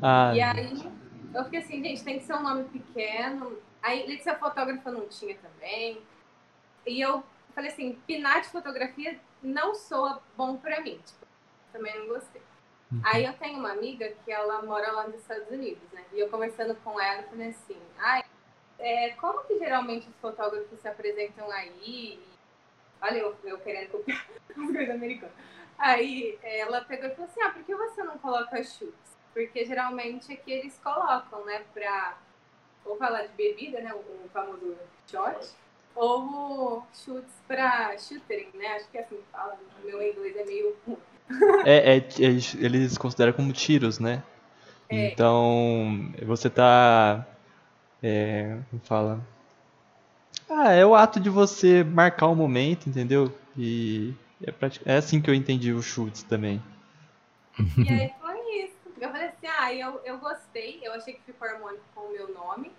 Ah. 0.02 0.32
E 0.36 0.42
aí, 0.42 0.92
eu 1.34 1.44
fiquei 1.44 1.60
assim, 1.60 1.84
gente, 1.84 2.04
tem 2.04 2.20
que 2.20 2.26
ser 2.26 2.34
um 2.34 2.42
nome 2.42 2.64
pequeno. 2.66 3.58
Aí, 3.84 4.08
Letícia 4.08 4.36
Fotógrafa 4.36 4.92
não 4.92 5.08
tinha 5.08 5.38
também. 5.38 6.02
E 6.86 7.00
eu 7.00 7.24
falei 7.54 7.70
assim, 7.70 7.98
Pinat 8.08 8.48
Fotografia 8.48 9.20
não 9.42 9.76
soa 9.76 10.22
bom 10.36 10.58
pra 10.58 10.82
mim. 10.82 11.00
Tipo, 11.06 11.26
também 11.72 11.98
não 12.00 12.08
gostei. 12.08 12.42
Uhum. 12.92 13.02
Aí 13.04 13.26
eu 13.26 13.34
tenho 13.34 13.60
uma 13.60 13.72
amiga 13.72 14.14
que 14.24 14.32
ela 14.32 14.62
mora 14.62 14.92
lá 14.92 15.08
nos 15.08 15.16
Estados 15.16 15.50
Unidos, 15.50 15.84
né? 15.92 16.04
E 16.14 16.20
eu 16.20 16.30
conversando 16.30 16.76
com 16.76 17.00
ela, 17.00 17.22
eu 17.22 17.30
falei 17.30 17.50
assim, 17.50 17.78
ai, 17.98 18.24
é, 18.80 19.10
como 19.12 19.44
que 19.44 19.58
geralmente 19.58 20.08
os 20.08 20.16
fotógrafos 20.22 20.80
se 20.80 20.88
apresentam 20.88 21.50
aí? 21.52 22.20
Olha, 23.02 23.18
eu, 23.18 23.36
eu 23.44 23.60
querendo 23.60 23.92
copiar 23.92 24.26
as 24.50 24.56
coisas 24.56 24.90
americanas. 24.90 25.36
Aí 25.78 26.40
ela 26.42 26.82
pegou 26.82 27.08
e 27.08 27.16
falou 27.16 27.30
assim, 27.30 27.42
ah, 27.42 27.52
por 27.52 27.64
que 27.64 27.76
você 27.76 28.04
não 28.04 28.18
coloca 28.18 28.64
chutes? 28.64 29.18
Porque 29.34 29.66
geralmente 29.66 30.34
aqui 30.34 30.52
eles 30.52 30.80
colocam, 30.84 31.46
né, 31.46 31.64
pra 31.74 32.18
ou 32.84 32.98
falar 32.98 33.24
de 33.24 33.34
bebida, 33.34 33.82
né, 33.82 33.94
o 33.94 34.30
famoso 34.30 34.78
shot, 35.08 35.54
ou 35.98 36.86
chutes 36.94 37.34
para 37.48 37.98
shootering, 37.98 38.50
né? 38.54 38.76
Acho 38.76 38.90
que 38.90 38.98
é 38.98 39.02
assim 39.02 39.16
que 39.16 39.24
fala. 39.32 39.58
Meu 39.84 40.02
inglês 40.02 40.36
é 40.36 40.46
meio 40.46 40.76
é, 41.66 41.98
é, 41.98 42.08
eles 42.18 42.98
consideram 42.98 43.34
como 43.34 43.52
tiros, 43.52 44.00
né? 44.00 44.24
É. 44.90 45.12
Então, 45.12 46.14
você 46.26 46.50
tá. 46.50 47.26
É, 48.02 48.58
como 48.70 48.82
fala? 48.84 49.20
Ah, 50.50 50.72
é 50.72 50.86
o 50.86 50.96
ato 50.96 51.20
de 51.20 51.30
você 51.30 51.84
marcar 51.84 52.28
o 52.28 52.32
um 52.32 52.36
momento, 52.36 52.88
entendeu? 52.88 53.34
E 53.58 54.14
é, 54.42 54.54
é 54.86 54.98
assim 54.98 55.22
que 55.22 55.30
eu 55.30 55.34
entendi 55.34 55.74
os 55.74 55.86
chutes 55.86 56.24
também. 56.24 56.62
E 57.78 57.90
aí 57.92 58.14
foi 58.22 58.40
isso. 58.64 58.78
Eu 59.00 59.10
falei 59.10 59.28
assim, 59.28 59.48
ah, 59.48 59.74
eu, 59.74 60.00
eu 60.06 60.18
gostei, 60.20 60.80
eu 60.82 60.94
achei 60.94 61.16
que 61.16 61.22
ficou 61.26 61.48
harmônico 61.48 61.84
com 61.94 62.02
o 62.02 62.14
meu 62.14 62.34
nome. 62.34 62.72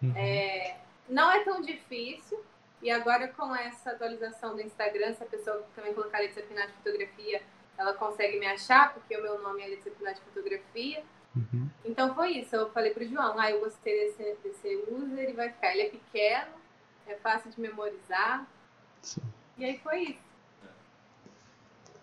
Uhum. 0.00 0.12
É, 0.14 0.76
não 1.08 1.32
é 1.32 1.42
tão 1.42 1.60
difícil. 1.60 2.38
E 2.82 2.90
agora 2.90 3.28
com 3.28 3.54
essa 3.54 3.90
atualização 3.90 4.54
do 4.54 4.62
Instagram, 4.62 5.14
se 5.14 5.22
a 5.22 5.26
pessoa 5.26 5.64
também 5.74 5.92
colocar 5.92 6.18
Letícia 6.18 6.42
Pinati 6.42 6.72
Fotografia, 6.72 7.42
ela 7.76 7.92
consegue 7.94 8.38
me 8.38 8.46
achar, 8.46 8.94
porque 8.94 9.16
o 9.16 9.22
meu 9.22 9.42
nome 9.42 9.62
é 9.62 9.68
Letícia 9.68 9.92
Pinati 9.92 10.20
Fotografia. 10.20 11.02
Uhum. 11.36 11.68
Então 11.84 12.14
foi 12.14 12.38
isso, 12.38 12.56
eu 12.56 12.70
falei 12.70 12.92
pro 12.92 13.06
João, 13.06 13.38
ah, 13.38 13.50
eu 13.50 13.60
gostei 13.60 14.06
desse, 14.06 14.36
desse 14.42 14.84
user, 14.90 15.18
ele 15.18 15.32
vai 15.32 15.50
ficar. 15.50 15.72
Ele 15.72 15.82
é 15.82 15.90
pequeno, 15.90 16.52
é 17.06 17.14
fácil 17.16 17.50
de 17.50 17.60
memorizar. 17.60 18.46
Sim. 19.02 19.22
E 19.58 19.64
aí 19.64 19.78
foi 19.78 20.02
isso. 20.02 20.30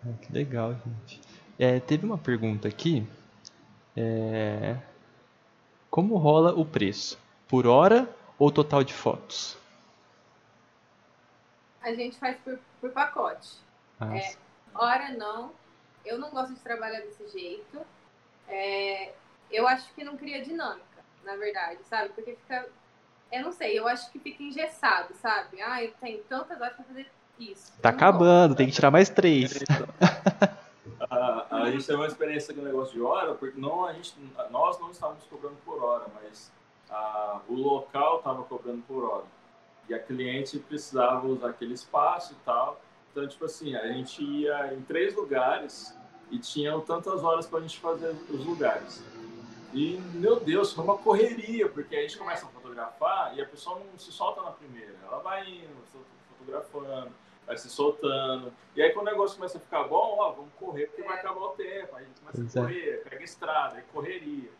Ah, 0.06 0.12
que 0.22 0.32
legal, 0.32 0.74
gente. 0.74 1.20
É, 1.58 1.80
teve 1.80 2.06
uma 2.06 2.18
pergunta 2.18 2.68
aqui. 2.68 3.06
É... 3.96 4.76
Como 5.90 6.16
rola 6.16 6.54
o 6.54 6.64
preço? 6.64 7.18
Por 7.48 7.66
hora 7.66 8.08
ou 8.38 8.52
total 8.52 8.84
de 8.84 8.94
fotos? 8.94 9.58
A 11.82 11.92
gente 11.94 12.18
faz 12.18 12.36
por, 12.38 12.58
por 12.80 12.90
pacote. 12.90 13.56
É, 14.00 14.36
hora 14.74 15.10
não. 15.10 15.52
Eu 16.04 16.18
não 16.18 16.30
gosto 16.30 16.54
de 16.54 16.60
trabalhar 16.60 17.00
desse 17.00 17.28
jeito. 17.28 17.80
É, 18.48 19.12
eu 19.50 19.66
acho 19.66 19.92
que 19.94 20.04
não 20.04 20.16
cria 20.16 20.42
dinâmica, 20.42 21.04
na 21.24 21.36
verdade, 21.36 21.78
sabe? 21.84 22.10
Porque 22.10 22.32
fica. 22.32 22.68
Eu 23.30 23.42
não 23.42 23.52
sei, 23.52 23.78
eu 23.78 23.86
acho 23.86 24.10
que 24.10 24.18
fica 24.18 24.42
engessado, 24.42 25.14
sabe? 25.14 25.60
Ah, 25.60 25.84
eu 25.84 25.92
tenho 26.00 26.22
tantas 26.24 26.58
horas 26.60 26.76
pra 26.76 26.84
fazer 26.84 27.10
isso. 27.38 27.72
Tá 27.80 27.90
acabando, 27.90 28.54
tem 28.54 28.66
que 28.66 28.72
tirar 28.72 28.90
mais 28.90 29.10
três. 29.10 29.58
a, 31.10 31.46
a 31.50 31.70
gente 31.70 31.86
teve 31.86 31.98
uma 31.98 32.06
experiência 32.06 32.54
com 32.54 32.60
o 32.60 32.64
negócio 32.64 32.94
de 32.94 33.02
hora, 33.02 33.34
porque 33.34 33.60
não, 33.60 33.84
a 33.84 33.92
gente, 33.92 34.14
nós 34.50 34.78
não 34.80 34.90
estávamos 34.90 35.24
cobrando 35.24 35.56
por 35.64 35.82
hora, 35.82 36.06
mas 36.14 36.50
a, 36.88 37.40
o 37.48 37.54
local 37.54 38.18
estava 38.18 38.42
cobrando 38.44 38.82
por 38.88 39.04
hora. 39.04 39.24
E 39.88 39.94
a 39.94 39.98
cliente 39.98 40.58
precisava 40.58 41.26
usar 41.26 41.50
aquele 41.50 41.74
espaço 41.74 42.32
e 42.32 42.36
tal. 42.44 42.80
Então, 43.10 43.26
tipo 43.26 43.44
assim, 43.44 43.74
a 43.74 43.86
gente 43.92 44.22
ia 44.22 44.74
em 44.74 44.82
três 44.82 45.14
lugares 45.14 45.96
e 46.30 46.38
tinham 46.38 46.80
tantas 46.80 47.24
horas 47.24 47.46
para 47.46 47.58
a 47.58 47.62
gente 47.62 47.78
fazer 47.78 48.14
os 48.30 48.44
lugares. 48.44 49.02
E, 49.72 50.00
meu 50.14 50.40
Deus, 50.40 50.72
foi 50.72 50.84
uma 50.84 50.96
correria, 50.96 51.68
porque 51.68 51.94
a 51.96 52.02
gente 52.02 52.16
começa 52.16 52.46
a 52.46 52.48
fotografar 52.48 53.36
e 53.36 53.40
a 53.40 53.46
pessoa 53.46 53.78
não 53.78 53.98
se 53.98 54.10
solta 54.12 54.42
na 54.42 54.50
primeira. 54.50 54.94
Ela 55.06 55.18
vai 55.18 55.48
indo, 55.48 55.68
fotografando, 56.38 57.12
vai 57.46 57.56
se 57.56 57.68
soltando. 57.68 58.52
E 58.74 58.82
aí, 58.82 58.90
quando 58.90 59.08
o 59.08 59.10
negócio 59.10 59.36
começa 59.36 59.58
a 59.58 59.60
ficar 59.60 59.84
bom, 59.84 60.16
ó, 60.18 60.32
vamos 60.32 60.52
correr 60.58 60.86
porque 60.86 61.02
vai 61.02 61.18
acabar 61.18 61.40
o 61.40 61.48
tempo. 61.50 61.96
Aí 61.96 62.04
a 62.04 62.06
gente 62.06 62.20
começa 62.20 62.60
a 62.60 62.62
correr, 62.62 63.02
pega 63.08 63.24
estrada, 63.24 63.78
é 63.78 63.84
correria. 63.92 64.50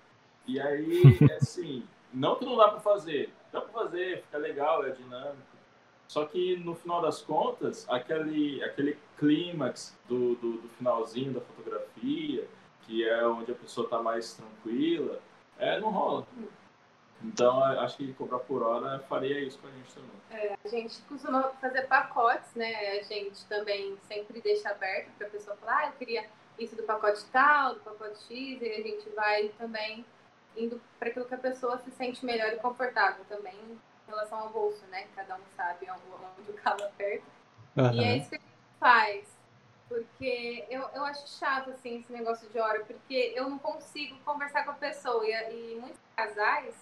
E 0.46 0.60
aí, 0.60 1.18
assim, 1.40 1.86
não 2.12 2.36
que 2.36 2.44
não 2.44 2.56
dá 2.56 2.68
para 2.68 2.80
fazer, 2.80 3.32
dá 3.52 3.60
para 3.60 3.72
fazer, 3.72 4.22
fica 4.22 4.38
legal, 4.38 4.84
é 4.84 4.90
dinâmico. 4.90 5.58
Só 6.06 6.24
que 6.24 6.56
no 6.56 6.74
final 6.74 7.02
das 7.02 7.20
contas, 7.20 7.86
aquele, 7.88 8.62
aquele 8.64 8.98
clímax 9.18 9.96
do, 10.08 10.34
do, 10.36 10.52
do, 10.62 10.68
finalzinho 10.70 11.34
da 11.34 11.40
fotografia, 11.40 12.48
que 12.82 13.06
é 13.06 13.26
onde 13.26 13.52
a 13.52 13.54
pessoa 13.54 13.84
está 13.84 14.02
mais 14.02 14.32
tranquila, 14.34 15.20
é, 15.58 15.78
não 15.78 15.90
rola. 15.90 16.26
Então, 17.22 17.62
acho 17.62 17.96
que 17.96 18.12
cobrar 18.14 18.38
por 18.38 18.62
hora 18.62 19.00
faria 19.00 19.40
isso 19.40 19.58
com 19.58 19.66
a 19.66 19.70
gente 19.70 19.92
também. 19.92 20.10
É, 20.30 20.56
a 20.64 20.68
gente 20.68 21.02
costuma 21.02 21.42
fazer 21.60 21.82
pacotes, 21.82 22.54
né? 22.54 23.00
A 23.00 23.02
gente 23.02 23.44
também 23.46 23.96
sempre 24.06 24.40
deixa 24.40 24.70
aberto 24.70 25.10
para 25.18 25.26
a 25.26 25.30
pessoa 25.30 25.56
falar, 25.56 25.78
ah, 25.78 25.86
eu 25.88 25.92
queria 25.92 26.26
isso 26.58 26.76
do 26.76 26.84
pacote 26.84 27.24
tal, 27.32 27.74
do 27.74 27.80
pacote 27.80 28.18
X, 28.28 28.62
e 28.62 28.70
a 28.70 28.82
gente 28.82 29.08
vai 29.10 29.48
também 29.58 30.04
indo 30.58 30.80
para 30.98 31.08
aquilo 31.08 31.24
que 31.24 31.34
a 31.34 31.38
pessoa 31.38 31.78
se 31.78 31.90
sente 31.92 32.24
melhor 32.24 32.52
e 32.52 32.56
confortável 32.56 33.24
também 33.28 33.54
em 33.54 33.78
relação 34.06 34.38
ao 34.38 34.50
bolso, 34.50 34.84
né? 34.86 35.06
Cada 35.14 35.36
um 35.36 35.42
sabe 35.56 35.86
onde 35.90 36.50
o 36.50 36.54
calo 36.54 36.84
aperta. 36.84 37.26
Uhum. 37.76 37.92
E 37.92 38.04
é 38.04 38.16
isso 38.16 38.30
que 38.30 38.36
a 38.36 38.38
gente 38.38 38.78
faz. 38.80 39.38
Porque 39.88 40.66
eu, 40.68 40.82
eu 40.94 41.04
acho 41.04 41.26
chato, 41.38 41.70
assim, 41.70 42.00
esse 42.00 42.12
negócio 42.12 42.48
de 42.50 42.58
hora, 42.58 42.84
porque 42.84 43.32
eu 43.34 43.48
não 43.48 43.58
consigo 43.58 44.18
conversar 44.24 44.64
com 44.64 44.72
a 44.72 44.74
pessoa. 44.74 45.24
E, 45.26 45.32
e 45.32 45.76
muitos 45.80 46.00
casais 46.14 46.74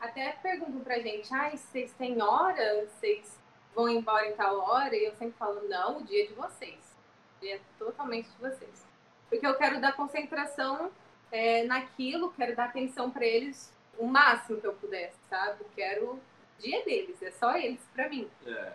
até 0.00 0.32
perguntam 0.42 0.80
pra 0.80 0.98
gente, 0.98 1.32
ai, 1.34 1.52
ah, 1.54 1.56
vocês 1.56 1.92
têm 1.94 2.22
hora? 2.22 2.86
Vocês 2.86 3.38
vão 3.74 3.88
embora 3.88 4.28
em 4.28 4.34
tal 4.34 4.58
hora? 4.58 4.94
E 4.96 5.04
eu 5.04 5.14
sempre 5.14 5.36
falo, 5.38 5.68
não, 5.68 5.98
o 5.98 6.04
dia 6.04 6.24
é 6.24 6.26
de 6.26 6.34
vocês. 6.34 6.96
O 7.42 7.46
é 7.46 7.60
totalmente 7.78 8.28
de 8.28 8.36
vocês. 8.38 8.86
Porque 9.28 9.46
eu 9.46 9.56
quero 9.56 9.80
dar 9.80 9.96
concentração 9.96 10.90
é, 11.34 11.64
naquilo, 11.64 12.32
quero 12.32 12.54
dar 12.54 12.66
atenção 12.66 13.10
para 13.10 13.26
eles 13.26 13.74
o 13.98 14.06
máximo 14.06 14.60
que 14.60 14.66
eu 14.68 14.72
pudesse, 14.74 15.16
sabe? 15.28 15.64
Quero 15.74 16.20
dia 16.60 16.84
deles, 16.84 17.20
é 17.20 17.32
só 17.32 17.56
eles 17.56 17.80
para 17.92 18.08
mim. 18.08 18.30
É, 18.46 18.72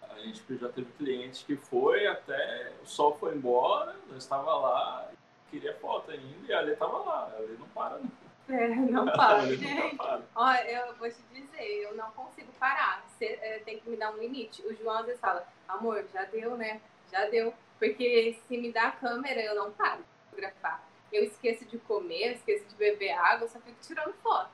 a 0.00 0.18
gente 0.20 0.42
já 0.56 0.70
teve 0.70 0.90
cliente 0.92 1.44
que 1.44 1.56
foi 1.56 2.06
até 2.06 2.72
o 2.82 2.86
sol 2.86 3.18
foi 3.20 3.34
embora, 3.34 3.94
eu 4.08 4.16
estava 4.16 4.56
lá, 4.56 5.10
queria 5.50 5.74
foto 5.74 6.10
ainda 6.10 6.46
e 6.48 6.52
ali 6.54 6.72
estava 6.72 6.98
lá, 7.00 7.34
ali 7.36 7.54
não 7.58 7.68
para 7.68 7.98
não. 7.98 8.10
É, 8.48 8.68
não 8.68 9.04
para, 9.12 9.54
gente. 9.54 9.98
Ó, 10.34 10.54
eu 10.54 10.94
vou 10.94 11.08
te 11.10 11.22
dizer, 11.34 11.82
eu 11.82 11.94
não 11.96 12.10
consigo 12.12 12.50
parar. 12.58 13.04
Você 13.10 13.38
é, 13.42 13.58
tem 13.58 13.78
que 13.78 13.90
me 13.90 13.96
dar 13.98 14.10
um 14.12 14.16
limite. 14.16 14.62
O 14.66 14.74
João 14.74 14.98
às 14.98 15.06
vezes 15.06 15.20
fala, 15.20 15.46
amor, 15.68 16.02
já 16.14 16.24
deu, 16.24 16.56
né? 16.56 16.80
Já 17.12 17.26
deu. 17.26 17.52
Porque 17.78 18.38
se 18.48 18.56
me 18.56 18.72
dá 18.72 18.88
a 18.88 18.92
câmera, 18.92 19.40
eu 19.40 19.54
não 19.54 19.70
paro 19.70 19.98
de 19.98 20.30
fotografar. 20.30 20.89
Eu 21.12 21.24
esqueço 21.24 21.64
de 21.64 21.78
comer, 21.78 22.34
esqueço 22.34 22.66
de 22.68 22.74
beber 22.76 23.12
água, 23.12 23.44
eu 23.44 23.48
só 23.48 23.58
fico 23.60 23.76
tirando 23.80 24.12
foto. 24.22 24.50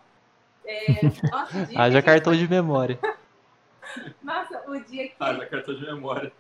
É, 0.65 0.87
nossa, 1.31 1.81
Haja 1.81 2.03
cartão 2.03 2.35
de 2.35 2.49
memória. 2.49 2.99
Nossa, 4.23 4.69
o 4.69 4.79
dia 4.81 5.09
que. 5.09 5.15
Haja 5.19 5.47
cartão 5.47 5.75
de 5.75 5.87
memória. 5.87 6.33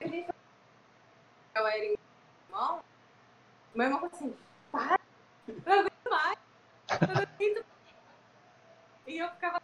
A 0.00 0.06
gente 0.06 0.28
eu 1.54 1.66
era 1.66 1.84
irmão, 1.84 2.80
meu 3.74 3.86
irmão 3.86 4.00
falou 4.00 4.12
assim, 4.12 4.36
para, 4.72 4.98
eu 5.46 5.54
não 5.64 5.72
aguento 5.72 6.10
mais. 6.10 6.38
Eu 6.90 7.08
não 7.08 7.22
aguento. 7.22 7.64
E 9.06 9.18
eu 9.18 9.28
ficava, 9.30 9.62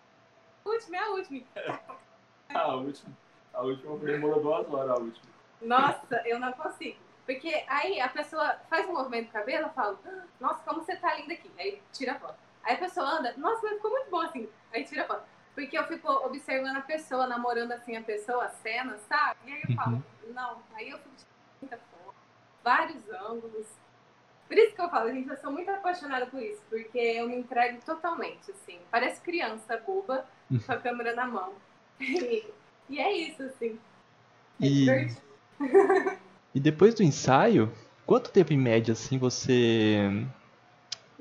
a 0.64 0.68
última 0.68 0.96
é 0.96 1.00
a 1.00 1.08
última. 1.08 1.46
a 2.54 2.74
última. 2.76 3.16
A 3.52 3.62
última 3.62 3.98
demorou 3.98 4.40
duas 4.40 4.72
horas, 4.72 4.90
a 4.90 5.02
última. 5.02 5.30
Nossa, 5.62 6.22
eu 6.24 6.38
não 6.38 6.52
consigo. 6.52 6.98
Porque 7.30 7.64
aí 7.68 8.00
a 8.00 8.08
pessoa 8.08 8.56
faz 8.68 8.88
um 8.88 8.92
movimento 8.92 9.26
do 9.28 9.32
cabelo, 9.32 9.66
eu 9.66 9.70
falo, 9.70 9.96
nossa, 10.40 10.64
como 10.64 10.82
você 10.82 10.96
tá 10.96 11.14
linda 11.14 11.34
aqui. 11.34 11.48
Aí 11.56 11.80
tira 11.92 12.14
a 12.14 12.18
foto. 12.18 12.34
Aí 12.64 12.74
a 12.74 12.78
pessoa 12.78 13.06
anda, 13.06 13.32
nossa, 13.36 13.60
mas 13.62 13.74
ficou 13.74 13.92
muito 13.92 14.10
bom 14.10 14.20
assim. 14.22 14.48
Aí 14.74 14.82
tira 14.82 15.04
a 15.04 15.06
foto. 15.06 15.22
Porque 15.54 15.78
eu 15.78 15.84
fico 15.84 16.10
observando 16.26 16.78
a 16.78 16.80
pessoa, 16.80 17.28
namorando 17.28 17.70
assim 17.70 17.96
a 17.96 18.02
pessoa, 18.02 18.46
a 18.46 18.48
cena, 18.48 18.98
sabe? 19.08 19.38
E 19.46 19.52
aí 19.52 19.62
eu 19.62 19.76
falo, 19.76 19.92
uhum. 20.24 20.32
não. 20.32 20.60
Aí 20.74 20.90
eu 20.90 20.98
fico 20.98 21.14
tirando 21.14 21.60
muita 21.62 21.78
foto, 21.78 22.16
vários 22.64 23.08
ângulos. 23.10 23.68
Por 24.48 24.58
isso 24.58 24.74
que 24.74 24.80
eu 24.80 24.90
falo, 24.90 25.12
gente, 25.12 25.30
eu 25.30 25.36
sou 25.36 25.52
muito 25.52 25.70
apaixonada 25.70 26.26
por 26.26 26.42
isso, 26.42 26.60
porque 26.68 26.98
eu 26.98 27.28
me 27.28 27.36
entrego 27.36 27.80
totalmente, 27.86 28.50
assim. 28.50 28.80
Parece 28.90 29.20
criança 29.20 29.76
boba 29.86 30.26
com 30.66 30.72
a 30.72 30.76
câmera 30.78 31.14
na 31.14 31.26
mão. 31.26 31.54
E, 32.00 32.46
e 32.88 32.98
é 32.98 33.12
isso, 33.12 33.42
assim. 33.44 33.78
É 34.60 34.66
e... 34.66 35.16
e 36.54 36.60
depois 36.60 36.94
do 36.94 37.02
ensaio, 37.02 37.72
quanto 38.06 38.30
tempo 38.30 38.52
em 38.52 38.58
média, 38.58 38.92
assim, 38.92 39.18
você 39.18 40.26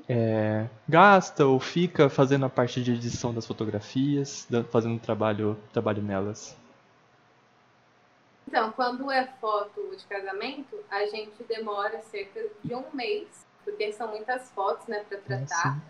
é, 0.08 0.66
gasta 0.88 1.46
ou 1.46 1.60
fica 1.60 2.08
fazendo 2.08 2.44
a 2.46 2.48
parte 2.48 2.82
de 2.82 2.92
edição 2.92 3.32
das 3.32 3.46
fotografias, 3.46 4.48
fazendo 4.70 4.98
trabalho, 4.98 5.56
trabalho 5.72 6.02
nelas? 6.02 6.56
Então, 8.48 8.72
quando 8.72 9.08
é 9.12 9.24
foto 9.40 9.94
de 9.96 10.04
casamento, 10.06 10.76
a 10.90 11.06
gente 11.06 11.44
demora 11.44 12.00
cerca 12.00 12.44
de 12.64 12.74
um 12.74 12.84
mês, 12.92 13.46
porque 13.64 13.92
são 13.92 14.08
muitas 14.08 14.50
fotos, 14.50 14.88
né, 14.88 15.04
para 15.08 15.18
tratar. 15.18 15.80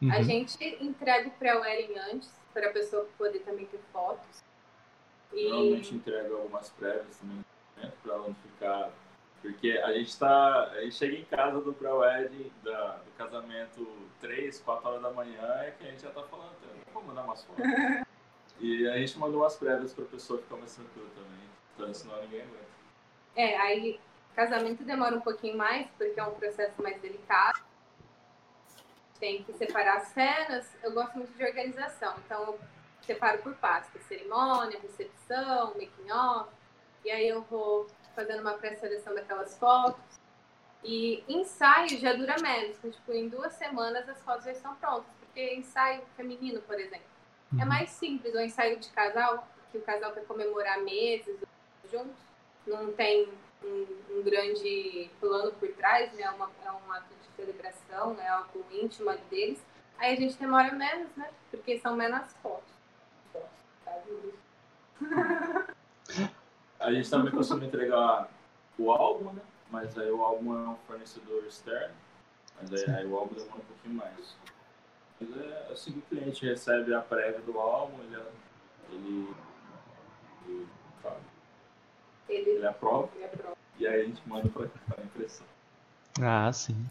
Uhum. 0.00 0.12
A 0.12 0.22
gente 0.22 0.56
entrega 0.80 1.26
o 1.26 1.32
pré-wedding 1.32 1.98
antes, 2.12 2.30
para 2.52 2.68
a 2.68 2.72
pessoa 2.72 3.08
poder 3.18 3.40
também 3.40 3.66
ter 3.66 3.80
fotos. 3.92 4.44
E... 5.32 5.48
Normalmente 5.48 5.94
entrega 5.96 6.32
algumas 6.32 6.70
prévias 6.70 7.16
também, 7.16 7.44
né, 7.76 7.92
para 8.02 8.18
não 8.18 8.34
ficar 8.34 8.90
porque 9.44 9.72
a 9.72 9.92
gente 9.92 10.18
tá. 10.18 10.70
A 10.70 10.80
gente 10.80 10.94
chega 10.94 11.16
em 11.16 11.24
casa 11.26 11.60
do 11.60 11.74
pré-wedding, 11.74 12.50
do 12.62 13.12
casamento 13.18 13.86
3, 14.22 14.58
4 14.60 14.88
horas 14.88 15.02
da 15.02 15.10
manhã, 15.10 15.46
é 15.60 15.70
que 15.72 15.86
a 15.86 15.90
gente 15.90 16.00
já 16.00 16.10
tá 16.10 16.22
falando, 16.22 16.54
vou 16.94 17.02
mandar 17.02 17.24
umas 17.24 17.44
fotos. 17.44 17.62
e 18.58 18.88
a 18.88 18.96
gente 18.96 19.18
mandou 19.18 19.42
umas 19.42 19.54
prévias 19.54 19.92
pra 19.92 20.06
pessoa 20.06 20.40
ficar 20.40 20.56
mais 20.56 20.74
tranquila 20.74 21.10
também. 21.14 21.46
Então 21.74 21.92
senão 21.92 22.22
ninguém 22.22 22.40
aguenta. 22.40 22.64
É, 23.36 23.58
aí 23.58 24.00
casamento 24.34 24.82
demora 24.82 25.14
um 25.14 25.20
pouquinho 25.20 25.58
mais, 25.58 25.88
porque 25.98 26.18
é 26.18 26.24
um 26.24 26.34
processo 26.34 26.82
mais 26.82 26.98
delicado. 27.02 27.60
Tem 29.20 29.44
que 29.44 29.52
separar 29.52 29.98
as 29.98 30.08
cenas. 30.08 30.74
Eu 30.82 30.92
gosto 30.94 31.18
muito 31.18 31.36
de 31.36 31.44
organização, 31.44 32.14
então 32.24 32.44
eu 32.44 32.60
separo 33.02 33.42
por 33.42 33.54
pasta. 33.56 33.98
Cerimônia, 34.08 34.80
recepção, 34.80 35.74
making 35.74 36.10
off. 36.10 36.48
E 37.04 37.10
aí 37.10 37.28
eu 37.28 37.42
vou 37.42 37.86
fazendo 38.14 38.40
uma 38.40 38.54
pré-seleção 38.54 39.14
daquelas 39.14 39.58
fotos. 39.58 40.00
E 40.82 41.24
ensaio 41.28 41.98
já 41.98 42.12
dura 42.12 42.36
menos, 42.40 42.76
tipo, 42.82 43.12
em 43.12 43.28
duas 43.28 43.54
semanas 43.54 44.08
as 44.08 44.22
fotos 44.22 44.44
já 44.44 44.52
estão 44.52 44.74
prontas. 44.76 45.10
Porque 45.20 45.54
ensaio 45.54 46.02
feminino, 46.16 46.60
por 46.62 46.78
exemplo, 46.78 47.06
é 47.52 47.56
uhum. 47.56 47.62
é 47.62 47.64
mais 47.64 47.90
simples. 47.90 48.34
O 48.34 48.40
ensaio 48.40 48.78
de 48.78 48.88
casal, 48.90 49.46
que 49.72 49.78
o 49.78 49.82
casal 49.82 50.12
quer 50.12 50.24
comemorar 50.26 50.80
meses 50.82 51.38
juntos, 51.90 52.16
não 52.66 52.92
tem 52.92 53.28
um, 53.62 53.86
um 54.10 54.22
grande 54.22 55.10
plano 55.20 55.52
por 55.52 55.68
trás, 55.72 56.12
né? 56.12 56.22
É 56.22 56.30
uma, 56.30 56.50
é 56.64 56.70
um 56.70 56.92
ato 56.92 57.14
de 57.14 57.28
celebração, 57.36 58.16
é 58.20 58.28
algo 58.28 58.64
íntimo 58.70 59.10
deles. 59.30 59.62
Aí 59.98 60.12
a 60.12 60.16
gente 60.16 60.36
demora 60.38 60.72
menos, 60.72 61.14
né? 61.16 61.30
Porque 61.50 61.78
são 61.78 61.96
menos 61.96 62.32
fotos. 62.42 62.74
tá? 66.78 66.86
A 66.86 66.92
gente 66.92 67.08
também 67.08 67.32
costuma 67.32 67.64
entregar 67.64 68.28
o 68.78 68.90
álbum, 68.90 69.32
né? 69.32 69.42
Mas 69.70 69.96
aí 69.98 70.10
o 70.10 70.22
álbum 70.22 70.54
é 70.54 70.68
um 70.68 70.76
fornecedor 70.86 71.44
externo. 71.46 71.94
Mas 72.60 72.72
aí, 72.72 72.94
aí 72.94 73.06
o 73.06 73.16
álbum 73.16 73.34
demora 73.34 73.56
um 73.56 73.64
pouquinho 73.64 73.94
mais. 73.94 74.36
Mas 75.20 75.36
é 75.36 75.72
assim 75.72 75.92
que 75.92 75.98
o 75.98 76.02
cliente 76.02 76.46
recebe 76.46 76.94
a 76.94 77.00
prévia 77.00 77.40
do 77.40 77.58
álbum, 77.58 77.98
ele, 78.04 78.16
ele, 78.90 79.28
ele, 80.46 80.66
ele, 82.28 82.50
ele 82.50 82.66
aprova. 82.66 83.08
Ele 83.16 83.26
aprova. 83.26 83.56
E 83.78 83.86
aí 83.86 84.02
a 84.02 84.04
gente 84.04 84.28
manda 84.28 84.48
para 84.48 84.68
a 84.98 85.04
impressão. 85.04 85.46
Ah, 86.20 86.52
sim. 86.52 86.86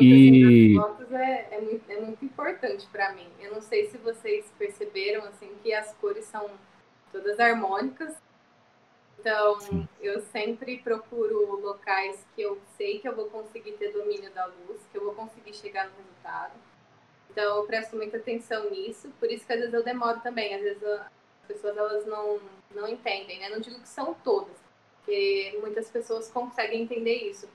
E 0.00 0.74
fotos 0.76 1.12
é, 1.12 1.48
é, 1.50 1.60
muito, 1.60 1.90
é 1.90 2.00
muito 2.00 2.24
importante 2.24 2.86
para 2.90 3.12
mim. 3.12 3.28
Eu 3.38 3.54
não 3.54 3.60
sei 3.60 3.90
se 3.90 3.98
vocês 3.98 4.50
perceberam 4.58 5.24
assim 5.24 5.54
que 5.62 5.72
as 5.72 5.92
cores 5.94 6.24
são 6.24 6.50
todas 7.12 7.38
harmônicas 7.38 8.14
então, 9.20 9.60
Sim. 9.60 9.86
eu 10.00 10.22
sempre 10.22 10.78
procuro 10.78 11.60
locais 11.60 12.24
que 12.34 12.40
eu 12.40 12.58
sei 12.76 12.98
que 12.98 13.06
eu 13.06 13.14
vou 13.14 13.26
conseguir 13.26 13.72
ter 13.72 13.92
domínio 13.92 14.30
da 14.32 14.46
luz, 14.46 14.80
que 14.90 14.96
eu 14.96 15.04
vou 15.04 15.14
conseguir 15.14 15.52
chegar 15.52 15.88
no 15.88 15.96
resultado. 15.96 16.54
Então, 17.28 17.58
eu 17.58 17.64
presto 17.64 17.96
muita 17.96 18.16
atenção 18.16 18.70
nisso, 18.70 19.12
por 19.20 19.30
isso 19.30 19.46
que 19.46 19.52
às 19.52 19.58
vezes 19.58 19.74
eu 19.74 19.84
demoro 19.84 20.20
também. 20.20 20.54
Às 20.54 20.62
vezes 20.62 20.82
as 20.82 21.06
pessoas 21.46 21.76
elas 21.76 22.06
não, 22.06 22.40
não 22.74 22.88
entendem, 22.88 23.38
né? 23.38 23.50
Não 23.50 23.60
digo 23.60 23.78
que 23.78 23.88
são 23.88 24.14
todas, 24.14 24.56
porque 24.96 25.58
muitas 25.60 25.90
pessoas 25.90 26.30
conseguem 26.30 26.82
entender 26.82 27.28
isso. 27.28 27.48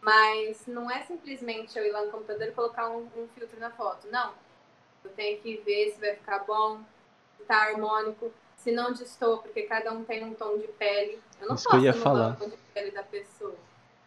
Mas 0.00 0.66
não 0.66 0.90
é 0.90 1.02
simplesmente 1.02 1.78
eu 1.78 1.84
ir 1.84 1.90
lá 1.90 2.02
no 2.02 2.10
computador 2.10 2.48
e 2.48 2.52
colocar 2.52 2.88
um, 2.88 3.02
um 3.14 3.28
filtro 3.34 3.60
na 3.60 3.70
foto. 3.70 4.08
Não. 4.10 4.32
Eu 5.04 5.10
tenho 5.10 5.38
que 5.40 5.58
ver 5.58 5.92
se 5.92 6.00
vai 6.00 6.14
ficar 6.14 6.40
bom, 6.40 6.80
se 7.36 7.44
tá 7.44 7.56
harmônico 7.56 8.32
se 8.62 8.70
não 8.72 8.92
distor, 8.92 9.42
porque 9.42 9.62
cada 9.62 9.92
um 9.92 10.04
tem 10.04 10.22
um 10.24 10.34
tom 10.34 10.58
de 10.58 10.68
pele. 10.68 11.18
Eu 11.40 11.48
não 11.48 11.54
Isso 11.54 11.68
posso 11.68 11.84
eu 11.84 11.94
falar. 11.94 12.32
o 12.32 12.36
tom 12.36 12.48
de 12.50 12.56
pele 12.74 12.90
da 12.90 13.02
pessoa, 13.02 13.56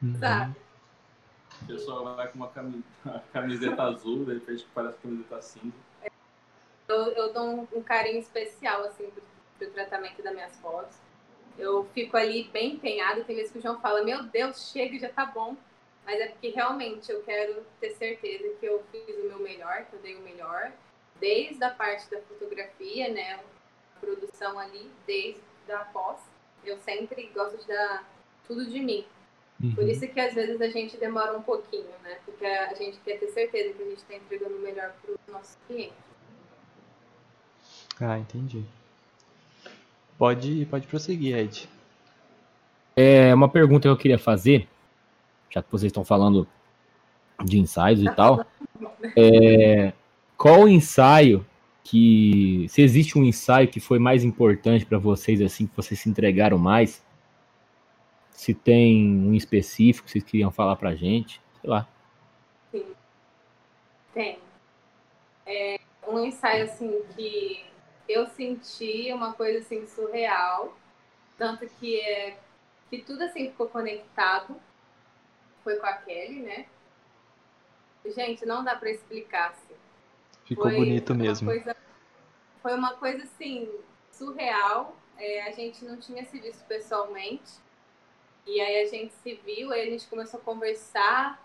uhum. 0.02 0.16
sabe? 0.20 0.56
A 1.62 1.66
pessoa 1.66 2.16
vai 2.16 2.28
com 2.28 2.36
uma 2.36 2.50
camiseta 3.34 3.84
azul, 3.84 4.26
de 4.26 4.36
repente 4.36 4.68
parece 4.74 4.98
camiseta 5.00 5.42
cinza. 5.42 5.74
Eu, 6.88 6.98
eu 7.14 7.34
dou 7.34 7.44
um, 7.44 7.68
um, 7.74 7.82
carinho 7.82 8.20
especial, 8.20 8.84
assim, 8.84 9.10
pro, 9.10 9.24
pro 9.58 9.72
tratamento 9.72 10.22
das 10.22 10.34
minhas 10.34 10.56
fotos. 10.58 10.96
Eu 11.58 11.88
fico 11.94 12.16
ali 12.16 12.44
bem 12.52 12.74
empenhada, 12.74 13.24
tem 13.24 13.36
vezes 13.36 13.52
que 13.52 13.60
o 13.60 13.62
João 13.62 13.80
fala, 13.80 14.04
meu 14.04 14.24
Deus, 14.24 14.72
chega, 14.72 15.00
já 15.00 15.10
tá 15.10 15.26
bom. 15.26 15.56
Mas 16.06 16.20
é 16.20 16.28
porque 16.28 16.50
realmente 16.50 17.12
eu 17.12 17.24
quero 17.24 17.64
ter 17.80 17.92
certeza 17.92 18.56
que 18.60 18.66
eu 18.66 18.84
fiz 18.92 19.16
o 19.18 19.28
meu 19.28 19.40
melhor, 19.40 19.86
que 19.86 19.96
eu 19.96 20.00
dei 20.00 20.16
o 20.16 20.22
melhor. 20.22 20.72
Desde 21.20 21.64
a 21.64 21.70
parte 21.70 22.12
da 22.12 22.20
fotografia, 22.22 23.10
né? 23.10 23.40
Produção 24.04 24.60
ali, 24.60 24.90
desde 25.08 25.42
a 25.72 25.80
pós. 25.80 26.18
Eu 26.66 26.78
sempre 26.80 27.30
gosto 27.34 27.58
de 27.58 27.68
dar 27.68 28.08
tudo 28.48 28.66
de 28.66 28.80
mim. 28.80 29.06
Uhum. 29.62 29.76
Por 29.76 29.88
isso 29.88 30.08
que 30.08 30.20
às 30.20 30.34
vezes 30.34 30.60
a 30.60 30.68
gente 30.68 30.98
demora 30.98 31.38
um 31.38 31.42
pouquinho, 31.42 31.90
né? 32.04 32.18
Porque 32.26 32.46
a 32.46 32.74
gente 32.74 32.98
quer 33.00 33.20
ter 33.20 33.28
certeza 33.28 33.74
que 33.74 33.82
a 33.82 33.86
gente 33.86 33.98
está 33.98 34.16
entregando 34.16 34.56
o 34.56 34.60
melhor 34.60 34.94
para 35.02 35.14
os 35.14 35.34
nossos 35.34 35.58
clientes. 35.68 35.96
Ah, 38.00 38.18
entendi. 38.18 38.64
Pode, 40.18 40.66
pode 40.66 40.88
prosseguir, 40.88 41.38
Ed. 41.38 41.70
É 42.96 43.34
uma 43.34 43.50
pergunta 43.50 43.84
que 43.84 43.88
eu 43.88 43.98
queria 43.98 44.20
fazer, 44.20 44.68
já 45.50 45.62
que 45.62 45.72
vocês 45.72 45.90
estão 45.90 46.04
falando 46.04 46.48
de 47.44 47.60
ensaios 47.60 48.02
e 48.02 48.10
tal. 48.16 48.46
É, 49.16 49.94
qual 50.38 50.62
o 50.62 50.68
ensaio 50.68 51.46
que 51.84 52.66
se 52.70 52.82
existe 52.82 53.18
um 53.18 53.24
ensaio 53.24 53.68
que 53.68 53.80
foi 53.80 54.00
mais 54.00 54.24
importante 54.24 54.86
para 54.86 54.98
vocês 54.98 55.42
assim 55.42 55.68
que 55.68 55.76
vocês 55.76 56.00
se 56.00 56.10
entregaram 56.10 56.58
mais 56.58 57.04
se 58.32 58.54
tem 58.54 59.06
um 59.06 59.34
específico 59.34 60.06
que 60.06 60.12
vocês 60.12 60.24
queriam 60.24 60.52
falar 60.52 60.76
pra 60.76 60.96
gente, 60.96 61.42
sei 61.62 61.70
lá. 61.70 61.88
Sim. 62.72 62.86
Tem. 64.14 64.40
É 65.46 65.80
um 66.08 66.20
ensaio 66.26 66.66
assim 66.66 67.04
que 67.16 67.64
eu 68.08 68.26
senti 68.28 69.12
uma 69.14 69.34
coisa 69.34 69.60
assim 69.60 69.86
surreal, 69.86 70.78
tanto 71.38 71.68
que 71.80 72.00
é 72.00 72.38
que 72.90 73.00
tudo 73.00 73.24
assim 73.24 73.50
ficou 73.50 73.68
conectado. 73.68 74.56
Foi 75.64 75.78
com 75.78 75.86
a 75.86 75.94
Kelly, 75.94 76.42
né? 76.42 76.66
Gente, 78.06 78.46
não 78.46 78.64
dá 78.64 78.76
para 78.76 78.92
explicar. 78.92 79.52
Assim. 79.52 79.73
Ficou 80.46 80.66
foi 80.66 80.76
bonito 80.76 81.16
mesmo. 81.16 81.50
Coisa, 81.50 81.76
foi 82.62 82.74
uma 82.74 82.94
coisa 82.96 83.24
assim 83.24 83.70
surreal. 84.12 84.96
É, 85.18 85.44
a 85.44 85.52
gente 85.52 85.86
não 85.86 85.98
tinha 85.98 86.26
se 86.26 86.40
visto 86.40 86.64
pessoalmente. 86.66 87.64
E 88.46 88.60
aí 88.60 88.84
a 88.84 88.88
gente 88.88 89.14
se 89.14 89.36
viu, 89.36 89.72
aí 89.72 89.88
a 89.88 89.92
gente 89.92 90.08
começou 90.08 90.40
a 90.40 90.44
conversar 90.44 91.42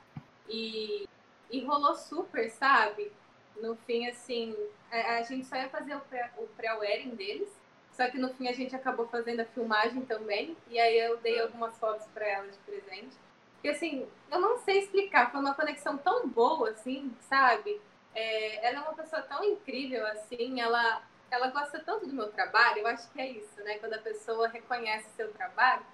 e, 0.49 1.09
e 1.51 1.65
rolou 1.65 1.95
super, 1.95 2.51
sabe? 2.51 3.13
No 3.61 3.77
fim, 3.77 4.09
assim, 4.09 4.57
a, 4.91 5.19
a 5.19 5.23
gente 5.23 5.47
só 5.47 5.57
ia 5.57 5.69
fazer 5.69 5.97
o 5.97 6.47
pré-wedding 6.57 7.15
deles, 7.15 7.49
só 7.93 8.09
que 8.11 8.19
no 8.19 8.33
fim 8.35 8.49
a 8.49 8.53
gente 8.53 8.75
acabou 8.75 9.07
fazendo 9.09 9.41
a 9.41 9.45
filmagem 9.45 10.03
também, 10.03 10.57
e 10.69 10.79
aí 10.79 10.99
eu 10.99 11.17
dei 11.19 11.41
algumas 11.41 11.77
fotos 11.79 12.07
para 12.09 12.27
ela 12.27 12.49
de 12.49 12.59
presente. 12.59 13.17
Porque 13.55 13.69
assim, 13.69 14.07
eu 14.31 14.41
não 14.41 14.59
sei 14.59 14.81
explicar, 14.81 15.31
foi 15.31 15.41
uma 15.41 15.55
conexão 15.55 15.97
tão 15.99 16.29
boa, 16.29 16.71
assim, 16.71 17.13
sabe? 17.29 17.81
É, 18.19 18.67
ela 18.67 18.79
é 18.79 18.81
uma 18.81 18.95
pessoa 18.95 19.23
tão 19.23 19.45
incrível, 19.45 20.05
assim, 20.09 20.61
ela, 20.61 21.01
ela 21.31 21.51
gosta 21.51 21.79
tanto 21.79 22.05
do 22.05 22.13
meu 22.13 22.29
trabalho, 22.33 22.81
eu 22.81 22.87
acho 22.89 23.09
que 23.13 23.21
é 23.21 23.31
isso, 23.31 23.63
né? 23.63 23.79
Quando 23.79 23.95
a 23.95 23.99
pessoa 23.99 24.49
reconhece 24.49 25.09
seu 25.17 25.33
trabalho, 25.33 25.85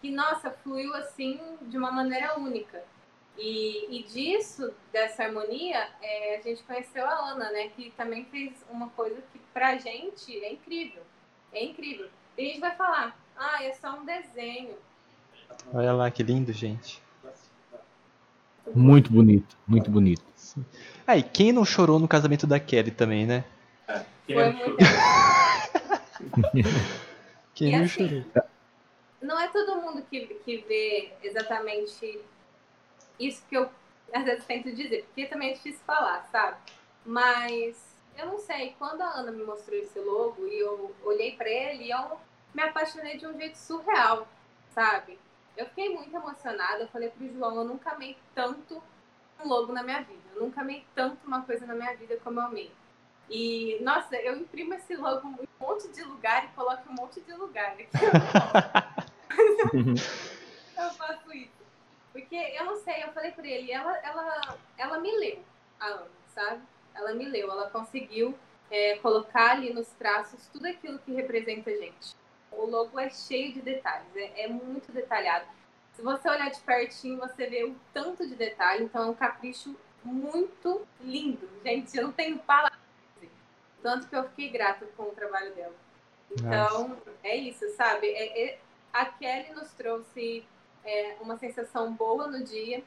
que, 0.00 0.10
nossa, 0.10 0.50
fluiu 0.50 0.94
assim 0.94 1.38
de 1.60 1.76
uma 1.76 1.92
maneira 1.92 2.38
única. 2.38 2.82
E, 3.36 3.98
e 3.98 4.02
disso, 4.04 4.72
dessa 4.90 5.24
harmonia, 5.24 5.86
é, 6.00 6.38
a 6.38 6.40
gente 6.40 6.62
conheceu 6.62 7.06
a 7.06 7.30
Ana, 7.30 7.50
né? 7.52 7.68
Que 7.68 7.90
também 7.90 8.24
fez 8.24 8.64
uma 8.70 8.88
coisa 8.90 9.20
que 9.30 9.38
pra 9.52 9.76
gente 9.76 10.34
é 10.42 10.50
incrível. 10.50 11.02
É 11.52 11.62
incrível. 11.62 12.08
E 12.38 12.42
a 12.42 12.44
gente 12.46 12.60
vai 12.60 12.74
falar, 12.74 13.18
ah, 13.36 13.62
é 13.62 13.74
só 13.74 13.98
um 13.98 14.06
desenho. 14.06 14.78
Olha 15.74 15.92
lá 15.92 16.10
que 16.10 16.22
lindo, 16.22 16.54
gente. 16.54 17.02
Muito 18.74 19.12
bonito, 19.12 19.58
muito 19.66 19.90
bonito. 19.90 20.24
Ah, 21.10 21.16
e 21.16 21.24
quem 21.24 21.50
não 21.50 21.64
chorou 21.64 21.98
no 21.98 22.06
casamento 22.06 22.46
da 22.46 22.60
Kelly 22.60 22.92
também, 22.92 23.26
né? 23.26 23.44
É, 23.88 24.04
Foi 24.32 24.52
muito 24.52 24.76
Quem 27.52 27.74
e 27.74 27.76
não 27.76 27.84
assim, 27.84 28.08
chorou? 28.08 28.44
Não 29.20 29.40
é 29.40 29.48
todo 29.48 29.82
mundo 29.82 30.06
que, 30.08 30.20
que 30.44 30.58
vê 30.68 31.12
exatamente 31.20 32.20
isso 33.18 33.42
que 33.48 33.56
eu 33.56 33.68
às 34.12 34.24
vezes 34.24 34.44
tento 34.44 34.70
dizer, 34.70 35.02
porque 35.06 35.26
também 35.26 35.50
é 35.50 35.54
difícil 35.54 35.80
falar, 35.84 36.28
sabe? 36.30 36.58
Mas 37.04 37.76
eu 38.16 38.26
não 38.26 38.38
sei, 38.38 38.76
quando 38.78 39.02
a 39.02 39.10
Ana 39.10 39.32
me 39.32 39.42
mostrou 39.42 39.80
esse 39.80 39.98
logo 39.98 40.46
e 40.46 40.60
eu 40.60 40.94
olhei 41.02 41.32
para 41.32 41.48
ele, 41.48 41.90
eu 41.90 42.20
me 42.54 42.62
apaixonei 42.62 43.16
de 43.18 43.26
um 43.26 43.36
jeito 43.36 43.58
surreal, 43.58 44.28
sabe? 44.72 45.18
Eu 45.56 45.66
fiquei 45.66 45.88
muito 45.88 46.14
emocionada, 46.14 46.84
eu 46.84 46.88
falei 46.88 47.08
pro 47.08 47.28
João, 47.32 47.56
eu 47.56 47.64
nunca 47.64 47.90
amei 47.90 48.16
tanto 48.32 48.80
um 49.42 49.48
logo 49.48 49.72
na 49.72 49.82
minha 49.82 50.02
vida, 50.02 50.20
eu 50.34 50.42
nunca 50.42 50.60
amei 50.60 50.84
tanto 50.94 51.18
uma 51.26 51.42
coisa 51.42 51.66
na 51.66 51.74
minha 51.74 51.94
vida 51.96 52.16
como 52.22 52.40
eu 52.40 52.44
amei. 52.44 52.72
E, 53.28 53.78
nossa, 53.82 54.16
eu 54.16 54.36
imprimo 54.36 54.74
esse 54.74 54.96
logo 54.96 55.28
em 55.28 55.32
um 55.32 55.46
monte 55.60 55.88
de 55.88 56.02
lugar 56.02 56.44
e 56.44 56.48
coloco 56.48 56.82
em 56.88 56.92
um 56.92 56.96
monte 56.96 57.20
de 57.20 57.32
lugar. 57.32 57.76
Eu 60.76 60.90
faço 60.94 61.32
isso. 61.32 61.60
Porque 62.12 62.34
eu 62.34 62.64
não 62.64 62.76
sei, 62.76 63.04
eu 63.04 63.12
falei 63.12 63.30
pra 63.32 63.46
ele, 63.46 63.70
ela, 63.70 63.96
ela, 63.98 64.58
ela 64.76 64.98
me 64.98 65.16
leu, 65.16 65.38
a 65.78 65.86
Ana, 65.86 66.08
sabe? 66.34 66.62
Ela 66.94 67.12
me 67.14 67.24
leu, 67.26 67.50
ela 67.50 67.70
conseguiu 67.70 68.36
é, 68.70 68.96
colocar 68.96 69.52
ali 69.52 69.72
nos 69.72 69.88
traços 69.90 70.48
tudo 70.48 70.66
aquilo 70.66 70.98
que 71.00 71.12
representa 71.12 71.70
a 71.70 71.76
gente. 71.76 72.16
O 72.50 72.64
logo 72.66 72.98
é 72.98 73.10
cheio 73.10 73.52
de 73.52 73.60
detalhes, 73.60 74.08
é, 74.16 74.44
é 74.44 74.48
muito 74.48 74.90
detalhado. 74.90 75.46
Se 75.94 76.02
você 76.02 76.28
olhar 76.28 76.50
de 76.50 76.60
pertinho, 76.60 77.18
você 77.18 77.46
vê 77.46 77.64
o 77.64 77.76
tanto 77.92 78.26
de 78.26 78.34
detalhe, 78.34 78.84
então 78.84 79.04
é 79.04 79.06
um 79.06 79.14
capricho 79.14 79.76
muito 80.04 80.86
lindo. 81.00 81.48
Gente, 81.64 81.96
eu 81.96 82.04
não 82.04 82.12
tenho 82.12 82.38
palavras. 82.38 82.78
Tanto 83.82 84.08
que 84.08 84.16
eu 84.16 84.24
fiquei 84.30 84.50
grata 84.50 84.86
com 84.96 85.04
o 85.04 85.12
trabalho 85.12 85.54
dela. 85.54 85.74
Então, 86.30 86.88
Nossa. 86.88 87.12
é 87.22 87.36
isso, 87.36 87.68
sabe? 87.74 88.06
É, 88.08 88.44
é, 88.44 88.58
a 88.92 89.06
Kelly 89.06 89.52
nos 89.52 89.72
trouxe 89.72 90.44
é, 90.84 91.16
uma 91.20 91.36
sensação 91.38 91.92
boa 91.92 92.26
no 92.28 92.44
dia 92.44 92.82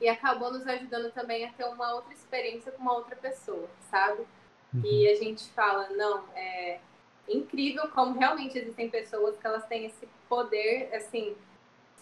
e 0.00 0.08
acabou 0.08 0.52
nos 0.52 0.66
ajudando 0.66 1.12
também 1.12 1.44
a 1.44 1.52
ter 1.52 1.64
uma 1.64 1.94
outra 1.94 2.12
experiência 2.12 2.72
com 2.72 2.82
uma 2.82 2.94
outra 2.94 3.16
pessoa, 3.16 3.68
sabe? 3.90 4.26
Uhum. 4.72 4.82
E 4.84 5.08
a 5.08 5.14
gente 5.16 5.48
fala, 5.50 5.88
não, 5.90 6.24
é 6.34 6.80
incrível 7.28 7.88
como 7.88 8.18
realmente 8.18 8.58
existem 8.58 8.90
pessoas 8.90 9.36
que 9.38 9.46
elas 9.46 9.66
têm 9.66 9.86
esse 9.86 10.08
poder, 10.28 10.94
assim, 10.94 11.36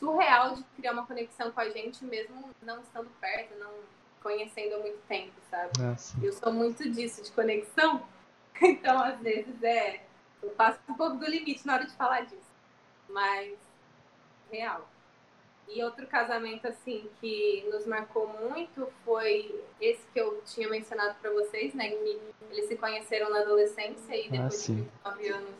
surreal 0.03 0.57
de 0.57 0.65
criar 0.77 0.93
uma 0.93 1.07
conexão 1.07 1.53
com 1.53 1.61
a 1.61 1.71
gente 1.71 2.05
mesmo 2.05 2.51
não 2.61 2.81
estando 2.81 3.09
perto, 3.21 3.57
não 3.57 3.71
conhecendo 4.21 4.75
há 4.75 4.79
muito 4.79 4.99
tempo, 5.07 5.33
sabe? 5.49 5.71
Nossa. 5.79 6.17
Eu 6.21 6.33
sou 6.33 6.53
muito 6.53 6.91
disso, 6.91 7.23
de 7.23 7.31
conexão. 7.31 8.03
Então, 8.65 9.03
às 9.03 9.19
vezes, 9.19 9.61
é. 9.63 10.05
Eu 10.41 10.51
passo 10.51 10.79
um 10.89 10.95
pouco 10.95 11.17
do 11.17 11.27
limite 11.27 11.67
na 11.67 11.75
hora 11.75 11.87
de 11.87 11.93
falar 11.95 12.21
disso. 12.21 12.53
Mas, 13.09 13.59
real. 14.53 14.89
E 15.67 15.83
outro 15.83 16.07
casamento, 16.07 16.69
assim, 16.69 17.11
que 17.21 17.67
nos 17.73 17.87
marcou 17.87 18.29
muito 18.29 18.87
foi 19.05 19.65
esse 19.81 20.07
que 20.13 20.21
eu 20.21 20.41
tinha 20.45 20.69
mencionado 20.69 21.17
para 21.21 21.33
vocês, 21.33 21.75
né? 21.75 21.89
Que 21.89 22.21
eles 22.51 22.69
se 22.69 22.77
conheceram 22.77 23.31
na 23.31 23.41
adolescência 23.41 24.15
e 24.15 24.29
depois 24.29 24.71
ah, 24.71 24.73
de 24.73 24.83
29 24.83 25.29
anos 25.31 25.55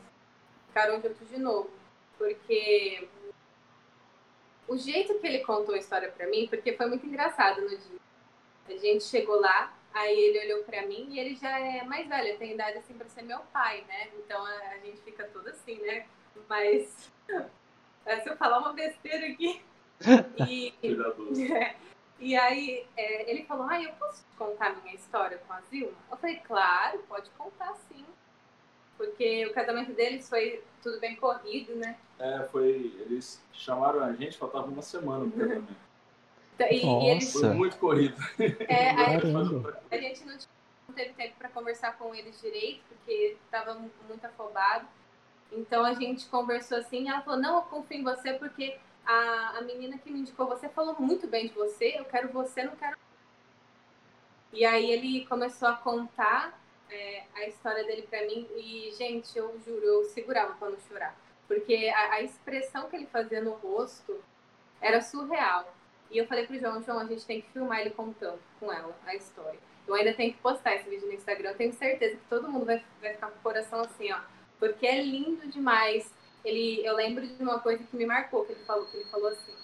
ficaram 0.69 1.03
juntos 1.03 1.29
de 1.29 1.39
novo. 1.41 1.71
Porque 2.19 3.09
o 4.69 4.77
jeito 4.77 5.19
que 5.19 5.27
ele 5.27 5.41
contou 5.41 5.75
a 5.75 5.79
história 5.79 6.11
para 6.11 6.27
mim, 6.29 6.47
porque 6.49 6.77
foi 6.77 6.87
muito 6.87 7.07
engraçado 7.07 7.61
no 7.63 7.69
dia. 7.69 7.99
A 8.69 8.77
gente 8.77 9.05
chegou 9.05 9.41
lá, 9.41 9.75
aí 9.93 10.19
ele 10.19 10.47
olhou 10.47 10.65
para 10.65 10.87
mim 10.87 11.09
e 11.11 11.19
ele 11.19 11.35
já 11.35 11.59
é 11.59 11.83
mais 11.85 12.09
velho, 12.09 12.39
tem 12.39 12.53
idade 12.53 12.79
assim 12.79 12.95
para 12.95 13.09
ser 13.09 13.23
meu 13.23 13.41
pai, 13.53 13.85
né? 13.89 14.09
Então 14.19 14.45
a, 14.45 14.59
a 14.71 14.79
gente 14.79 15.01
fica 15.03 15.25
tudo 15.25 15.49
assim, 15.49 15.79
né? 15.81 16.07
Mas 16.49 17.11
se 18.23 18.29
eu 18.29 18.37
falar 18.37 18.59
uma 18.59 18.73
besteira 18.73 19.27
aqui, 19.27 19.63
e, 20.49 20.75
é, 21.53 21.77
e 22.19 22.37
aí 22.37 22.87
é, 22.97 23.31
ele 23.31 23.45
falou, 23.45 23.67
ah, 23.69 23.83
eu 23.83 23.93
posso 23.95 24.25
te 24.25 24.37
contar 24.37 24.77
minha 24.83 24.95
história 24.95 25.39
com 25.39 25.53
a 25.53 25.61
Zilma? 25.63 25.97
Eu 26.11 26.17
falei, 26.17 26.37
claro, 26.37 26.99
pode 27.09 27.31
contar 27.31 27.75
sim. 27.89 28.05
Porque 29.03 29.45
o 29.47 29.53
casamento 29.53 29.93
deles 29.95 30.29
foi 30.29 30.63
tudo 30.81 31.01
bem 31.01 31.17
corrido, 31.17 31.75
né? 31.75 31.97
É, 32.21 32.47
foi. 32.53 32.95
Eles 33.01 33.43
chamaram 33.53 34.01
a 34.01 34.13
gente, 34.13 34.39
faltava 34.39 34.69
uma 34.69 34.81
semana 34.81 35.25
no 35.25 35.33
casamento. 35.33 35.75
Então, 36.55 36.69
e, 36.71 36.85
e 36.85 37.11
eles, 37.11 37.33
foi 37.33 37.49
muito 37.49 37.77
corrido. 37.79 38.15
É, 38.69 38.91
a, 38.91 39.07
a, 39.09 39.99
gente 39.99 40.25
não, 40.25 40.39
não 40.87 40.95
teve 40.95 41.15
tempo 41.15 41.35
para 41.37 41.49
conversar 41.49 41.99
com 41.99 42.15
eles 42.15 42.41
direito, 42.41 42.81
porque 42.89 43.37
estava 43.45 43.75
muito 43.75 44.25
afobado. 44.25 44.87
Então 45.51 45.85
a 45.85 45.95
gente 45.95 46.29
conversou 46.29 46.79
assim, 46.79 47.09
ela 47.09 47.23
falou, 47.23 47.41
não, 47.41 47.57
eu 47.57 47.63
confio 47.63 47.99
em 47.99 48.05
você 48.05 48.35
porque 48.35 48.79
a, 49.05 49.59
a 49.59 49.63
menina 49.63 49.99
que 49.99 50.13
me 50.13 50.21
indicou 50.21 50.47
você 50.47 50.69
falou 50.69 50.95
muito 51.01 51.27
bem 51.27 51.49
de 51.49 51.55
você, 51.55 51.99
eu 51.99 52.05
quero 52.05 52.29
você, 52.29 52.63
não 52.63 52.77
quero. 52.77 52.97
E 54.53 54.65
aí 54.65 54.93
ele 54.93 55.27
começou 55.27 55.67
a 55.67 55.75
contar 55.75 56.62
é, 56.93 57.25
a 57.35 57.47
história 57.47 57.85
dele 57.85 58.03
para 58.03 58.27
mim 58.27 58.47
e, 58.57 58.93
gente, 58.97 59.37
eu 59.37 59.59
juro, 59.65 59.85
eu 59.85 60.05
segurava 60.05 60.55
para 60.55 60.71
não 60.71 60.79
chorar. 60.89 61.17
Porque 61.49 61.93
a, 61.95 62.15
a, 62.15 62.23
expressão 62.23 62.89
que 62.89 62.97
ele 62.97 63.07
fazia 63.07 63.41
no 63.41 63.53
rosto 63.53 64.23
era 64.81 65.01
surreal. 65.01 65.75
E 66.11 66.19
eu 66.19 66.27
falei 66.27 66.47
pro 66.47 66.59
João, 66.59 66.83
João, 66.83 66.99
a 66.99 67.05
gente 67.05 67.25
tem 67.25 67.41
que 67.41 67.51
filmar 67.51 67.81
ele 67.81 67.91
contando 67.91 68.41
com 68.61 68.73
ela 68.73 68.97
a 69.07 69.15
história. 69.15 69.59
Eu 69.87 69.95
ainda 69.95 70.15
tenho 70.15 70.33
que 70.33 70.39
postar 70.41 70.77
esse 70.77 70.89
vídeo 70.89 71.07
no 71.07 71.15
Instagram. 71.15 71.51
Eu 71.51 71.57
tenho 71.57 71.73
certeza 71.73 72.17
que 72.17 72.25
todo 72.29 72.49
mundo 72.49 72.67
vai, 72.67 72.85
vai 73.01 73.15
ficar 73.15 73.29
com 73.29 73.39
o 73.39 73.43
coração 73.43 73.81
assim, 73.81 74.13
ó. 74.13 74.21
Porque 74.59 74.87
é 74.87 75.03
lindo 75.03 75.49
demais 75.49 76.11
ele, 76.45 76.85
eu 76.85 76.95
lembro 76.95 77.27
de 77.27 77.43
uma 77.43 77.61
coisa 77.61 77.83
que 77.85 77.97
me 77.97 78.05
marcou, 78.05 78.45
que 78.45 78.53
ele 78.53 78.65
falou, 78.65 78.87
que 78.87 78.97
ele 78.97 79.09
falou 79.09 79.29
assim, 79.29 79.55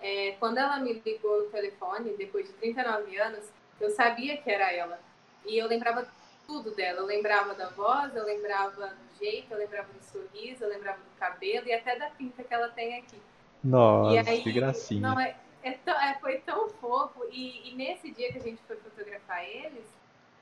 é, 0.00 0.32
quando 0.38 0.58
ela 0.58 0.78
me 0.78 0.92
ligou 1.04 1.44
no 1.44 1.50
telefone, 1.50 2.14
depois 2.16 2.46
de 2.46 2.52
39 2.54 3.16
anos, 3.18 3.50
eu 3.80 3.90
sabia 3.90 4.36
que 4.36 4.50
era 4.50 4.70
ela. 4.72 5.00
E 5.46 5.56
eu 5.56 5.66
lembrava 5.66 6.06
tudo 6.46 6.70
dela. 6.74 7.00
Eu 7.00 7.06
lembrava 7.06 7.54
da 7.54 7.68
voz, 7.70 8.14
eu 8.14 8.24
lembrava 8.24 8.88
do 8.88 9.18
jeito, 9.18 9.52
eu 9.52 9.58
lembrava 9.58 9.92
do 9.92 10.02
sorriso, 10.02 10.64
eu 10.64 10.68
lembrava 10.68 10.98
do 10.98 11.18
cabelo 11.18 11.66
e 11.66 11.72
até 11.72 11.98
da 11.98 12.10
pinta 12.10 12.42
que 12.42 12.54
ela 12.54 12.68
tem 12.68 12.98
aqui. 12.98 13.20
Nossa, 13.62 14.30
aí, 14.30 14.42
que 14.42 14.52
gracinha. 14.52 15.00
Não, 15.00 15.18
é, 15.18 15.36
é, 15.62 15.72
tão, 15.72 16.00
é, 16.00 16.18
foi 16.20 16.38
tão 16.38 16.68
fofo. 16.68 17.24
E, 17.30 17.70
e, 17.70 17.74
nesse 17.74 18.10
dia 18.10 18.32
que 18.32 18.38
a 18.38 18.42
gente 18.42 18.62
foi 18.62 18.76
fotografar 18.76 19.44
eles, 19.44 19.84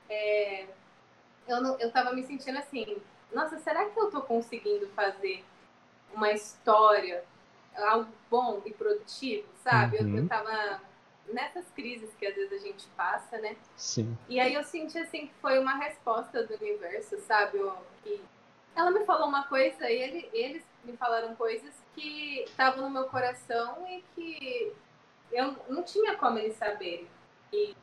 é, 0.09 0.65
eu, 1.47 1.61
não, 1.61 1.79
eu 1.79 1.91
tava 1.91 2.13
me 2.13 2.23
sentindo 2.23 2.57
assim, 2.57 2.97
nossa, 3.33 3.57
será 3.57 3.85
que 3.89 3.99
eu 3.99 4.11
tô 4.11 4.21
conseguindo 4.21 4.87
fazer 4.89 5.43
uma 6.13 6.31
história 6.31 7.23
algo 7.75 8.11
bom 8.29 8.61
e 8.65 8.71
produtivo, 8.71 9.47
sabe? 9.63 9.97
Uhum. 9.97 10.09
Eu, 10.09 10.17
eu 10.23 10.27
tava 10.27 10.81
nessas 11.27 11.65
crises 11.71 12.09
que 12.15 12.25
às 12.25 12.35
vezes 12.35 12.53
a 12.53 12.65
gente 12.65 12.87
passa, 12.95 13.37
né? 13.37 13.55
Sim. 13.75 14.17
E 14.29 14.39
aí 14.39 14.53
eu 14.53 14.63
senti 14.63 14.97
assim 14.97 15.27
que 15.27 15.33
foi 15.41 15.59
uma 15.59 15.75
resposta 15.75 16.43
do 16.43 16.55
universo, 16.55 17.17
sabe? 17.19 17.59
Que 18.03 18.21
ela 18.75 18.91
me 18.91 19.05
falou 19.05 19.27
uma 19.27 19.43
coisa 19.47 19.89
e 19.89 20.01
ele, 20.01 20.29
eles 20.33 20.63
me 20.83 20.95
falaram 20.97 21.35
coisas 21.35 21.73
que 21.93 22.41
estavam 22.43 22.83
no 22.83 22.89
meu 22.89 23.05
coração 23.05 23.87
e 23.87 24.03
que 24.13 24.73
eu 25.31 25.55
não 25.69 25.83
tinha 25.83 26.15
como 26.17 26.37
eles 26.37 26.57
saberem. 26.57 27.07
E 27.51 27.75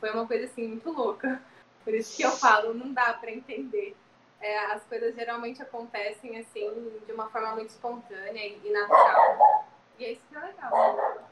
foi 0.00 0.10
uma 0.10 0.26
coisa 0.26 0.46
assim 0.46 0.66
muito 0.66 0.90
louca. 0.90 1.40
Por 1.84 1.94
isso 1.94 2.16
que 2.16 2.22
eu 2.22 2.32
falo, 2.32 2.74
não 2.74 2.92
dá 2.92 3.14
para 3.14 3.30
entender. 3.30 3.96
É, 4.40 4.58
as 4.66 4.84
coisas 4.84 5.14
geralmente 5.14 5.60
acontecem 5.60 6.38
assim 6.38 7.00
de 7.04 7.12
uma 7.12 7.28
forma 7.28 7.56
muito 7.56 7.70
espontânea 7.70 8.46
e, 8.46 8.60
e 8.64 8.70
natural. 8.70 9.66
E 9.98 10.04
é 10.04 10.12
isso 10.12 10.22
que 10.28 10.36
é 10.36 10.40
legal. 10.40 10.96
Né? 10.96 11.24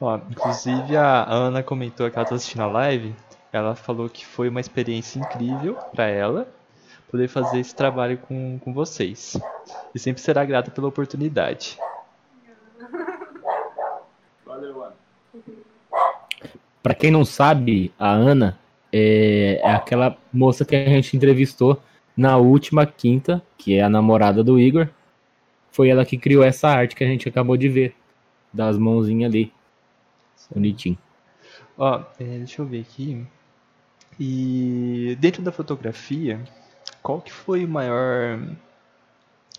Ó, 0.00 0.16
inclusive 0.30 0.96
a 0.96 1.24
Ana 1.28 1.62
comentou 1.62 2.10
que 2.10 2.16
ela 2.16 2.26
tá 2.26 2.34
assistindo 2.34 2.62
a 2.62 2.66
live. 2.66 3.14
Ela 3.52 3.74
falou 3.74 4.08
que 4.08 4.24
foi 4.24 4.48
uma 4.48 4.60
experiência 4.60 5.18
incrível 5.18 5.74
para 5.92 6.06
ela 6.06 6.48
poder 7.10 7.28
fazer 7.28 7.58
esse 7.58 7.74
trabalho 7.74 8.18
com, 8.18 8.58
com 8.58 8.72
vocês. 8.72 9.36
E 9.94 9.98
sempre 9.98 10.22
será 10.22 10.44
grata 10.44 10.70
pela 10.70 10.88
oportunidade. 10.88 11.78
Valeu, 14.44 14.84
Ana. 14.84 14.94
Pra 16.82 16.94
quem 16.94 17.10
não 17.10 17.24
sabe, 17.24 17.92
a 17.98 18.10
Ana 18.10 18.58
é, 18.92 19.60
é 19.62 19.70
aquela 19.72 20.16
moça 20.32 20.64
que 20.64 20.76
a 20.76 20.84
gente 20.84 21.16
entrevistou 21.16 21.82
na 22.16 22.36
última 22.36 22.86
quinta, 22.86 23.42
que 23.56 23.74
é 23.74 23.82
a 23.82 23.88
namorada 23.88 24.44
do 24.44 24.60
Igor. 24.60 24.88
Foi 25.70 25.88
ela 25.88 26.04
que 26.04 26.18
criou 26.18 26.42
essa 26.42 26.68
arte 26.68 26.94
que 26.94 27.04
a 27.04 27.06
gente 27.06 27.28
acabou 27.28 27.56
de 27.56 27.68
ver. 27.68 27.94
Das 28.52 28.78
mãozinhas 28.78 29.30
ali. 29.30 29.52
Bonitinho. 30.50 30.98
Ó, 31.76 32.02
é, 32.18 32.24
deixa 32.24 32.62
eu 32.62 32.66
ver 32.66 32.80
aqui. 32.80 33.26
E 34.18 35.16
dentro 35.20 35.42
da 35.42 35.52
fotografia, 35.52 36.42
qual 37.02 37.20
que 37.20 37.32
foi 37.32 37.64
o 37.64 37.68
maior 37.68 38.38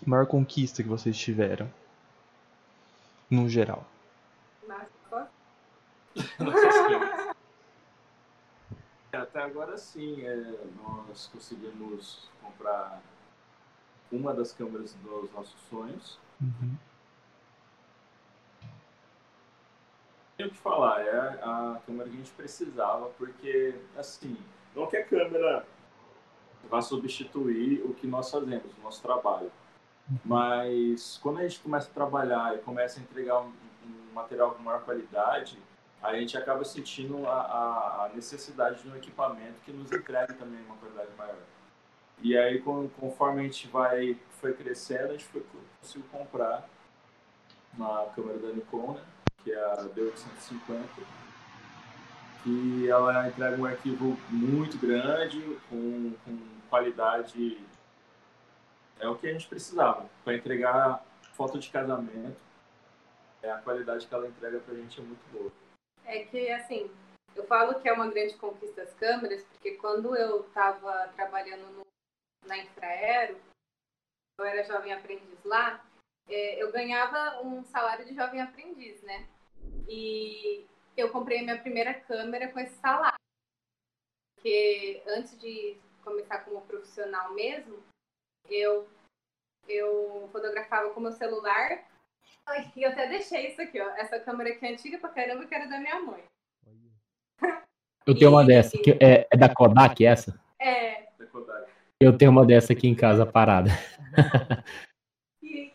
maior 0.04 0.26
conquista 0.26 0.82
que 0.82 0.88
vocês 0.88 1.16
tiveram? 1.16 1.70
No 3.30 3.48
geral. 3.48 3.86
Até 9.12 9.42
agora 9.42 9.76
sim, 9.76 10.24
é, 10.24 10.36
nós 10.82 11.28
conseguimos 11.32 12.28
comprar 12.42 13.02
uma 14.10 14.34
das 14.34 14.52
câmeras 14.52 14.94
dos 14.94 15.32
nossos 15.32 15.60
sonhos. 15.68 16.18
Uhum. 16.40 16.76
Tenho 20.40 20.48
o 20.48 20.54
que 20.54 20.58
falar, 20.60 21.02
é 21.02 21.38
a 21.42 21.78
câmera 21.84 22.08
que 22.08 22.14
a 22.14 22.18
gente 22.18 22.30
precisava, 22.30 23.10
porque, 23.18 23.74
assim, 23.94 24.38
não 24.74 24.86
que 24.86 24.96
a 24.96 25.04
câmera 25.04 25.66
vá 26.66 26.80
substituir 26.80 27.82
o 27.84 27.92
que 27.92 28.06
nós 28.06 28.30
fazemos, 28.30 28.72
o 28.78 28.82
nosso 28.82 29.02
trabalho. 29.02 29.52
Mas 30.24 31.20
quando 31.22 31.40
a 31.40 31.42
gente 31.42 31.60
começa 31.60 31.90
a 31.90 31.92
trabalhar 31.92 32.54
e 32.54 32.58
começa 32.60 32.98
a 32.98 33.02
entregar 33.02 33.40
um, 33.40 33.52
um 33.84 34.14
material 34.14 34.52
com 34.52 34.62
maior 34.62 34.82
qualidade, 34.82 35.58
a 36.02 36.14
gente 36.14 36.38
acaba 36.38 36.64
sentindo 36.64 37.26
a, 37.26 38.06
a, 38.06 38.10
necessidade 38.14 38.82
de 38.82 38.88
um 38.88 38.96
equipamento 38.96 39.60
que 39.62 39.70
nos 39.70 39.92
entregue 39.92 40.32
também 40.32 40.64
uma 40.64 40.76
qualidade 40.76 41.10
maior. 41.18 41.36
E 42.22 42.34
aí, 42.34 42.62
conforme 42.62 43.40
a 43.40 43.42
gente 43.42 43.68
vai 43.68 44.18
foi 44.40 44.54
crescendo, 44.54 45.08
a 45.08 45.12
gente 45.12 45.26
foi, 45.26 45.44
conseguiu 45.82 46.08
comprar 46.10 46.66
uma 47.74 48.06
câmera 48.16 48.38
da 48.38 48.48
Nikon, 48.48 48.94
né, 48.94 49.02
que 49.42 49.52
é 49.52 49.64
a 49.64 49.76
D850, 49.84 50.86
que 52.42 52.88
ela 52.88 53.28
entrega 53.28 53.60
um 53.60 53.66
arquivo 53.66 54.18
muito 54.28 54.78
grande, 54.78 55.40
com, 55.68 56.14
com 56.24 56.38
qualidade. 56.68 57.58
É 58.98 59.08
o 59.08 59.16
que 59.16 59.28
a 59.28 59.32
gente 59.32 59.48
precisava 59.48 60.08
para 60.24 60.34
entregar 60.34 61.04
foto 61.34 61.58
de 61.58 61.70
casamento. 61.70 62.36
É 63.42 63.50
a 63.50 63.58
qualidade 63.58 64.06
que 64.06 64.14
ela 64.14 64.28
entrega 64.28 64.60
para 64.60 64.74
a 64.74 64.76
gente 64.76 65.00
é 65.00 65.02
muito 65.02 65.32
boa. 65.32 65.50
É 66.04 66.24
que, 66.24 66.50
assim, 66.50 66.90
eu 67.34 67.46
falo 67.46 67.80
que 67.80 67.88
é 67.88 67.92
uma 67.92 68.08
grande 68.08 68.34
conquista 68.34 68.82
as 68.82 68.92
câmeras, 68.94 69.42
porque 69.44 69.72
quando 69.76 70.14
eu 70.16 70.40
estava 70.42 71.08
trabalhando 71.16 71.66
no, 71.72 71.86
na 72.46 72.58
Infraero, 72.58 73.36
eu 74.38 74.44
era 74.44 74.64
jovem 74.64 74.92
aprendiz 74.92 75.38
lá, 75.44 75.82
eu 76.34 76.70
ganhava 76.72 77.42
um 77.42 77.64
salário 77.64 78.04
de 78.04 78.14
jovem 78.14 78.40
aprendiz, 78.40 79.02
né? 79.02 79.26
E 79.88 80.66
eu 80.96 81.10
comprei 81.10 81.42
minha 81.42 81.58
primeira 81.58 81.94
câmera 81.94 82.48
com 82.48 82.60
esse 82.60 82.74
salário. 82.76 83.18
Porque 84.34 85.02
antes 85.06 85.38
de 85.38 85.76
começar 86.02 86.40
como 86.44 86.62
profissional 86.62 87.32
mesmo, 87.34 87.82
eu, 88.48 88.88
eu 89.68 90.28
fotografava 90.32 90.90
com 90.90 91.00
meu 91.00 91.12
celular. 91.12 91.86
E 92.74 92.82
eu 92.82 92.90
até 92.90 93.08
deixei 93.08 93.48
isso 93.48 93.62
aqui, 93.62 93.80
ó. 93.80 93.88
Essa 93.90 94.18
câmera 94.18 94.50
aqui 94.50 94.66
é 94.66 94.72
antiga 94.72 94.98
pra 94.98 95.10
caramba, 95.10 95.46
que 95.46 95.54
era 95.54 95.66
da 95.66 95.78
minha 95.78 96.00
mãe. 96.00 96.24
Eu 98.06 98.18
tenho 98.18 98.30
uma 98.30 98.44
dessa, 98.44 98.78
que 98.78 98.92
é, 98.92 99.28
é 99.30 99.36
da 99.36 99.54
Kodak 99.54 100.04
essa? 100.04 100.40
É. 100.58 101.06
Eu 102.00 102.16
tenho 102.16 102.30
uma 102.30 102.46
dessa 102.46 102.72
aqui 102.72 102.88
em 102.88 102.94
casa 102.94 103.26
parada. 103.26 103.70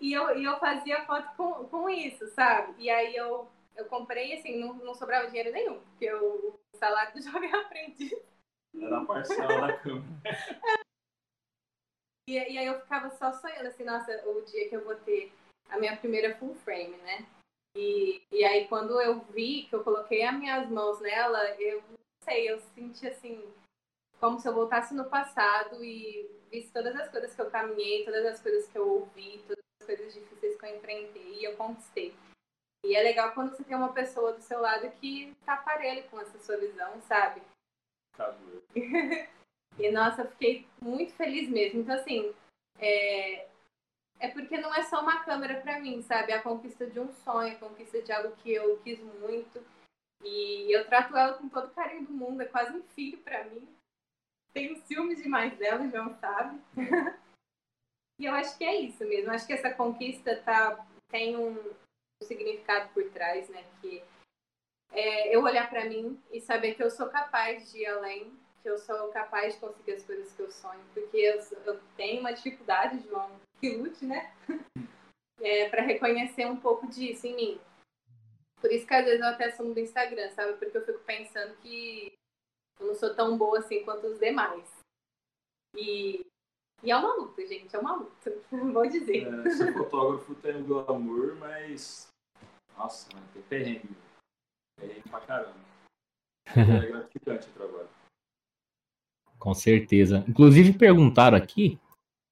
e, 0.06 0.14
eu, 0.14 0.38
e 0.38 0.44
eu 0.44 0.60
fazia 0.60 1.04
foto 1.06 1.36
com, 1.36 1.68
com 1.68 1.90
isso, 1.90 2.28
sabe? 2.28 2.76
E 2.78 2.90
aí 2.92 3.16
eu, 3.16 3.50
eu 3.76 3.86
comprei, 3.86 4.34
assim, 4.34 4.60
não, 4.60 4.76
não 4.76 4.94
sobrava 4.94 5.28
dinheiro 5.28 5.52
nenhum, 5.52 5.80
porque 5.80 6.14
o 6.14 6.60
salário 6.76 7.14
do 7.14 7.22
jovem 7.24 7.52
aprendiz 7.52 8.14
era 8.80 9.00
a 9.00 9.06
parcela 9.06 9.68
da 9.68 9.78
câmera. 9.78 10.06
E, 12.28 12.34
e, 12.34 12.58
aí 12.58 12.66
eu 12.66 12.80
ficava 12.82 13.10
só 13.12 13.32
sonhando 13.34 13.68
assim, 13.68 13.84
nossa, 13.84 14.12
o 14.28 14.42
dia 14.42 14.70
que 14.70 14.76
eu 14.76 14.84
vou 14.84 14.96
ter 14.96 15.32
a 15.70 15.80
minha 15.80 15.98
primeira 15.98 16.36
full 16.38 16.56
frame, 16.56 16.98
né? 16.98 17.26
E, 17.76 18.22
e 18.32 18.44
aí 18.46 18.68
quando 18.68 19.02
eu 19.02 19.20
vi 19.26 19.64
que 19.64 19.76
eu 19.76 19.84
coloquei 19.84 20.24
as 20.24 20.38
minhas 20.38 20.70
mãos 20.70 21.00
nela, 21.00 21.40
eu 21.60 21.82
não 21.82 21.98
sei, 22.24 22.50
eu 22.50 22.60
senti 22.60 23.08
assim, 23.08 23.44
como 24.20 24.40
se 24.40 24.48
eu 24.48 24.54
voltasse 24.54 24.94
no 24.94 25.06
passado 25.06 25.84
e 25.84 26.30
visse 26.52 26.72
todas 26.72 26.96
as 26.96 27.10
coisas 27.10 27.34
que 27.34 27.42
eu 27.42 27.50
caminhei, 27.50 28.06
todas 28.06 28.26
as 28.26 28.42
coisas 28.42 28.68
que 28.68 28.78
eu 28.78 28.88
ouvi, 28.88 29.44
todas 29.48 29.60
as 29.60 29.65
coisas 29.86 30.14
difíceis 30.14 30.60
que 30.60 30.66
eu 30.66 30.76
enfrentei 30.76 31.40
e 31.40 31.44
eu 31.44 31.56
conquistei. 31.56 32.14
E 32.86 32.96
é 32.96 33.02
legal 33.02 33.34
quando 33.34 33.56
você 33.56 33.64
tem 33.64 33.76
uma 33.76 33.94
pessoa 33.94 34.34
do 34.34 34.42
seu 34.42 34.62
lado 34.62 34.90
que 35.00 35.36
tá 35.46 35.58
parelho 35.58 36.04
com 36.10 36.20
essa 36.20 36.38
sua 36.40 36.58
visão, 36.58 37.02
sabe? 37.02 37.42
e 39.80 39.92
nossa, 39.92 40.22
eu 40.22 40.30
fiquei 40.30 40.68
muito 40.82 41.14
feliz 41.14 41.50
mesmo. 41.50 41.82
Então, 41.82 41.96
assim, 41.96 42.34
é, 42.78 43.48
é 44.20 44.28
porque 44.30 44.58
não 44.58 44.74
é 44.74 44.84
só 44.84 45.02
uma 45.02 45.24
câmera 45.24 45.60
para 45.62 45.80
mim, 45.80 46.02
sabe? 46.02 46.32
É 46.32 46.36
a 46.36 46.42
conquista 46.42 46.86
de 46.86 47.00
um 47.00 47.12
sonho, 47.12 47.56
a 47.56 47.60
conquista 47.60 48.02
de 48.02 48.12
algo 48.12 48.36
que 48.38 48.54
eu 48.54 48.78
quis 48.82 49.00
muito. 49.00 49.64
E 50.24 50.72
eu 50.72 50.86
trato 50.86 51.16
ela 51.16 51.34
com 51.34 51.50
todo 51.50 51.68
o 51.68 51.74
carinho 51.74 52.06
do 52.06 52.14
mundo, 52.14 52.42
é 52.42 52.46
quase 52.46 52.76
um 52.76 52.84
filho 52.84 53.18
para 53.20 53.44
mim. 53.46 53.68
Tenho 54.54 54.78
ciúmes 54.86 55.22
demais 55.22 55.58
dela, 55.58 55.84
o 55.84 55.90
João 55.90 56.16
sabe. 56.20 56.62
e 58.20 58.26
eu 58.26 58.34
acho 58.34 58.58
que 58.58 58.64
é 58.64 58.76
isso 58.76 59.04
mesmo. 59.06 59.32
Acho 59.32 59.46
que 59.46 59.54
essa 59.54 59.74
conquista 59.74 60.36
tá, 60.38 60.86
tem 61.10 61.36
um, 61.36 61.56
significado 62.24 62.90
por 62.94 63.04
trás, 63.12 63.50
né? 63.50 63.64
Que 63.82 64.04
é 64.92 65.36
eu 65.36 65.44
olhar 65.44 65.70
para 65.70 65.86
mim 65.86 66.22
e 66.32 66.40
saber 66.40 66.76
que 66.76 66.84
eu 66.84 66.90
sou 66.90 67.10
capaz 67.10 67.72
de 67.72 67.80
ir 67.80 67.86
além, 67.88 68.32
que 68.62 68.70
eu 68.70 68.78
sou 68.78 69.10
capaz 69.10 69.54
de 69.54 69.60
conseguir 69.60 69.94
as 69.94 70.06
coisas 70.06 70.32
que 70.34 70.42
eu 70.42 70.52
sonho, 70.52 70.84
porque 70.94 71.18
eu, 71.18 71.40
eu 71.66 71.80
tenho 71.98 72.22
uma 72.22 72.32
dificuldade, 72.32 73.04
João, 73.08 73.30
que 73.60 73.76
lute, 73.76 74.06
né? 74.06 74.34
É, 75.42 75.68
para 75.68 75.82
reconhecer 75.82 76.46
um 76.46 76.56
pouco 76.56 76.88
disso 76.88 77.28
em 77.28 77.36
mim. 77.36 77.62
Por 78.62 78.72
isso 78.72 78.88
que 78.88 78.94
às 78.94 79.04
vezes 79.04 79.20
eu 79.20 79.28
até 79.28 79.52
sumo 79.52 79.74
do 79.74 79.80
Instagram, 79.82 80.32
sabe? 80.32 80.54
Porque 80.54 80.78
eu 80.78 80.86
fico 80.86 81.00
pensando 81.00 81.54
que 81.58 82.14
eu 82.80 82.88
não 82.88 82.96
sou 82.96 83.14
tão 83.14 83.38
boa 83.38 83.60
assim 83.60 83.84
quanto 83.84 84.08
os 84.08 84.18
demais. 84.18 84.66
E, 85.76 86.26
e 86.86 86.92
é 86.92 86.96
uma 86.96 87.16
luta, 87.16 87.46
gente, 87.46 87.76
é 87.76 87.80
uma 87.80 87.96
luta, 87.96 88.32
vou 88.52 88.88
dizer. 88.88 89.28
É, 89.28 89.50
ser 89.50 89.74
fotógrafo 89.74 90.36
tem 90.36 90.56
um 90.56 90.64
glamour, 90.64 91.36
mas. 91.38 92.08
Nossa, 92.78 93.12
mano, 93.14 93.26
tem 93.34 93.42
perrengue. 93.44 93.90
Perrengue 94.80 95.10
pra 95.10 95.22
caramba. 95.22 95.66
É 96.48 96.54
gratificante 96.88 97.50
o 97.50 97.54
trabalho. 97.54 97.90
Com 99.40 99.54
certeza. 99.54 100.24
Inclusive 100.28 100.78
perguntaram 100.78 101.38
aqui, 101.38 101.80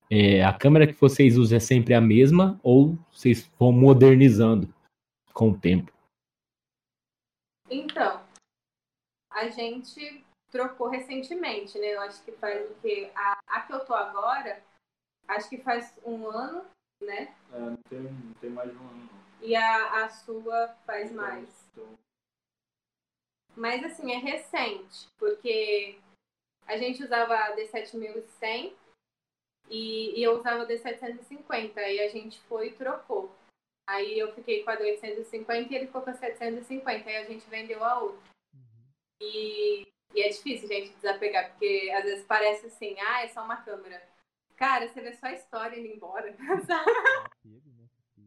é, 0.09 0.43
a 0.43 0.53
câmera 0.53 0.85
que 0.85 0.93
vocês 0.93 1.37
usam 1.37 1.57
é 1.57 1.59
sempre 1.59 1.93
a 1.93 2.01
mesma 2.01 2.59
ou 2.61 2.97
vocês 3.11 3.49
vão 3.59 3.71
modernizando 3.71 4.71
com 5.33 5.49
o 5.49 5.59
tempo? 5.59 5.91
Então, 7.69 8.23
a 9.31 9.49
gente 9.49 10.23
trocou 10.51 10.87
recentemente, 10.87 11.79
né? 11.79 11.95
Eu 11.95 12.01
acho 12.01 12.23
que 12.23 12.31
faz 12.33 12.69
o 12.69 12.75
quê? 12.75 13.11
A, 13.15 13.37
a 13.47 13.61
que 13.61 13.73
eu 13.73 13.85
tô 13.85 13.93
agora, 13.93 14.63
acho 15.27 15.49
que 15.49 15.57
faz 15.57 15.93
um 16.05 16.27
ano 16.27 16.65
né? 17.03 17.35
É, 17.51 17.59
não 17.59 17.77
tem, 17.77 17.99
não 18.01 18.33
tem 18.35 18.49
mais 18.49 18.71
de 18.71 18.77
um 18.77 18.87
ano. 18.87 19.09
E 19.41 19.55
a, 19.55 20.03
a 20.03 20.09
sua 20.09 20.69
faz 20.85 21.11
mais. 21.11 21.49
Então, 21.71 21.97
Mas 23.55 23.83
assim, 23.83 24.11
é 24.11 24.17
recente, 24.17 25.07
porque 25.17 25.99
a 26.65 26.77
gente 26.77 27.03
usava 27.03 27.35
a 27.35 27.55
D7100 27.55 28.73
e, 29.69 30.19
e 30.19 30.23
eu 30.23 30.37
usava 30.37 30.63
a 30.63 30.67
D750, 30.67 31.77
e 31.77 31.99
a 31.99 32.09
gente 32.09 32.39
foi 32.41 32.69
e 32.69 32.75
trocou. 32.75 33.31
Aí 33.87 34.17
eu 34.17 34.33
fiquei 34.33 34.63
com 34.63 34.71
a 34.71 34.77
D850 34.77 35.71
e 35.71 35.75
ele 35.75 35.87
ficou 35.87 36.01
com 36.01 36.09
a 36.09 36.13
750, 36.13 37.09
aí 37.09 37.17
a 37.17 37.25
gente 37.25 37.49
vendeu 37.49 37.83
a 37.83 37.99
outra. 37.99 38.33
E, 39.21 39.87
e 40.13 40.21
é 40.21 40.29
difícil, 40.29 40.67
gente, 40.67 40.93
desapegar, 40.95 41.49
porque 41.51 41.91
às 41.95 42.03
vezes 42.03 42.25
parece 42.25 42.67
assim, 42.67 42.95
ah, 42.99 43.23
é 43.23 43.27
só 43.27 43.43
uma 43.43 43.57
câmera. 43.57 44.01
Cara, 44.55 44.87
você 44.87 45.01
vê 45.01 45.13
só 45.13 45.27
a 45.27 45.33
história 45.33 45.79
indo 45.79 45.87
embora, 45.95 46.35
sabe? 46.65 46.91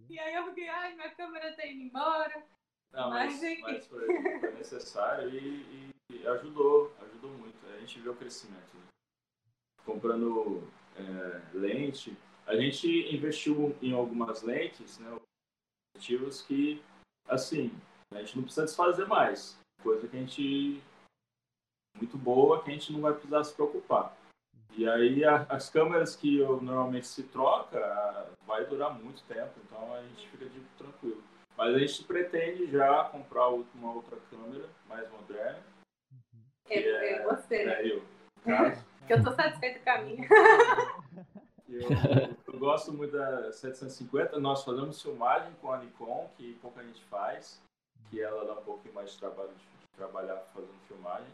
E 0.08 0.18
aí 0.18 0.34
eu 0.34 0.44
fiquei, 0.46 0.68
ai, 0.68 0.94
minha 0.94 1.10
câmera 1.10 1.54
tá 1.54 1.66
indo 1.66 1.82
embora. 1.82 2.44
Não, 2.92 3.10
mas, 3.10 3.40
Mas, 3.40 3.60
mas 3.60 3.86
foi, 3.86 4.06
foi 4.40 4.52
necessário 4.54 5.28
e, 5.28 5.90
e 6.10 6.26
ajudou, 6.26 6.92
ajudou 7.02 7.30
muito. 7.32 7.56
A 7.66 7.78
gente 7.80 8.00
vê 8.00 8.08
o 8.08 8.16
crescimento. 8.16 8.74
né? 8.74 8.86
Comprando 9.84 10.66
é, 10.96 11.42
lente, 11.52 12.16
a 12.46 12.56
gente 12.56 13.14
investiu 13.14 13.76
em 13.82 13.92
algumas 13.92 14.42
lentes, 14.42 14.98
né, 14.98 15.18
objetivos 15.94 16.42
que, 16.42 16.82
assim, 17.28 17.72
a 18.12 18.18
gente 18.20 18.36
não 18.36 18.44
precisa 18.44 18.66
desfazer 18.66 19.06
mais. 19.06 19.58
Coisa 19.82 20.08
que 20.08 20.16
a 20.16 20.20
gente 20.20 20.82
muito 21.96 22.16
boa 22.16 22.62
que 22.62 22.70
a 22.70 22.72
gente 22.72 22.92
não 22.92 23.00
vai 23.00 23.12
precisar 23.12 23.44
se 23.44 23.54
preocupar. 23.54 24.16
E 24.76 24.88
aí 24.88 25.24
a- 25.24 25.46
as 25.48 25.70
câmeras 25.70 26.14
que 26.14 26.38
eu 26.38 26.60
normalmente 26.60 27.06
se 27.06 27.22
troca 27.24 27.78
ah, 27.78 28.26
vai 28.46 28.64
durar 28.66 28.92
muito 28.92 29.22
tempo, 29.24 29.52
então 29.64 29.94
a 29.94 30.02
gente 30.02 30.28
fica 30.28 30.46
de 30.46 30.60
tranquilo. 30.78 31.22
Mas 31.56 31.74
a 31.74 31.78
gente 31.78 32.04
pretende 32.04 32.70
já 32.70 33.04
comprar 33.04 33.48
uma 33.48 33.92
outra 33.94 34.18
câmera 34.30 34.68
mais 34.86 35.10
moderna. 35.10 35.62
É, 36.68 37.12
é 37.14 37.22
você, 37.24 37.64
né? 37.64 37.82
É 37.82 37.92
eu, 37.92 38.02
no 38.36 38.42
caso. 38.56 38.84
Que 39.06 39.12
eu 39.12 39.22
tô 39.22 39.30
satisfeita 39.34 39.78
com 39.84 39.90
a 39.90 39.98
minha. 40.02 40.28
Eu, 41.68 41.88
eu 42.52 42.58
gosto 42.60 42.92
muito 42.92 43.12
da 43.16 43.52
750. 43.52 44.38
Nós 44.38 44.62
fazemos 44.64 45.02
filmagem 45.02 45.52
com 45.60 45.72
a 45.72 45.78
Nikon, 45.78 46.30
que 46.36 46.54
pouca 46.62 46.82
gente 46.82 47.02
faz, 47.04 47.60
que 48.08 48.20
ela 48.20 48.44
dá 48.44 48.52
um 48.54 48.62
pouquinho 48.64 48.94
mais 48.94 49.12
de 49.12 49.18
trabalho 49.18 49.50
de, 49.50 49.54
de 49.64 49.86
trabalhar 49.96 50.36
fazendo 50.54 50.72
filmagem. 50.86 51.26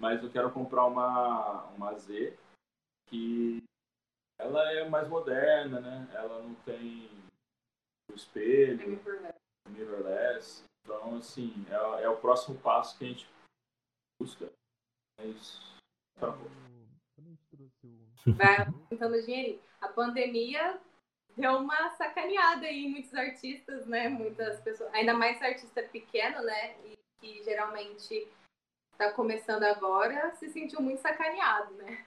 Mas 0.00 0.22
eu 0.22 0.30
quero 0.30 0.50
comprar 0.50 0.86
uma, 0.86 1.66
uma 1.74 1.94
Z, 1.98 2.34
que 3.06 3.62
ela 4.38 4.72
é 4.72 4.88
mais 4.88 5.06
moderna, 5.06 5.78
né? 5.78 6.08
Ela 6.14 6.42
não 6.42 6.54
tem 6.64 7.06
o 8.10 8.14
espelho, 8.14 8.98
mirrorless. 9.68 10.64
Então, 10.82 11.16
assim, 11.18 11.52
é, 11.68 12.04
é 12.04 12.08
o 12.08 12.16
próximo 12.16 12.58
passo 12.60 12.96
que 12.96 13.04
a 13.04 13.08
gente 13.08 13.28
busca. 14.18 14.50
Mas 15.18 15.60
tá 16.18 16.30
bom. 16.30 16.48
Vai 18.36 18.56
aumentando 18.62 19.22
dinheirinho. 19.22 19.60
A 19.82 19.88
pandemia 19.88 20.80
deu 21.36 21.58
uma 21.58 21.90
sacaneada 21.90 22.64
aí 22.64 22.86
em 22.86 22.90
muitos 22.90 23.12
artistas, 23.14 23.86
né? 23.86 24.08
Muitas 24.08 24.60
pessoas, 24.60 24.92
ainda 24.94 25.12
mais 25.12 25.42
artista 25.42 25.82
pequeno, 25.82 26.42
né? 26.42 26.74
E 26.86 26.98
que 27.20 27.42
geralmente 27.44 28.26
tá 29.00 29.10
começando 29.12 29.62
agora, 29.62 30.30
se 30.38 30.50
sentiu 30.50 30.82
muito 30.82 31.00
sacaneado, 31.00 31.72
né? 31.74 32.04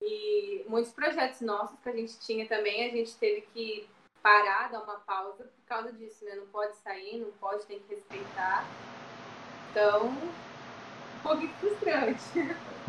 E 0.00 0.64
muitos 0.66 0.90
projetos 0.90 1.42
nossos 1.42 1.78
que 1.80 1.88
a 1.90 1.92
gente 1.92 2.18
tinha 2.20 2.48
também, 2.48 2.86
a 2.86 2.90
gente 2.90 3.14
teve 3.16 3.42
que 3.52 3.86
parar, 4.22 4.70
dar 4.70 4.82
uma 4.82 4.96
pausa 5.00 5.44
por 5.44 5.64
causa 5.66 5.92
disso, 5.92 6.24
né? 6.24 6.34
Não 6.36 6.46
pode 6.46 6.74
sair, 6.76 7.18
não 7.18 7.30
pode, 7.32 7.66
tem 7.66 7.78
que 7.80 7.94
respeitar. 7.94 8.66
Então, 9.70 10.06
um 10.08 11.22
pouquinho 11.22 11.52
frustrante. 11.60 12.38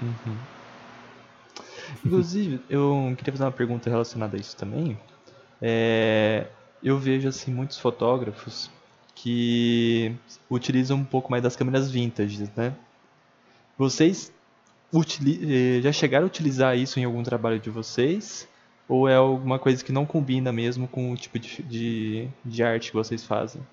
Uhum. 0.01 0.37
Inclusive, 2.05 2.63
eu 2.69 3.13
queria 3.17 3.33
fazer 3.33 3.43
uma 3.43 3.51
pergunta 3.51 3.89
relacionada 3.89 4.37
a 4.37 4.39
isso 4.39 4.55
também. 4.55 4.97
É, 5.61 6.47
eu 6.81 6.97
vejo 6.97 7.27
assim 7.27 7.53
muitos 7.53 7.77
fotógrafos 7.77 8.71
que 9.13 10.15
utilizam 10.49 10.97
um 10.97 11.05
pouco 11.05 11.29
mais 11.29 11.43
das 11.43 11.57
câmeras 11.57 11.91
vintage, 11.91 12.49
né? 12.55 12.73
Vocês 13.77 14.31
eh, 14.93 15.81
já 15.81 15.91
chegaram 15.91 16.25
a 16.25 16.27
utilizar 16.27 16.77
isso 16.77 16.99
em 16.99 17.05
algum 17.05 17.23
trabalho 17.23 17.59
de 17.59 17.69
vocês? 17.69 18.47
Ou 18.87 19.07
é 19.07 19.15
alguma 19.15 19.57
coisa 19.57 19.83
que 19.83 19.91
não 19.91 20.05
combina 20.05 20.51
mesmo 20.51 20.87
com 20.87 21.11
o 21.11 21.15
tipo 21.15 21.39
de, 21.39 21.63
de, 21.63 22.29
de 22.45 22.63
arte 22.63 22.91
que 22.91 22.95
vocês 22.95 23.25
fazem? 23.25 23.65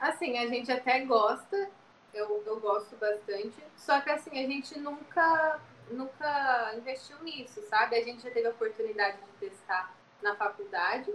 Assim, 0.00 0.38
a 0.38 0.46
gente 0.46 0.70
até 0.70 1.00
gosta, 1.04 1.68
eu, 2.12 2.42
eu 2.46 2.60
gosto 2.60 2.96
bastante, 2.96 3.54
só 3.76 4.00
que 4.00 4.10
assim, 4.10 4.30
a 4.38 4.46
gente 4.46 4.78
nunca, 4.78 5.60
nunca 5.90 6.74
investiu 6.76 7.16
nisso, 7.22 7.60
sabe? 7.68 7.96
A 7.96 8.02
gente 8.02 8.22
já 8.22 8.30
teve 8.30 8.46
a 8.46 8.50
oportunidade 8.50 9.18
de 9.18 9.48
testar 9.48 9.94
na 10.22 10.34
faculdade, 10.36 11.12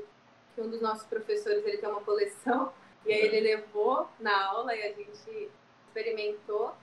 que 0.53 0.61
um 0.61 0.69
dos 0.69 0.81
nossos 0.81 1.05
professores 1.07 1.65
ele 1.65 1.77
tem 1.77 1.89
uma 1.89 2.01
coleção, 2.01 2.73
e 3.05 3.13
aí 3.13 3.21
ele 3.21 3.39
levou 3.41 4.07
na 4.19 4.45
aula 4.45 4.75
e 4.75 4.81
a 4.83 4.93
gente 4.93 5.49
experimentou. 5.87 6.75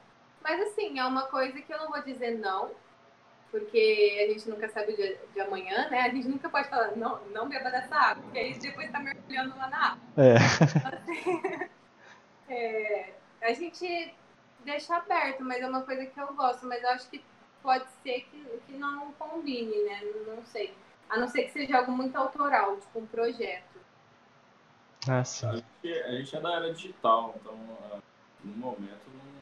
Mas 0.46 0.60
assim, 0.60 0.96
é 0.96 1.04
uma 1.04 1.22
coisa 1.22 1.60
que 1.60 1.72
eu 1.72 1.78
não 1.78 1.88
vou 1.88 2.00
dizer 2.04 2.38
não, 2.38 2.70
porque 3.50 4.16
a 4.24 4.32
gente 4.32 4.48
nunca 4.48 4.68
sabe 4.68 4.92
o 4.92 4.96
dia 4.96 5.20
de 5.34 5.40
amanhã, 5.40 5.88
né? 5.88 6.02
A 6.02 6.08
gente 6.08 6.28
nunca 6.28 6.48
pode 6.48 6.68
falar, 6.68 6.94
não, 6.94 7.20
não 7.32 7.48
beba 7.48 7.68
dessa 7.68 7.96
água, 7.96 8.22
porque 8.22 8.38
aí 8.38 8.56
depois 8.56 8.88
tá 8.92 9.00
mergulhando 9.00 9.56
lá 9.56 9.68
na 9.68 9.86
água. 9.92 10.00
É. 10.16 11.66
É, 12.48 13.12
a 13.42 13.52
gente 13.54 14.14
deixa 14.64 14.94
aberto, 14.94 15.42
mas 15.42 15.60
é 15.60 15.66
uma 15.66 15.82
coisa 15.82 16.06
que 16.06 16.16
eu 16.16 16.32
gosto, 16.32 16.64
mas 16.64 16.80
eu 16.80 16.90
acho 16.90 17.10
que 17.10 17.20
pode 17.60 17.90
ser 18.04 18.20
que, 18.30 18.60
que 18.68 18.72
não 18.74 19.10
combine, 19.14 19.82
né? 19.82 20.00
Não 20.28 20.44
sei. 20.44 20.72
A 21.10 21.18
não 21.18 21.26
ser 21.26 21.42
que 21.42 21.50
seja 21.50 21.78
algo 21.78 21.90
muito 21.90 22.14
autoral, 22.14 22.76
tipo 22.76 23.00
um 23.00 23.06
projeto. 23.06 23.80
Ah, 25.08 25.24
sim. 25.24 25.48
A 25.48 25.56
gente, 25.56 26.02
a 26.04 26.12
gente 26.12 26.36
é 26.36 26.40
da 26.40 26.54
era 26.54 26.72
digital, 26.72 27.34
então 27.40 27.58
ah, 27.90 27.98
no 28.44 28.56
momento 28.56 29.10
não, 29.12 29.35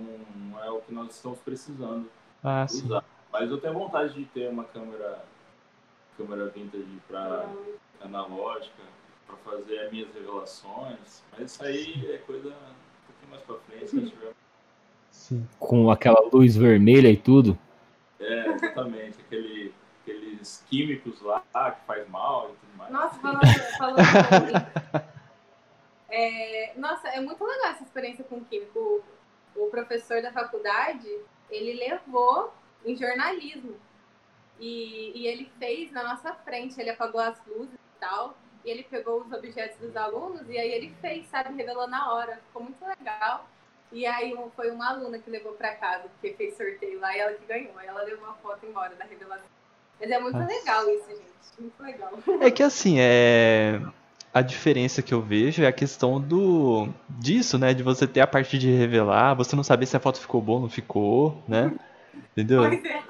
não, 0.00 0.18
não 0.50 0.64
é 0.64 0.70
o 0.70 0.80
que 0.80 0.92
nós 0.92 1.14
estamos 1.14 1.38
precisando 1.40 2.10
Ah, 2.42 2.66
sim. 2.68 2.84
usar. 2.86 3.04
Mas 3.32 3.50
eu 3.50 3.58
tenho 3.60 3.74
vontade 3.74 4.14
de 4.14 4.24
ter 4.26 4.48
uma 4.48 4.64
câmera, 4.64 5.24
câmera 6.16 6.46
vintage 6.48 6.86
para 7.08 7.48
analógica, 8.00 8.82
para 9.26 9.36
fazer 9.38 9.78
as 9.80 9.90
minhas 9.92 10.12
revelações. 10.14 11.22
Mas 11.32 11.52
isso 11.52 11.64
aí 11.64 12.10
é 12.12 12.18
coisa 12.18 12.48
um 12.48 13.06
pouquinho 13.06 13.30
mais 13.30 13.42
para 13.42 13.56
frente, 13.60 13.88
se 13.90 13.96
a 13.96 14.00
gente 14.00 14.10
tiver 14.12 14.32
Sim. 15.10 15.48
Com 15.58 15.90
aquela 15.90 16.20
luz 16.32 16.56
vermelha 16.56 17.08
e 17.08 17.16
tudo. 17.16 17.58
É, 18.20 18.48
exatamente. 18.48 19.20
Aquele, 19.20 19.72
aqueles 20.02 20.64
químicos 20.68 21.20
lá 21.22 21.40
que 21.50 21.86
faz 21.86 22.08
mal 22.08 22.50
e 22.50 22.56
tudo 22.66 22.76
mais. 22.76 22.92
Nossa, 22.92 23.18
falando, 23.20 23.44
falando 23.78 24.04
sobre- 24.04 25.04
é, 26.10 26.72
Nossa, 26.76 27.08
é 27.08 27.20
muito 27.20 27.42
legal 27.44 27.70
essa 27.70 27.84
experiência 27.84 28.24
com 28.24 28.44
químico. 28.44 29.02
O, 29.56 29.66
professor 29.66 30.20
da 30.22 30.32
faculdade, 30.32 31.08
ele 31.50 31.74
levou 31.74 32.52
em 32.84 32.96
jornalismo. 32.96 33.76
E, 34.58 35.12
e 35.14 35.26
ele 35.26 35.50
fez 35.58 35.90
na 35.92 36.04
nossa 36.04 36.32
frente, 36.34 36.80
ele 36.80 36.90
apagou 36.90 37.20
as 37.20 37.38
luzes 37.46 37.74
e 37.74 38.00
tal. 38.00 38.36
E 38.64 38.70
ele 38.70 38.82
pegou 38.84 39.20
os 39.20 39.32
objetos 39.32 39.78
dos 39.78 39.96
alunos 39.96 40.48
e 40.48 40.56
aí 40.56 40.70
ele 40.70 40.94
fez, 41.00 41.26
sabe, 41.28 41.54
revelou 41.54 41.86
na 41.86 42.12
hora. 42.12 42.40
Ficou 42.46 42.62
muito 42.62 42.82
legal. 42.84 43.46
E 43.92 44.06
aí 44.06 44.34
foi 44.56 44.70
uma 44.70 44.90
aluna 44.90 45.18
que 45.18 45.30
levou 45.30 45.52
pra 45.52 45.74
casa, 45.74 46.08
porque 46.08 46.34
fez 46.34 46.56
sorteio 46.56 46.98
lá 46.98 47.14
e 47.14 47.20
ela 47.20 47.34
que 47.34 47.44
ganhou. 47.46 47.78
Aí 47.78 47.86
ela 47.86 48.02
levou 48.02 48.28
a 48.28 48.34
foto 48.34 48.64
embora 48.66 48.94
da 48.96 49.04
revelação. 49.04 49.46
Mas 50.00 50.10
é 50.10 50.18
muito 50.18 50.36
Nossa. 50.36 50.52
legal 50.52 50.90
isso, 50.90 51.08
gente. 51.08 51.60
Muito 51.60 51.82
legal. 51.82 52.12
É 52.40 52.50
que 52.50 52.62
assim, 52.62 52.96
é. 52.98 53.80
A 54.34 54.42
diferença 54.42 55.00
que 55.00 55.14
eu 55.14 55.22
vejo 55.22 55.62
é 55.62 55.66
a 55.68 55.72
questão 55.72 56.20
do 56.20 56.88
disso, 57.08 57.56
né? 57.56 57.72
De 57.72 57.84
você 57.84 58.04
ter 58.04 58.20
a 58.20 58.26
parte 58.26 58.58
de 58.58 58.68
revelar, 58.68 59.34
você 59.34 59.54
não 59.54 59.62
saber 59.62 59.86
se 59.86 59.96
a 59.96 60.00
foto 60.00 60.18
ficou 60.20 60.42
boa 60.42 60.56
ou 60.56 60.62
não 60.62 60.68
ficou, 60.68 61.40
né? 61.46 61.72
Entendeu? 62.32 62.62
Pois 62.68 62.84
é. 62.84 63.04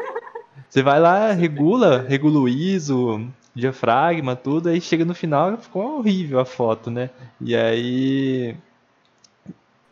Você 0.69 0.83
vai 0.83 1.01
lá, 1.01 1.33
regula, 1.33 2.03
regula 2.03 2.41
o 2.41 2.49
ISO, 2.49 3.27
diafragma, 3.55 4.37
tudo, 4.37 4.69
aí 4.69 4.81
chega 4.81 5.05
no 5.05 5.15
final 5.15 5.57
ficou 5.57 5.99
horrível 5.99 6.41
a 6.41 6.45
foto, 6.45 6.91
né? 6.91 7.09
E 7.41 7.57
aí. 7.57 8.55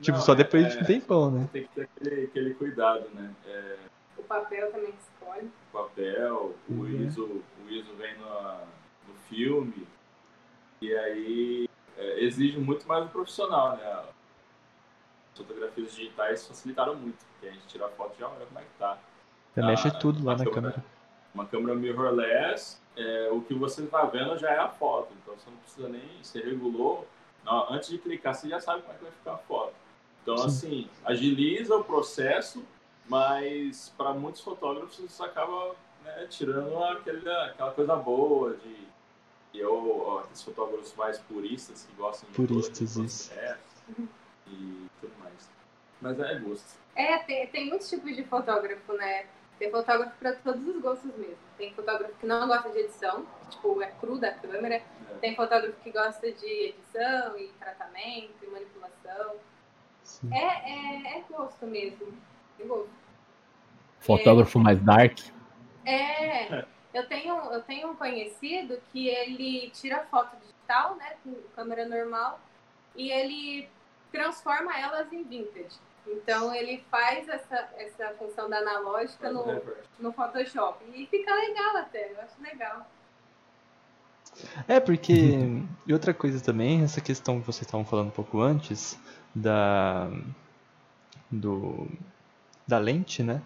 Tipo, 0.02 0.18
Não, 0.18 0.24
só 0.24 0.34
depois 0.34 0.64
é- 0.66 0.68
de 0.68 0.78
um 0.78 0.84
tempão, 0.84 1.30
né? 1.30 1.48
Tem 1.52 1.62
que 1.62 1.68
ter 1.74 1.82
aquele, 1.96 2.24
aquele 2.24 2.54
cuidado, 2.54 3.08
né? 3.14 3.30
É, 3.46 3.76
O 4.18 4.22
papel 4.24 4.70
também 4.72 4.92
escolhe. 5.00 5.48
o 5.72 5.78
papel, 5.78 6.54
o 6.68 6.72
Uhum. 6.72 6.88
ISO, 7.06 7.24
o 7.24 7.70
ISO 7.70 7.94
vem 7.96 8.14
no, 8.18 8.52
no 9.08 9.14
filme. 9.30 9.86
E 10.82 10.94
aí 10.96 11.68
é, 11.96 12.24
exige 12.24 12.58
muito 12.58 12.86
mais 12.88 13.04
do 13.04 13.10
profissional, 13.10 13.76
né? 13.76 13.84
As 15.32 15.38
fotografias 15.38 15.94
digitais 15.94 16.46
facilitaram 16.46 16.96
muito, 16.96 17.24
porque 17.32 17.46
a 17.46 17.52
gente 17.52 17.66
tira 17.68 17.86
a 17.86 17.88
foto 17.90 18.14
e 18.16 18.20
já 18.20 18.28
olha 18.28 18.44
como 18.46 18.58
é 18.58 18.62
que 18.62 18.68
tá. 18.78 18.98
Já 19.56 19.62
Ah, 19.62 19.66
mexe 19.66 19.90
tudo 20.00 20.24
lá 20.24 20.32
na 20.36 20.44
câmera. 20.44 20.72
câmera. 20.72 20.84
Uma 21.34 21.46
câmera 21.46 21.74
mirrorless, 21.74 22.80
é, 22.96 23.28
o 23.30 23.40
que 23.42 23.54
você 23.54 23.82
está 23.84 24.04
vendo 24.04 24.36
já 24.36 24.50
é 24.50 24.58
a 24.58 24.68
foto. 24.68 25.12
Então 25.22 25.34
você 25.36 25.48
não 25.48 25.56
precisa 25.58 25.88
nem. 25.88 26.02
Você 26.22 26.40
regulou. 26.40 27.06
Não, 27.44 27.72
antes 27.72 27.88
de 27.88 27.98
clicar, 27.98 28.34
você 28.34 28.48
já 28.48 28.60
sabe 28.60 28.82
como 28.82 28.94
é 28.94 28.96
que 28.98 29.04
vai 29.04 29.12
ficar 29.12 29.32
a 29.34 29.38
foto. 29.38 29.74
Então, 30.22 30.36
Sim. 30.36 30.46
assim, 30.46 30.88
agiliza 31.04 31.76
o 31.76 31.82
processo, 31.84 32.64
mas 33.08 33.92
para 33.96 34.12
muitos 34.12 34.40
fotógrafos 34.42 34.98
isso 34.98 35.24
acaba 35.24 35.74
né, 36.04 36.26
tirando 36.28 36.76
aquele, 36.84 37.28
aquela 37.28 37.70
coisa 37.70 37.94
boa 37.96 38.54
de. 38.56 38.92
E 39.52 39.58
eu, 39.58 40.18
aqueles 40.20 40.42
fotógrafos 40.42 40.94
mais 40.94 41.18
puristas 41.18 41.84
que 41.84 41.94
gostam 41.94 42.28
de 42.30 42.34
puristas, 42.34 42.96
isso. 42.96 43.32
e 44.46 44.86
tudo 45.00 45.12
mais. 45.18 45.50
Mas 46.00 46.18
é 46.18 46.38
gosto. 46.38 46.80
É, 46.96 47.18
tem, 47.18 47.46
tem 47.48 47.68
muitos 47.68 47.88
tipos 47.88 48.16
de 48.16 48.24
fotógrafo, 48.24 48.92
né? 48.94 49.26
Tem 49.58 49.70
fotógrafo 49.70 50.16
para 50.18 50.34
todos 50.36 50.66
os 50.66 50.80
gostos 50.80 51.14
mesmo. 51.16 51.36
Tem 51.56 51.72
fotógrafo 51.74 52.14
que 52.18 52.26
não 52.26 52.48
gosta 52.48 52.70
de 52.70 52.78
edição, 52.78 53.26
tipo, 53.50 53.80
é 53.82 53.86
cru 54.00 54.18
da 54.18 54.32
câmera. 54.32 54.76
É. 54.76 55.14
Tem 55.20 55.36
fotógrafo 55.36 55.78
que 55.82 55.90
gosta 55.90 56.32
de 56.32 56.46
edição 56.46 57.38
e 57.38 57.48
tratamento 57.60 58.34
e 58.42 58.46
manipulação. 58.46 59.36
É, 60.32 60.36
é, 60.36 61.18
é, 61.18 61.24
gosto 61.30 61.66
mesmo. 61.66 62.08
É 62.58 62.64
gosto. 62.64 62.90
Fotógrafo 64.00 64.58
é, 64.58 64.62
mais 64.62 64.80
dark? 64.80 65.18
É. 65.84 66.64
Eu 66.92 67.06
tenho, 67.06 67.34
eu 67.52 67.62
tenho 67.62 67.90
um 67.90 67.96
conhecido 67.96 68.80
que 68.92 69.08
ele 69.08 69.70
tira 69.70 70.06
foto 70.10 70.36
digital, 70.36 70.96
né, 70.96 71.16
com 71.24 71.34
câmera 71.56 71.86
normal, 71.86 72.40
e 72.94 73.10
ele 73.10 73.68
transforma 74.10 74.78
elas 74.78 75.10
em 75.12 75.22
vintage. 75.22 75.78
Então 76.06 76.54
ele 76.54 76.84
faz 76.90 77.28
essa, 77.28 77.68
essa 77.76 78.08
função 78.18 78.50
da 78.50 78.58
analógica 78.58 79.30
no, 79.30 79.62
no 79.98 80.12
Photoshop. 80.12 80.84
E 80.94 81.06
fica 81.06 81.34
legal 81.34 81.76
até, 81.76 82.12
eu 82.12 82.20
acho 82.20 82.40
legal. 82.42 82.86
É, 84.66 84.80
porque. 84.80 85.12
E 85.84 85.92
outra 85.92 86.14
coisa 86.14 86.42
também, 86.42 86.84
essa 86.84 87.00
questão 87.00 87.40
que 87.40 87.46
vocês 87.46 87.66
estavam 87.66 87.84
falando 87.84 88.08
um 88.08 88.12
pouco 88.12 88.40
antes, 88.40 88.98
da. 89.34 90.08
Do, 91.30 91.88
da 92.66 92.78
lente, 92.78 93.22
né? 93.22 93.42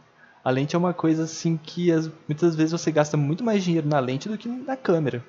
A 0.46 0.50
lente 0.50 0.76
é 0.76 0.78
uma 0.78 0.94
coisa 0.94 1.24
assim 1.24 1.56
que 1.56 1.90
as, 1.90 2.08
muitas 2.28 2.54
vezes 2.54 2.70
você 2.70 2.92
gasta 2.92 3.16
muito 3.16 3.42
mais 3.42 3.64
dinheiro 3.64 3.88
na 3.88 3.98
lente 3.98 4.28
do 4.28 4.38
que 4.38 4.48
na 4.48 4.76
câmera 4.76 5.24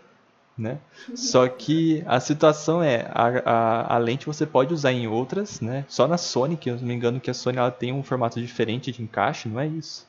né? 0.57 0.79
Só 1.13 1.47
que 1.47 2.03
a 2.07 2.19
situação 2.19 2.81
é, 2.81 3.07
a, 3.13 3.27
a, 3.45 3.95
a, 3.95 3.97
lente 3.99 4.25
você 4.25 4.45
pode 4.45 4.73
usar 4.73 4.91
em 4.91 5.07
outras, 5.07 5.61
né? 5.61 5.85
Só 5.87 6.07
na 6.07 6.17
Sony, 6.17 6.57
que 6.57 6.69
eu 6.69 6.75
não 6.77 6.83
me 6.83 6.93
engano 6.95 7.19
que 7.19 7.29
a 7.29 7.33
Sony 7.33 7.57
ela 7.57 7.69
tem 7.69 7.93
um 7.93 8.01
formato 8.01 8.41
diferente 8.41 8.91
de 8.91 9.03
encaixe, 9.03 9.47
não 9.47 9.59
é 9.59 9.67
isso? 9.67 10.07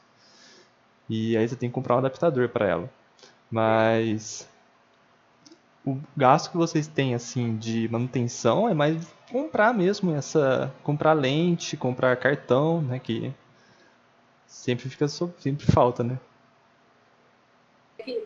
E 1.09 1.37
aí 1.37 1.47
você 1.47 1.55
tem 1.55 1.69
que 1.69 1.75
comprar 1.75 1.97
um 1.97 1.99
adaptador 1.99 2.49
para 2.49 2.67
ela. 2.67 2.91
Mas 3.51 4.49
o 5.85 5.99
gasto 6.17 6.51
que 6.51 6.57
vocês 6.57 6.87
têm 6.87 7.15
assim 7.15 7.57
de 7.57 7.89
manutenção 7.91 8.69
é 8.69 8.75
mais 8.75 8.97
comprar 9.31 9.75
mesmo 9.75 10.15
essa, 10.15 10.73
comprar 10.83 11.13
lente, 11.13 11.77
comprar 11.77 12.17
cartão, 12.17 12.81
né? 12.81 12.99
Que 12.99 13.33
sempre 14.49 14.89
fica 14.89 15.07
sempre 15.07 15.67
falta, 15.71 16.03
né? 16.03 16.19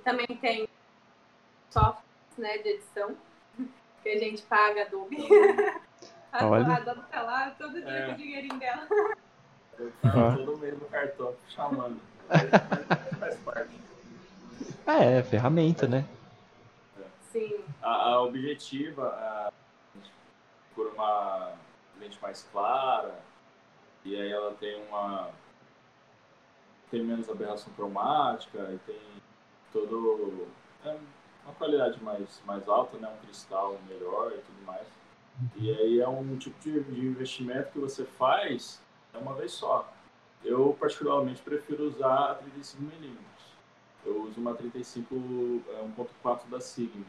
Também 0.04 0.26
tem 0.40 0.68
software 1.68 2.02
né, 2.38 2.58
de 2.58 2.68
edição, 2.68 3.16
que 4.02 4.08
a 4.08 4.18
gente 4.18 4.42
paga 4.42 4.82
Adobe. 4.82 5.16
a, 6.32 6.46
Olha. 6.46 6.76
Adobe 6.76 7.02
tá 7.10 7.22
lá 7.22 7.50
todo 7.58 7.82
dia 7.82 7.90
é. 7.90 8.06
com 8.06 8.12
o 8.12 8.16
dinheirinho 8.16 8.58
dela. 8.58 8.86
Eu 9.78 9.92
uhum. 10.04 10.36
todo 10.36 10.58
mês 10.58 10.78
no 10.78 10.86
cartão 10.86 11.34
chamando. 11.48 12.00
Faz 13.18 13.36
parte. 13.40 13.80
É, 14.86 15.18
é 15.18 15.22
ferramenta, 15.22 15.88
né? 15.88 16.04
Sim. 17.32 17.58
A, 17.82 18.10
a 18.10 18.22
objetiva 18.22 19.08
a, 19.08 19.52
por 20.74 20.86
uma 20.88 21.52
lente 21.98 22.20
mais 22.20 22.46
clara, 22.52 23.18
e 24.04 24.14
aí 24.14 24.30
ela 24.30 24.52
tem 24.54 24.80
uma. 24.86 25.30
Tem 26.92 27.02
menos 27.02 27.28
aberração 27.28 27.72
cromática, 27.72 28.58
e 28.70 28.78
tem 28.86 29.00
todo. 29.72 30.46
É, 30.84 30.96
uma 31.44 31.54
qualidade 31.54 32.00
mais, 32.04 32.40
mais 32.46 32.68
alta, 32.68 32.98
né? 32.98 33.08
um 33.08 33.24
cristal 33.24 33.76
melhor 33.88 34.30
e 34.30 34.38
tudo 34.38 34.64
mais. 34.64 34.86
E 35.56 35.72
aí 35.72 36.00
é 36.00 36.08
um 36.08 36.36
tipo 36.36 36.60
de, 36.60 36.84
de 36.84 37.00
investimento 37.00 37.72
que 37.72 37.78
você 37.78 38.04
faz 38.04 38.80
é 39.12 39.18
uma 39.18 39.34
vez 39.34 39.52
só. 39.52 39.90
Eu 40.44 40.76
particularmente 40.78 41.42
prefiro 41.42 41.84
usar 41.84 42.32
a 42.32 42.38
35mm. 42.38 43.16
Eu 44.04 44.22
uso 44.24 44.40
uma 44.40 44.54
35 44.54 45.14
1.4 45.14 46.40
é, 46.46 46.50
da 46.50 46.60
Sigma. 46.60 47.04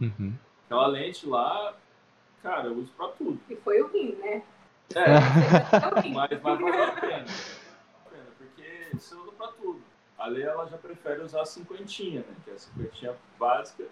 Uhum. 0.00 0.34
Aquela 0.64 0.86
lente 0.86 1.26
lá, 1.26 1.74
cara, 2.42 2.68
eu 2.68 2.76
uso 2.76 2.92
pra 2.92 3.08
tudo. 3.08 3.40
E 3.48 3.56
foi 3.56 3.82
o 3.82 3.88
rim, 3.88 4.12
né? 4.16 4.42
É, 4.94 5.06
mas, 6.14 6.30
mas 6.30 6.40
valeu 6.40 6.84
a 6.84 6.92
pena. 6.92 7.26
Porque 8.38 8.88
você 8.92 9.14
usa 9.14 9.25
Ali 10.18 10.42
ela 10.42 10.66
já 10.66 10.78
prefere 10.78 11.22
usar 11.22 11.42
a 11.42 11.46
cinquentinha, 11.46 12.20
né? 12.20 12.36
Que 12.44 12.50
é 12.50 12.54
a 12.54 12.58
cinquentinha 12.58 13.16
básica 13.38 13.84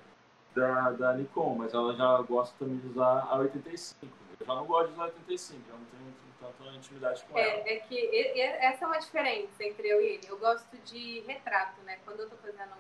da, 0.55 0.91
da 0.93 1.13
Nikon, 1.15 1.55
mas 1.55 1.75
ela 1.75 1.95
já 1.95 2.23
gosta 2.23 2.55
também 2.59 2.79
de 2.79 2.89
usar 2.89 3.27
a 3.29 3.37
85. 3.37 4.07
Eu 4.41 4.47
já 4.47 4.55
não 4.55 4.67
gosto 4.67 4.89
de 4.89 4.95
usar 4.95 5.03
a 5.03 5.07
85, 5.07 5.63
eu 5.69 5.79
não 5.79 5.85
tenho 5.87 6.15
tanta 6.41 6.77
intimidade 6.77 7.25
com 7.25 7.39
é, 7.39 7.49
ela. 7.49 7.69
É 7.69 7.77
que 7.77 8.41
essa 8.41 8.85
é 8.85 8.89
uma 8.89 8.99
diferença 8.99 9.65
entre 9.65 9.89
eu 9.89 10.01
e 10.01 10.07
ele. 10.07 10.27
Eu 10.29 10.39
gosto 10.39 10.77
de 10.85 11.21
retrato, 11.21 11.81
né? 11.83 11.99
Quando 12.05 12.21
eu 12.21 12.31
tô 12.31 12.37
fazendo 12.37 12.73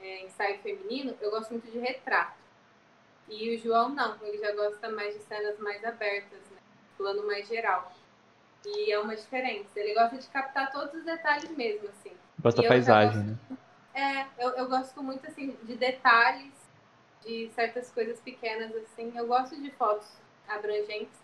é, 0.00 0.24
ensaio 0.24 0.58
feminino, 0.60 1.16
eu 1.20 1.30
gosto 1.30 1.50
muito 1.50 1.70
de 1.70 1.78
retrato. 1.78 2.44
E 3.28 3.54
o 3.54 3.58
João 3.58 3.88
não, 3.88 4.18
ele 4.22 4.38
já 4.38 4.52
gosta 4.52 4.90
mais 4.90 5.14
de 5.14 5.22
cenas 5.22 5.58
mais 5.58 5.82
abertas, 5.84 6.40
né? 6.50 6.58
Plano 6.96 7.26
mais 7.26 7.48
geral. 7.48 7.90
E 8.66 8.92
é 8.92 8.98
uma 8.98 9.16
diferença. 9.16 9.78
Ele 9.78 9.94
gosta 9.94 10.16
de 10.16 10.26
captar 10.28 10.70
todos 10.72 10.94
os 10.94 11.04
detalhes 11.04 11.50
mesmo, 11.50 11.88
assim. 11.88 12.12
Gosta 12.40 12.62
da 12.62 12.68
paisagem, 12.68 13.22
gosto, 13.22 13.52
né? 13.52 13.58
É, 13.94 14.44
eu, 14.44 14.50
eu 14.50 14.68
gosto 14.68 15.02
muito, 15.02 15.26
assim, 15.26 15.56
de 15.62 15.76
detalhes, 15.76 16.52
de 17.24 17.48
certas 17.54 17.90
coisas 17.90 18.20
pequenas, 18.20 18.74
assim. 18.76 19.12
Eu 19.16 19.26
gosto 19.26 19.60
de 19.60 19.70
fotos 19.70 20.08
abrangentes, 20.48 21.18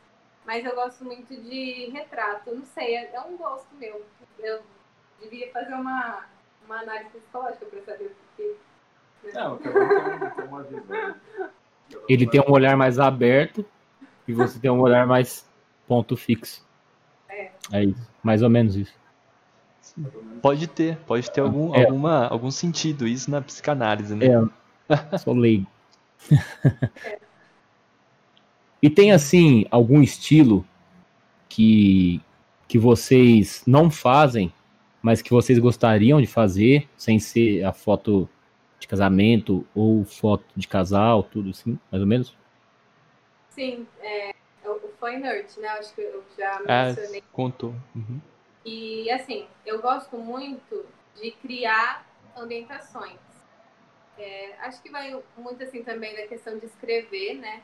mas 0.46 0.64
eu 0.64 0.74
gosto 0.74 1.04
muito 1.04 1.34
de 1.36 1.90
retrato. 1.90 2.54
Não 2.54 2.64
sei, 2.64 2.96
é, 2.96 3.10
é 3.14 3.20
um 3.20 3.36
gosto 3.36 3.74
meu. 3.74 4.04
Eu 4.38 4.62
devia 5.20 5.50
fazer 5.52 5.74
uma, 5.74 6.24
uma 6.64 6.80
análise 6.80 7.10
psicológica 7.10 7.66
para 7.66 7.82
saber 7.82 8.16
o. 8.38 8.42
Né? 9.22 9.32
Não, 9.34 9.58
tem 9.58 9.72
uma 10.46 10.62
visão. 10.62 11.14
Ele 12.08 12.26
tem 12.26 12.40
um 12.40 12.52
olhar 12.52 12.76
mais 12.76 12.98
aberto 12.98 13.64
e 14.26 14.32
você 14.32 14.58
tem 14.58 14.70
um 14.70 14.80
olhar 14.80 15.06
mais 15.06 15.46
ponto 15.86 16.16
fixo. 16.16 16.64
É. 17.28 17.50
É 17.72 17.84
isso, 17.84 18.10
mais 18.22 18.42
ou 18.42 18.48
menos 18.48 18.76
isso. 18.76 18.99
Pode 20.40 20.66
ter, 20.66 20.96
pode 20.98 21.30
ter 21.30 21.40
algum, 21.40 21.74
é. 21.74 21.84
alguma, 21.84 22.26
algum 22.26 22.50
sentido 22.50 23.06
isso 23.06 23.30
na 23.30 23.40
psicanálise, 23.40 24.14
né? 24.14 24.26
É, 24.26 25.18
sou 25.18 25.34
leigo. 25.34 25.66
e 28.82 28.88
tem, 28.88 29.12
assim, 29.12 29.66
algum 29.70 30.02
estilo 30.02 30.64
que, 31.48 32.20
que 32.68 32.78
vocês 32.78 33.62
não 33.66 33.90
fazem, 33.90 34.52
mas 35.02 35.20
que 35.22 35.30
vocês 35.30 35.58
gostariam 35.58 36.20
de 36.20 36.26
fazer, 36.26 36.88
sem 36.96 37.18
ser 37.18 37.64
a 37.64 37.72
foto 37.72 38.28
de 38.78 38.88
casamento 38.88 39.66
ou 39.74 40.04
foto 40.04 40.44
de 40.56 40.66
casal, 40.66 41.22
tudo 41.22 41.50
assim, 41.50 41.78
mais 41.90 42.00
ou 42.00 42.06
menos? 42.06 42.36
Sim, 43.50 43.86
é, 44.00 44.32
o 44.64 44.80
Fine 44.98 45.26
Art, 45.26 45.56
né? 45.58 45.68
Acho 45.68 45.94
que 45.94 46.00
eu 46.00 46.22
já 46.38 46.60
é, 46.66 46.86
mencionei. 46.86 47.18
É, 47.18 47.22
contou. 47.32 47.74
Uhum. 47.94 48.20
E 48.64 49.10
assim, 49.10 49.48
eu 49.64 49.80
gosto 49.80 50.16
muito 50.16 50.86
de 51.14 51.30
criar 51.32 52.06
ambientações. 52.36 53.18
É, 54.18 54.54
acho 54.60 54.82
que 54.82 54.90
vai 54.90 55.18
muito 55.36 55.62
assim 55.62 55.82
também 55.82 56.14
da 56.14 56.26
questão 56.26 56.58
de 56.58 56.66
escrever, 56.66 57.36
né? 57.36 57.62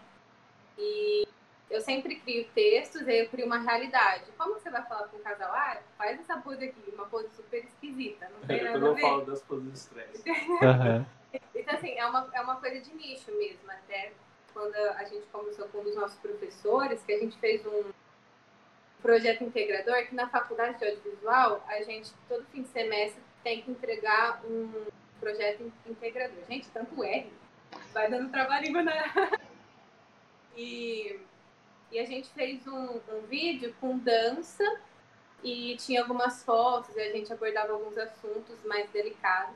E 0.79 1.29
eu 1.69 1.81
sempre 1.81 2.17
crio 2.17 2.47
textos 2.55 3.03
e 3.03 3.11
aí 3.11 3.19
eu 3.21 3.29
crio 3.29 3.47
uma 3.47 3.59
realidade. 3.59 4.25
Como 4.39 4.55
você 4.55 4.71
vai 4.71 4.83
falar 4.87 5.09
com 5.09 5.17
um 5.17 5.23
casal? 5.23 5.51
Ah, 5.53 5.79
faz 5.99 6.19
essa 6.21 6.39
pose 6.39 6.65
aqui, 6.65 6.91
uma 6.95 7.07
pose 7.07 7.29
super 7.35 7.63
esquisita. 7.65 8.29
Não 8.31 8.47
tem 8.47 8.63
nada 8.65 8.79
a 8.79 8.81
ver. 8.81 8.89
eu 8.89 8.97
falo 8.97 9.25
das 9.25 9.43
poses 9.43 9.73
estranhas. 9.75 10.23
Uhum. 10.57 11.39
então, 11.55 11.75
assim, 11.75 11.91
é 11.99 12.07
uma, 12.07 12.31
é 12.33 12.41
uma 12.41 12.57
coisa 12.57 12.81
de 12.81 12.95
nicho 12.95 13.31
mesmo. 13.37 13.71
Até 13.71 14.13
quando 14.55 14.75
a 14.75 15.05
gente 15.05 15.27
conversou 15.27 15.69
com 15.69 15.79
um 15.79 15.85
dos 15.85 15.97
nossos 15.97 16.19
professores, 16.21 17.03
que 17.03 17.13
a 17.13 17.19
gente 17.19 17.37
fez 17.39 17.67
um 17.67 17.93
projeto 19.07 19.45
integrador 19.45 20.07
que 20.07 20.15
na 20.15 20.29
faculdade 20.29 20.79
de 20.79 20.85
audiovisual 20.85 21.65
a 21.69 21.83
gente 21.83 22.13
todo 22.29 22.45
fim 22.47 22.63
de 22.63 22.69
semestre 22.69 23.23
tem 23.43 23.63
que 23.63 23.71
entregar 23.71 24.45
um 24.45 24.87
projeto 25.21 25.73
integrador. 25.87 26.45
Gente, 26.49 26.69
tanto 26.71 27.03
R, 27.03 27.33
vai 27.93 28.11
dando 28.11 28.31
trabalho 28.31 28.73
na... 28.83 28.93
e, 30.57 31.21
e 31.93 31.99
a 31.99 32.05
gente 32.05 32.29
fez 32.31 32.67
um, 32.67 33.01
um 33.13 33.21
vídeo 33.29 33.75
com 33.81 33.97
dança 33.99 34.65
e 35.43 35.77
tinha 35.77 36.03
algumas 36.03 36.43
fotos 36.43 36.95
e 36.97 37.01
a 37.01 37.13
gente 37.13 37.33
abordava 37.33 37.73
alguns 37.73 37.97
assuntos 37.97 38.57
mais 38.65 38.91
delicados. 38.91 39.55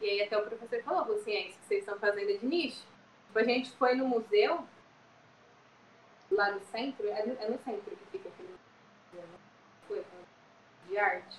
E 0.00 0.08
aí 0.08 0.22
até 0.22 0.36
o 0.36 0.46
professor 0.46 0.82
falou, 0.82 1.16
assim, 1.16 1.32
é 1.32 1.46
isso 1.48 1.58
que 1.58 1.66
vocês 1.66 1.80
estão 1.80 1.98
fazendo 1.98 2.30
é 2.30 2.34
de 2.34 2.46
nicho. 2.46 2.86
Tipo, 3.26 3.38
a 3.38 3.44
gente 3.44 3.70
foi 3.72 3.94
no 3.94 4.08
museu, 4.08 4.66
lá 6.30 6.52
no 6.52 6.60
centro, 6.60 7.06
é 7.08 7.26
no, 7.26 7.32
é 7.40 7.48
no 7.48 7.58
centro 7.58 7.96
que 7.96 8.04
fica 8.10 8.28
aquele 8.28 8.54
museu, 9.12 9.28
né? 9.28 9.38
Foi, 9.86 10.04
de 10.90 10.98
arte. 10.98 11.38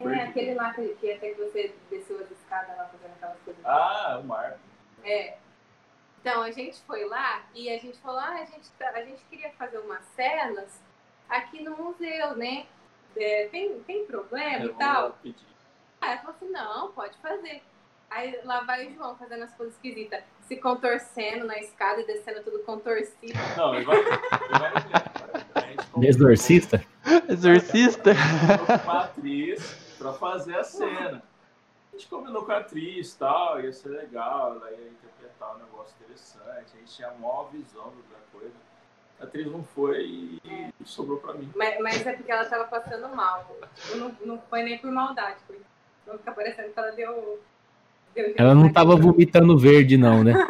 É, 0.00 0.22
aquele 0.22 0.54
lá 0.54 0.72
que, 0.72 0.88
que 0.94 1.12
até 1.12 1.30
que 1.30 1.42
você 1.42 1.74
desceu 1.90 2.20
as 2.20 2.30
escadas 2.30 2.76
lá 2.76 2.84
fazendo 2.84 3.12
aquelas 3.14 3.38
coisas. 3.40 3.64
Ah, 3.66 4.18
o 4.22 4.24
Marco. 4.24 4.58
É. 5.04 5.36
Então, 6.20 6.42
a 6.42 6.50
gente 6.52 6.80
foi 6.82 7.04
lá 7.06 7.42
e 7.52 7.68
a 7.68 7.78
gente 7.78 7.98
falou, 7.98 8.20
ah, 8.20 8.34
a 8.40 8.44
gente, 8.44 8.70
tá- 8.78 8.90
a 8.90 9.02
gente 9.02 9.24
queria 9.24 9.50
fazer 9.52 9.78
umas 9.78 10.04
cenas 10.14 10.80
aqui 11.28 11.62
no 11.62 11.76
museu, 11.76 12.36
né? 12.36 12.66
É, 13.16 13.48
tem, 13.48 13.80
tem 13.82 14.06
problema 14.06 14.64
e 14.66 14.74
tal? 14.74 15.18
Aí 16.00 16.10
ela 16.12 16.18
falou 16.18 16.36
assim, 16.36 16.48
não, 16.50 16.92
pode 16.92 17.16
fazer. 17.18 17.62
Aí 18.10 18.40
lá 18.44 18.60
vai 18.60 18.86
o 18.86 18.94
João 18.94 19.16
fazendo 19.16 19.44
as 19.44 19.54
coisas 19.54 19.74
esquisitas, 19.74 20.22
se 20.42 20.56
contorcendo 20.56 21.44
na 21.44 21.58
escada 21.58 22.00
e 22.00 22.06
descendo 22.06 22.42
tudo 22.42 22.60
contorcido. 22.60 23.32
Não, 23.56 23.72
mas 23.74 23.84
vai, 23.84 24.02
vai, 24.02 24.72
a 25.54 25.60
gente 25.66 25.86
combinou- 25.87 25.87
Exorcista? 26.02 26.84
Exorcista? 27.28 28.12
uma 28.84 29.00
atriz 29.04 29.94
pra 29.98 30.12
fazer 30.12 30.56
a 30.56 30.64
cena. 30.64 31.22
A 31.92 31.96
gente 31.96 32.08
combinou 32.08 32.44
com 32.44 32.52
a 32.52 32.58
atriz 32.58 33.12
e 33.12 33.18
tal, 33.18 33.60
ia 33.60 33.72
ser 33.72 33.88
legal, 33.88 34.56
ela 34.56 34.70
ia 34.70 34.88
interpretar 34.88 35.56
um 35.56 35.58
negócio 35.58 35.94
interessante, 36.00 36.72
a 36.74 36.78
gente 36.78 36.94
tinha 36.94 37.08
a 37.08 37.14
maior 37.14 37.50
visão 37.50 37.92
da 38.10 38.38
coisa. 38.38 38.54
A 39.20 39.24
atriz 39.24 39.46
não 39.46 39.64
foi 39.64 40.04
e 40.44 40.70
sobrou 40.84 41.18
pra 41.18 41.34
mim. 41.34 41.50
Mas, 41.56 41.80
mas 41.80 42.06
é 42.06 42.12
porque 42.12 42.30
ela 42.30 42.44
tava 42.44 42.64
passando 42.64 43.14
mal. 43.14 43.44
Tipo, 43.74 43.96
Não, 43.96 44.16
não 44.24 44.42
foi 44.48 44.62
nem 44.62 44.78
por 44.78 44.90
maldade. 44.92 45.36
Foi, 45.46 45.60
não 46.06 46.18
fica 46.18 46.32
parecendo 46.32 46.72
que 46.72 46.78
ela 46.78 46.92
deu. 46.92 47.40
deu 48.14 48.34
Ela 48.36 48.54
não 48.54 48.72
tava 48.72 48.94
vomitando 48.94 49.58
verde, 49.58 49.96
não, 49.96 50.22
né? 50.22 50.34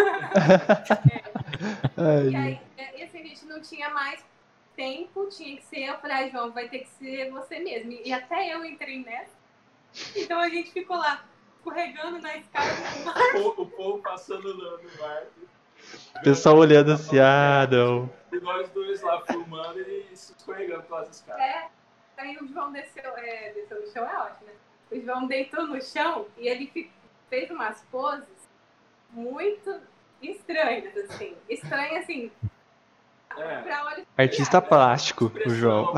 E 1.96 2.36
Ai, 2.36 2.36
aí, 2.36 2.61
e 2.96 3.03
assim, 3.03 3.18
a 3.18 3.22
gente 3.22 3.44
não 3.46 3.61
tinha 3.61 3.90
mais 3.90 4.24
tempo, 4.79 5.26
tinha 5.26 5.57
que 5.57 5.64
ser. 5.64 5.87
Eu 5.87 5.99
falei, 5.99 6.16
ah, 6.16 6.29
João, 6.29 6.53
vai 6.53 6.68
ter 6.68 6.79
que 6.79 6.89
ser 6.91 7.29
você 7.33 7.59
mesmo. 7.59 7.91
E 7.91 8.12
até 8.12 8.55
eu 8.55 8.64
entrei 8.64 9.05
nessa. 9.05 9.37
Então 10.14 10.39
a 10.39 10.49
gente 10.49 10.70
ficou 10.70 10.97
lá, 10.97 11.24
escorregando 11.57 12.20
na 12.20 12.37
escada. 12.37 12.70
O 13.11 13.43
povo, 13.43 13.62
o 13.62 13.66
povo 13.66 13.99
passando 14.03 14.55
no, 14.55 14.79
no 14.79 14.91
barco. 14.97 15.33
o 16.14 16.22
pessoal 16.22 16.57
olhando 16.57 16.93
assim, 16.93 17.18
ah, 17.18 17.66
não. 17.68 18.09
E 18.33 18.39
nós 18.39 18.70
dois 18.70 19.03
lá 19.03 19.20
filmando 19.26 19.81
e 19.81 20.16
se 20.16 20.33
escorregando 20.33 20.85
pelas 20.85 21.11
escadas. 21.11 21.43
É. 21.43 21.68
Aí 22.16 22.37
o 22.37 22.47
João 22.47 22.72
desceu, 22.72 23.16
é, 23.16 23.53
desceu 23.53 23.81
no 23.81 23.87
chão, 23.89 24.09
é 24.09 24.18
ótimo, 24.18 24.47
né? 24.47 24.53
O 24.91 25.01
João 25.01 25.26
deitou 25.26 25.66
no 25.66 25.83
chão 25.83 26.26
e 26.37 26.49
ele 26.49 26.93
fez 27.29 27.51
umas 27.51 27.81
poses 27.91 28.49
muito 29.11 29.81
estranhas, 30.22 30.97
assim. 30.97 31.37
Estranhas, 31.49 32.05
assim. 32.05 32.31
É. 33.37 34.22
Artista 34.22 34.61
plástico, 34.61 35.33
o 35.47 35.51
João. 35.51 35.95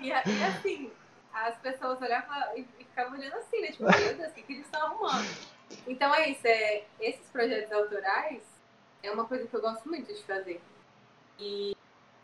E, 0.00 0.08
e 0.08 0.44
assim, 0.44 0.92
as 1.32 1.56
pessoas 1.58 2.00
olhavam 2.00 2.56
e, 2.56 2.60
e 2.78 2.84
ficavam 2.84 3.18
olhando 3.18 3.34
assim, 3.34 3.60
né? 3.60 3.68
Tipo, 3.68 3.84
meu 3.84 4.16
Deus, 4.16 4.30
o 4.30 4.34
que, 4.34 4.42
que 4.42 4.52
eles 4.52 4.64
estão 4.64 4.86
arrumando? 4.86 5.28
Então 5.86 6.14
é 6.14 6.28
isso, 6.28 6.46
é, 6.46 6.84
esses 7.00 7.26
projetos 7.28 7.72
autorais 7.72 8.42
é 9.02 9.10
uma 9.10 9.24
coisa 9.24 9.46
que 9.46 9.54
eu 9.54 9.60
gosto 9.60 9.88
muito 9.88 10.12
de 10.12 10.22
fazer. 10.24 10.60
E 11.38 11.76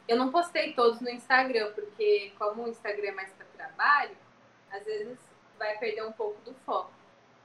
eu 0.06 0.16
não 0.16 0.30
postei 0.30 0.72
todos 0.72 1.00
no 1.00 1.10
Instagram, 1.10 1.72
porque 1.72 2.32
como 2.38 2.64
o 2.64 2.68
Instagram 2.68 3.08
é 3.08 3.12
mais 3.12 3.32
para 3.32 3.46
trabalho, 3.46 4.16
às 4.70 4.84
vezes 4.84 5.18
vai 5.58 5.76
perder 5.78 6.04
um 6.04 6.12
pouco 6.12 6.40
do 6.42 6.54
foco. 6.64 6.92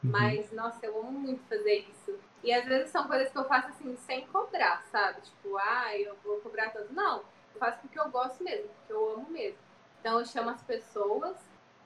Mas, 0.03 0.51
nossa, 0.51 0.85
eu 0.85 0.99
amo 0.99 1.11
muito 1.11 1.43
fazer 1.47 1.85
isso. 1.89 2.19
E 2.43 2.53
às 2.53 2.65
vezes 2.65 2.89
são 2.89 3.07
coisas 3.07 3.31
que 3.31 3.37
eu 3.37 3.45
faço 3.45 3.69
assim, 3.69 3.95
sem 4.05 4.27
cobrar, 4.27 4.83
sabe? 4.91 5.21
Tipo, 5.21 5.57
ah, 5.57 5.97
eu 5.97 6.15
vou 6.23 6.41
cobrar 6.41 6.71
tanto. 6.71 6.93
Não, 6.93 7.19
eu 7.53 7.59
faço 7.59 7.79
porque 7.79 7.97
eu 7.97 8.09
gosto 8.09 8.43
mesmo, 8.43 8.67
porque 8.67 8.93
eu 8.93 9.13
amo 9.13 9.29
mesmo. 9.29 9.57
Então 9.99 10.19
eu 10.19 10.25
chamo 10.25 10.49
as 10.49 10.61
pessoas 10.61 11.37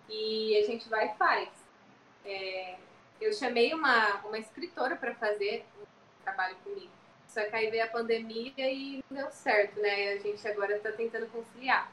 e 0.09 0.57
a 0.57 0.65
gente 0.65 0.89
vai 0.89 1.11
e 1.11 1.15
faz. 1.15 1.49
É, 2.25 2.75
eu 3.21 3.31
chamei 3.33 3.73
uma, 3.73 4.15
uma 4.25 4.39
escritora 4.39 4.95
para 4.95 5.13
fazer 5.13 5.63
um 5.79 5.85
trabalho 6.23 6.55
comigo. 6.63 6.91
Só 7.27 7.43
que 7.43 7.55
aí 7.55 7.69
veio 7.69 7.83
a 7.83 7.87
pandemia 7.87 8.51
e 8.57 9.03
não 9.11 9.21
deu 9.21 9.31
certo, 9.31 9.79
né? 9.79 10.13
A 10.13 10.17
gente 10.17 10.47
agora 10.47 10.75
está 10.75 10.91
tentando 10.91 11.27
conciliar. 11.27 11.91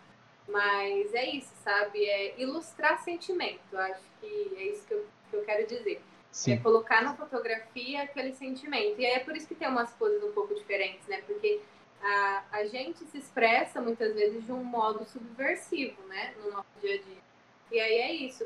Mas 0.49 1.13
é 1.13 1.29
isso, 1.29 1.53
sabe? 1.63 2.05
É 2.05 2.41
ilustrar 2.41 3.03
sentimento. 3.03 3.77
Acho 3.77 4.03
que 4.21 4.55
é 4.57 4.63
isso 4.69 4.87
que 4.87 4.95
eu, 4.95 5.07
que 5.31 5.37
eu 5.37 5.45
quero 5.45 5.67
dizer. 5.67 6.03
É 6.35 6.37
Sim. 6.37 6.59
colocar 6.59 7.01
na 7.01 7.15
fotografia 7.15 8.03
aquele 8.03 8.33
sentimento. 8.33 9.01
E 9.01 9.07
aí 9.07 9.13
é 9.13 9.21
por 9.21 9.37
isso 9.37 9.47
que 9.47 9.55
tem 9.55 9.69
umas 9.69 9.93
coisas 9.95 10.21
um 10.25 10.33
pouco 10.33 10.53
diferentes, 10.53 11.07
né? 11.07 11.23
Porque 11.23 11.61
a, 12.03 12.43
a 12.51 12.67
gente 12.67 13.05
se 13.05 13.19
expressa 13.19 13.81
muitas 13.81 14.13
vezes 14.15 14.45
de 14.45 14.51
um 14.51 14.65
modo 14.65 15.05
subversivo, 15.05 16.03
né? 16.09 16.35
No 16.43 16.51
nosso 16.51 16.69
dia 16.81 16.97
a 16.97 16.99
dia. 16.99 17.23
E 17.71 17.79
aí 17.79 17.95
é 17.99 18.13
isso. 18.13 18.45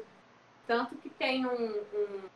Tanto 0.66 0.96
que 0.96 1.08
tem 1.08 1.46
um, 1.46 1.82
um 1.94 2.28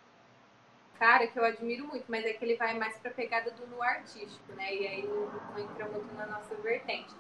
cara 0.99 1.27
que 1.27 1.39
eu 1.39 1.45
admiro 1.45 1.87
muito, 1.87 2.07
mas 2.09 2.25
é 2.25 2.33
que 2.33 2.43
ele 2.43 2.57
vai 2.57 2.73
mais 2.79 2.97
pra 2.97 3.11
pegada 3.11 3.51
do 3.51 3.67
no 3.67 3.83
artístico, 3.83 4.55
né? 4.55 4.75
E 4.75 4.87
aí 4.87 5.07
não, 5.07 5.27
não 5.27 5.59
entra 5.59 5.87
muito 5.87 6.15
na 6.15 6.27
nossa 6.29 6.55
vertente. 6.55 7.15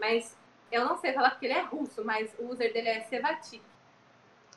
Mas 0.00 0.34
eu 0.72 0.86
não 0.86 0.96
sei 0.96 1.12
falar 1.12 1.32
porque 1.32 1.44
ele 1.44 1.52
é 1.52 1.60
russo, 1.60 2.02
mas 2.02 2.34
o 2.38 2.46
user 2.46 2.72
dele 2.72 2.88
é 2.88 3.02
Sevatik. 3.02 3.62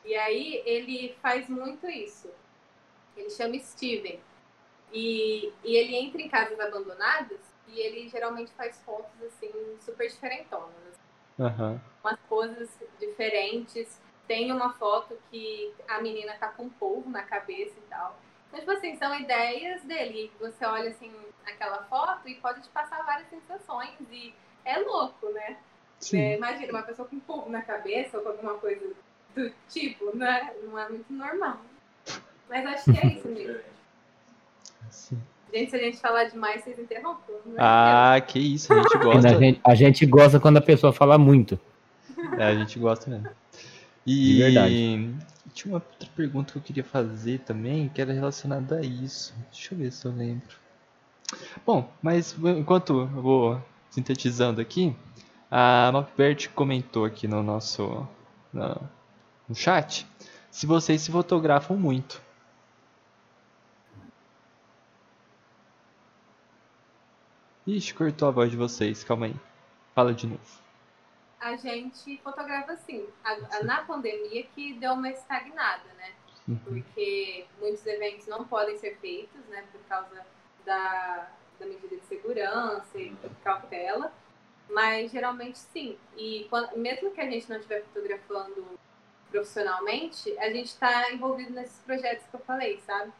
E 0.06 0.16
aí 0.16 0.64
ele 0.66 1.14
faz 1.22 1.50
muito 1.50 1.90
isso. 1.90 2.32
Ele 3.18 3.30
chama 3.30 3.58
Steven. 3.60 4.20
E, 4.94 5.52
e 5.64 5.76
ele 5.76 5.96
entra 5.96 6.22
em 6.22 6.30
casas 6.30 6.60
abandonadas 6.60 7.40
e 7.68 7.80
ele 7.80 8.08
geralmente 8.08 8.52
faz 8.52 8.80
fotos 8.82 9.22
assim 9.24 9.52
super 9.82 10.08
diferentonas. 10.08 11.00
Aham. 11.40 11.82
Umas 12.04 12.20
coisas 12.30 12.70
diferentes. 13.00 14.00
Tem 14.28 14.52
uma 14.52 14.74
foto 14.74 15.18
que 15.30 15.74
a 15.88 16.02
menina 16.02 16.34
tá 16.36 16.50
com 16.50 16.64
um 16.64 16.70
polvo 16.70 17.10
na 17.10 17.24
cabeça 17.24 17.76
e 17.78 17.90
tal. 17.90 18.18
Então, 18.48 18.60
tipo 18.60 18.72
assim, 18.72 18.96
são 18.98 19.14
ideias 19.18 19.82
dele. 19.84 20.32
Você 20.40 20.66
olha 20.66 20.90
assim 20.90 21.14
aquela 21.46 21.84
foto 21.84 22.28
e 22.28 22.36
pode 22.36 22.62
te 22.62 22.70
passar 22.70 23.04
várias 23.04 23.30
sensações. 23.30 23.96
E 24.10 24.34
é 24.66 24.80
louco, 24.80 25.30
né? 25.30 25.58
Sim. 26.00 26.20
É, 26.20 26.38
imagina 26.38 26.72
uma 26.72 26.84
pessoa 26.84 27.08
com 27.08 27.16
um 27.16 27.22
polvo 27.22 27.50
na 27.50 27.62
cabeça 27.62 28.18
ou 28.18 28.24
com 28.24 28.30
alguma 28.30 28.56
coisa 28.56 28.94
do 29.36 29.54
tipo, 29.70 30.16
né? 30.16 30.54
Não 30.64 30.78
é 30.78 30.90
muito 30.90 31.12
normal. 31.12 31.62
Mas 32.50 32.66
acho 32.66 32.84
que 32.94 33.00
é 33.00 33.08
isso 33.14 33.28
mesmo. 33.28 33.60
Sim. 34.90 35.22
Gente, 35.54 35.70
se 35.70 35.76
a 35.76 35.80
gente 35.80 35.98
falar 35.98 36.26
demais, 36.26 36.64
vocês 36.64 36.78
interrompem. 36.80 37.36
não 37.46 37.54
é? 37.54 37.58
Ah, 37.60 38.22
que 38.26 38.40
isso, 38.40 38.74
a 38.74 38.78
gente 38.78 38.98
gosta. 39.00 39.30
A 39.30 39.40
gente, 39.40 39.62
a 39.64 39.76
gente 39.76 40.06
gosta 40.06 40.40
quando 40.40 40.58
a 40.58 40.62
pessoa 40.62 40.92
fala 40.94 41.18
muito. 41.18 41.60
É, 42.38 42.46
a 42.46 42.56
gente 42.56 42.78
gosta 42.80 43.10
mesmo. 43.10 43.30
De 44.06 44.14
E 44.14 44.38
verdade. 44.38 45.16
tinha 45.54 45.74
uma 45.74 45.84
outra 45.92 46.10
pergunta 46.16 46.52
que 46.54 46.58
eu 46.60 46.62
queria 46.62 46.84
fazer 46.84 47.40
também, 47.40 47.90
que 47.90 48.02
era 48.02 48.14
relacionada 48.14 48.78
a 48.78 48.82
isso. 48.82 49.34
Deixa 49.52 49.74
eu 49.74 49.78
ver 49.80 49.92
se 49.92 50.06
eu 50.06 50.12
lembro. 50.12 50.56
Bom, 51.66 51.90
mas 52.02 52.36
enquanto 52.58 53.02
eu 53.02 53.08
vou 53.22 53.62
sintetizando 53.90 54.62
aqui, 54.62 54.96
a 55.52 55.90
Mapbert 55.92 56.50
comentou 56.56 57.04
aqui 57.06 57.28
no 57.28 57.44
nosso 57.44 58.08
na- 58.54 58.78
no 59.48 59.54
chat 59.56 60.08
se 60.50 60.66
vocês 60.66 61.02
se 61.02 61.12
fotografam 61.12 61.76
muito. 61.78 62.22
Ixi, 67.68 67.94
cortou 67.94 68.28
a 68.30 68.32
voz 68.32 68.50
de 68.50 68.58
vocês, 68.58 69.04
calma 69.04 69.26
aí. 69.28 69.36
Fala 69.94 70.14
de 70.14 70.26
novo. 70.28 70.42
A 71.40 71.56
gente 71.56 72.18
fotografa 72.24 72.72
assim. 72.74 73.06
A- 73.24 73.58
a- 73.58 73.64
na 73.64 73.84
pandemia 73.84 74.44
que 74.56 74.74
deu 74.74 74.94
uma 74.94 75.10
estagnada, 75.10 75.84
né? 75.98 76.14
Uhum. 76.48 76.58
Porque 76.64 77.46
muitos 77.60 77.86
eventos 77.86 78.26
não 78.28 78.46
podem 78.46 78.78
ser 78.78 78.98
feitos, 79.00 79.42
né? 79.50 79.64
Por 79.72 79.82
causa 79.82 80.26
da, 80.66 81.30
da 81.60 81.66
medida 81.66 81.96
de 81.98 82.06
segurança 82.06 82.98
e 82.98 83.16
cautela. 83.44 84.14
Mas 84.70 85.12
geralmente 85.12 85.58
sim. 85.60 85.98
E 86.16 86.48
quando- 86.50 86.76
mesmo 86.78 87.12
que 87.12 87.22
a 87.22 87.30
gente 87.30 87.50
não 87.50 87.58
estiver 87.58 87.84
fotografando 87.94 88.66
profissionalmente, 89.30 90.38
a 90.40 90.50
gente 90.50 90.68
está 90.68 91.12
envolvido 91.12 91.52
nesses 91.52 91.80
projetos 91.80 92.26
que 92.28 92.36
eu 92.36 92.40
falei, 92.42 92.80
sabe? 92.86 93.12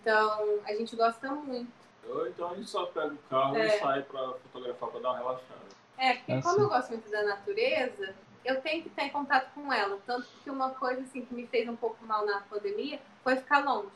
Então, 0.00 0.60
a 0.66 0.72
gente 0.74 0.94
gosta 0.94 1.30
muito. 1.30 1.77
Ou 2.08 2.26
então 2.28 2.50
a 2.50 2.54
gente 2.54 2.68
só 2.70 2.86
pega 2.86 3.12
o 3.14 3.18
carro 3.30 3.56
É. 3.56 3.66
e 3.76 3.78
sai 3.80 4.02
pra 4.02 4.32
fotografar 4.50 4.88
pra 4.90 5.00
dar 5.00 5.10
uma 5.10 5.18
relaxada. 5.18 5.68
É, 5.96 6.14
porque 6.14 6.32
Ah, 6.32 6.42
como 6.42 6.54
sim. 6.54 6.60
eu 6.62 6.68
gosto 6.68 6.88
muito 6.90 7.10
da 7.10 7.22
natureza, 7.24 8.14
eu 8.44 8.60
tenho 8.60 8.82
que 8.82 8.88
estar 8.88 9.04
em 9.04 9.10
contato 9.10 9.52
com 9.54 9.72
ela. 9.72 9.98
Tanto 10.06 10.26
que 10.42 10.50
uma 10.50 10.70
coisa 10.70 11.02
assim 11.02 11.24
que 11.24 11.34
me 11.34 11.46
fez 11.46 11.68
um 11.68 11.76
pouco 11.76 12.04
mal 12.04 12.24
na 12.24 12.40
pandemia 12.42 13.00
foi 13.22 13.36
ficar 13.36 13.64
longe 13.64 13.90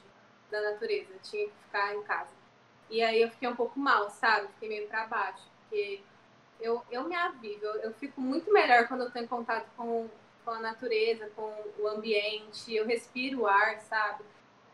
da 0.51 0.61
natureza. 0.61 1.13
Eu 1.13 1.21
tinha 1.21 1.47
que 1.47 1.55
ficar 1.65 1.95
em 1.95 2.03
casa. 2.03 2.31
E 2.91 3.03
aí 3.03 3.23
eu 3.23 3.31
fiquei 3.31 3.49
um 3.49 3.57
pouco 3.57 3.79
mal, 3.79 4.11
sabe? 4.11 4.49
Fiquei 4.55 4.69
meio 4.69 4.89
pra 4.89 5.07
baixo. 5.07 5.45
Porque 5.69 6.03
eu, 6.61 6.83
eu 6.91 7.05
me 7.05 7.15
avivo. 7.15 7.65
Eu, 7.65 7.75
eu 7.83 7.95
fico 7.95 8.21
muito 8.21 8.53
melhor 8.53 8.87
quando 8.89 9.05
eu 9.05 9.11
tô 9.11 9.19
em 9.19 9.27
contato 9.27 9.67
com, 9.77 10.09
com 10.45 10.51
a 10.51 10.59
natureza, 10.59 11.31
com 11.35 11.55
o 11.79 11.89
ambiente, 11.89 12.75
eu 12.75 12.85
respiro 12.85 13.43
o 13.43 13.47
ar, 13.47 13.81
sabe? 13.81 14.25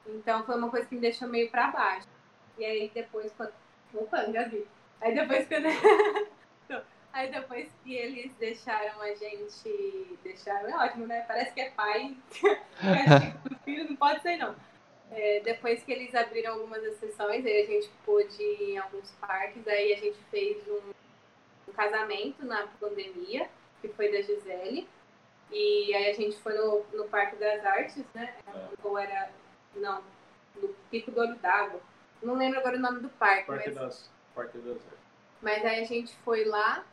Então 0.07 0.43
foi 0.45 0.57
uma 0.57 0.71
coisa 0.71 0.87
que 0.87 0.95
me 0.95 1.01
deixou 1.01 1.29
meio 1.29 1.51
para 1.51 1.69
baixo. 1.71 2.09
E 2.59 2.65
aí 2.65 2.91
depois, 2.95 3.33
quando... 3.37 3.53
opa, 3.95 4.25
engasguei. 4.25 4.67
Aí 5.01 5.15
depois 5.15 5.47
quando... 5.49 5.69
Aí 7.19 7.33
depois 7.33 7.69
que 7.83 7.95
eles 7.95 8.33
deixaram 8.35 9.01
a 9.01 9.15
gente. 9.15 10.19
Deixaram, 10.23 10.69
é 10.69 10.85
ótimo, 10.85 11.07
né? 11.07 11.25
Parece 11.27 11.53
que 11.53 11.61
é 11.63 11.71
pai. 11.71 12.17
filho 13.65 13.89
não 13.89 13.97
pode 13.97 14.23
ser, 14.23 14.37
não. 14.37 14.55
É, 15.11 15.41
depois 15.41 15.83
que 15.83 15.91
eles 15.91 16.15
abriram 16.15 16.55
algumas 16.55 16.83
exceções, 16.85 17.45
aí 17.45 17.63
a 17.63 17.67
gente 17.67 17.91
pôde 18.05 18.41
ir 18.43 18.75
em 18.75 18.79
alguns 18.79 19.11
parques, 19.13 19.67
aí 19.67 19.95
a 19.95 19.97
gente 19.97 20.19
fez 20.31 20.63
um, 20.69 20.93
um 21.69 21.73
casamento 21.73 22.45
na 22.45 22.67
pandemia, 22.79 23.49
que 23.81 23.89
foi 23.89 24.13
da 24.13 24.21
Gisele. 24.21 24.89
E 25.51 25.95
aí 25.95 26.11
a 26.11 26.15
gente 26.15 26.37
foi 26.39 26.55
no, 26.55 26.85
no 26.93 27.09
Parque 27.09 27.37
das 27.37 27.65
Artes, 27.65 28.05
né? 28.15 28.35
Ou 28.85 28.99
era. 28.99 29.31
Não, 29.75 30.05
no 30.57 30.69
Pico 30.91 31.11
do 31.11 31.21
Olho 31.21 31.37
d'Água. 31.37 31.81
Não 32.23 32.35
lembro 32.35 32.59
agora 32.59 32.77
o 32.77 32.81
nome 32.81 33.01
do 33.01 33.09
parque. 33.11 33.47
Parque, 33.47 33.71
mas... 33.71 33.75
das, 33.75 34.11
parque 34.35 34.59
das. 34.59 34.79
Mas 35.41 35.65
aí 35.65 35.81
a 35.81 35.85
gente 35.85 36.15
foi 36.25 36.45
lá 36.45 36.85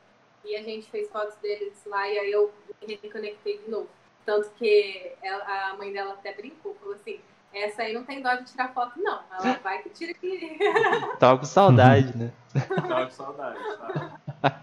e 0.43 0.55
a 0.55 0.61
gente 0.61 0.89
fez 0.89 1.09
fotos 1.09 1.35
deles 1.37 1.81
lá 1.85 2.07
e 2.07 2.19
aí 2.19 2.31
eu 2.31 2.53
me 2.87 2.99
reconectei 3.01 3.57
de 3.59 3.69
novo. 3.69 3.89
Tanto 4.25 4.49
que 4.51 5.13
ela, 5.21 5.71
a 5.71 5.75
mãe 5.75 5.91
dela 5.91 6.13
até 6.13 6.33
brincou, 6.33 6.75
falou 6.75 6.95
assim, 6.95 7.19
essa 7.53 7.83
aí 7.83 7.93
não 7.93 8.03
tem 8.03 8.21
dó 8.21 8.33
de 8.35 8.45
tirar 8.45 8.73
foto, 8.73 8.99
não. 9.01 9.21
Ela 9.31 9.53
vai 9.59 9.81
que 9.81 9.89
tira 9.89 10.11
aqui. 10.11 10.57
Tava 11.19 11.39
com 11.39 11.45
saudade, 11.45 12.15
né? 12.17 12.31
Tava 12.87 13.05
com 13.05 13.11
saudade, 13.11 13.59
tá? 13.77 14.61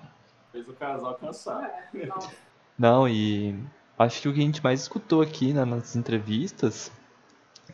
Fez 0.50 0.68
o 0.68 0.74
casal 0.74 1.14
cansar. 1.14 1.88
É, 1.94 2.08
não, 2.78 3.08
e 3.08 3.58
acho 3.98 4.20
que 4.20 4.28
o 4.28 4.34
que 4.34 4.40
a 4.40 4.44
gente 4.44 4.62
mais 4.62 4.82
escutou 4.82 5.22
aqui 5.22 5.52
nas 5.52 5.96
entrevistas 5.96 6.92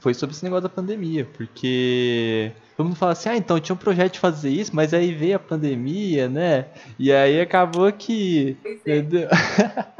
foi 0.00 0.14
sobre 0.14 0.34
esse 0.34 0.44
negócio 0.44 0.62
da 0.62 0.68
pandemia, 0.68 1.26
porque 1.36 2.52
todo 2.76 2.86
mundo 2.86 2.96
fala 2.96 3.12
assim, 3.12 3.28
ah, 3.28 3.36
então 3.36 3.58
tinha 3.60 3.74
um 3.74 3.78
projeto 3.78 4.14
de 4.14 4.18
fazer 4.18 4.50
isso, 4.50 4.74
mas 4.74 4.94
aí 4.94 5.12
veio 5.12 5.36
a 5.36 5.40
pandemia, 5.40 6.28
né? 6.28 6.66
E 6.98 7.12
aí 7.12 7.40
acabou 7.40 7.92
que. 7.92 8.56
Entendeu? 8.64 9.28
É 9.28 9.98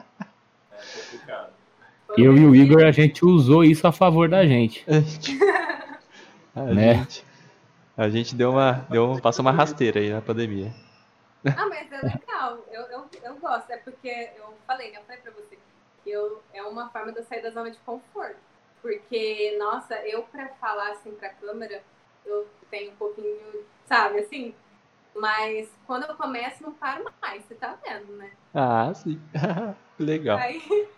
Eu 2.16 2.36
e 2.36 2.46
o 2.46 2.54
Igor, 2.54 2.84
a 2.84 2.90
gente 2.90 3.24
usou 3.24 3.64
isso 3.64 3.86
a 3.86 3.92
favor 3.92 4.28
da 4.28 4.44
gente. 4.46 4.84
a 6.54 6.60
né? 6.72 6.94
gente, 6.94 7.24
a 7.96 8.08
gente 8.08 8.34
deu 8.34 8.52
uma, 8.52 8.86
deu, 8.90 9.18
passou 9.20 9.42
uma 9.44 9.52
rasteira 9.52 10.00
aí 10.00 10.10
na 10.10 10.22
pandemia. 10.22 10.72
Ah, 11.44 11.66
mas 11.68 11.90
é 11.92 12.00
legal. 12.02 12.64
Eu, 12.70 12.82
eu, 12.82 13.04
eu 13.22 13.36
gosto. 13.36 13.70
É 13.70 13.76
porque 13.76 14.30
eu 14.36 14.54
falei, 14.66 14.90
né? 14.90 14.98
Eu 14.98 15.02
falei 15.02 15.20
pra 15.20 15.32
você 15.32 15.58
que 16.02 16.10
eu, 16.10 16.42
é 16.52 16.62
uma 16.62 16.88
forma 16.90 17.12
de 17.12 17.18
eu 17.18 17.24
sair 17.24 17.42
da 17.42 17.50
zona 17.50 17.70
de 17.70 17.78
conforto. 17.78 18.47
Porque, 18.88 19.54
nossa, 19.58 19.96
eu 20.06 20.22
pra 20.22 20.48
falar 20.54 20.92
assim 20.92 21.14
pra 21.16 21.28
câmera, 21.28 21.84
eu 22.24 22.48
tenho 22.70 22.92
um 22.92 22.96
pouquinho, 22.96 23.66
sabe, 23.84 24.20
assim. 24.20 24.54
Mas 25.14 25.70
quando 25.86 26.04
eu 26.04 26.16
começo, 26.16 26.62
não 26.62 26.72
paro 26.72 27.04
mais, 27.20 27.44
você 27.44 27.54
tá 27.54 27.78
vendo, 27.86 28.10
né? 28.14 28.32
Ah, 28.54 28.90
sim. 28.94 29.20
Legal. 30.00 30.38
Aí, 30.38 30.62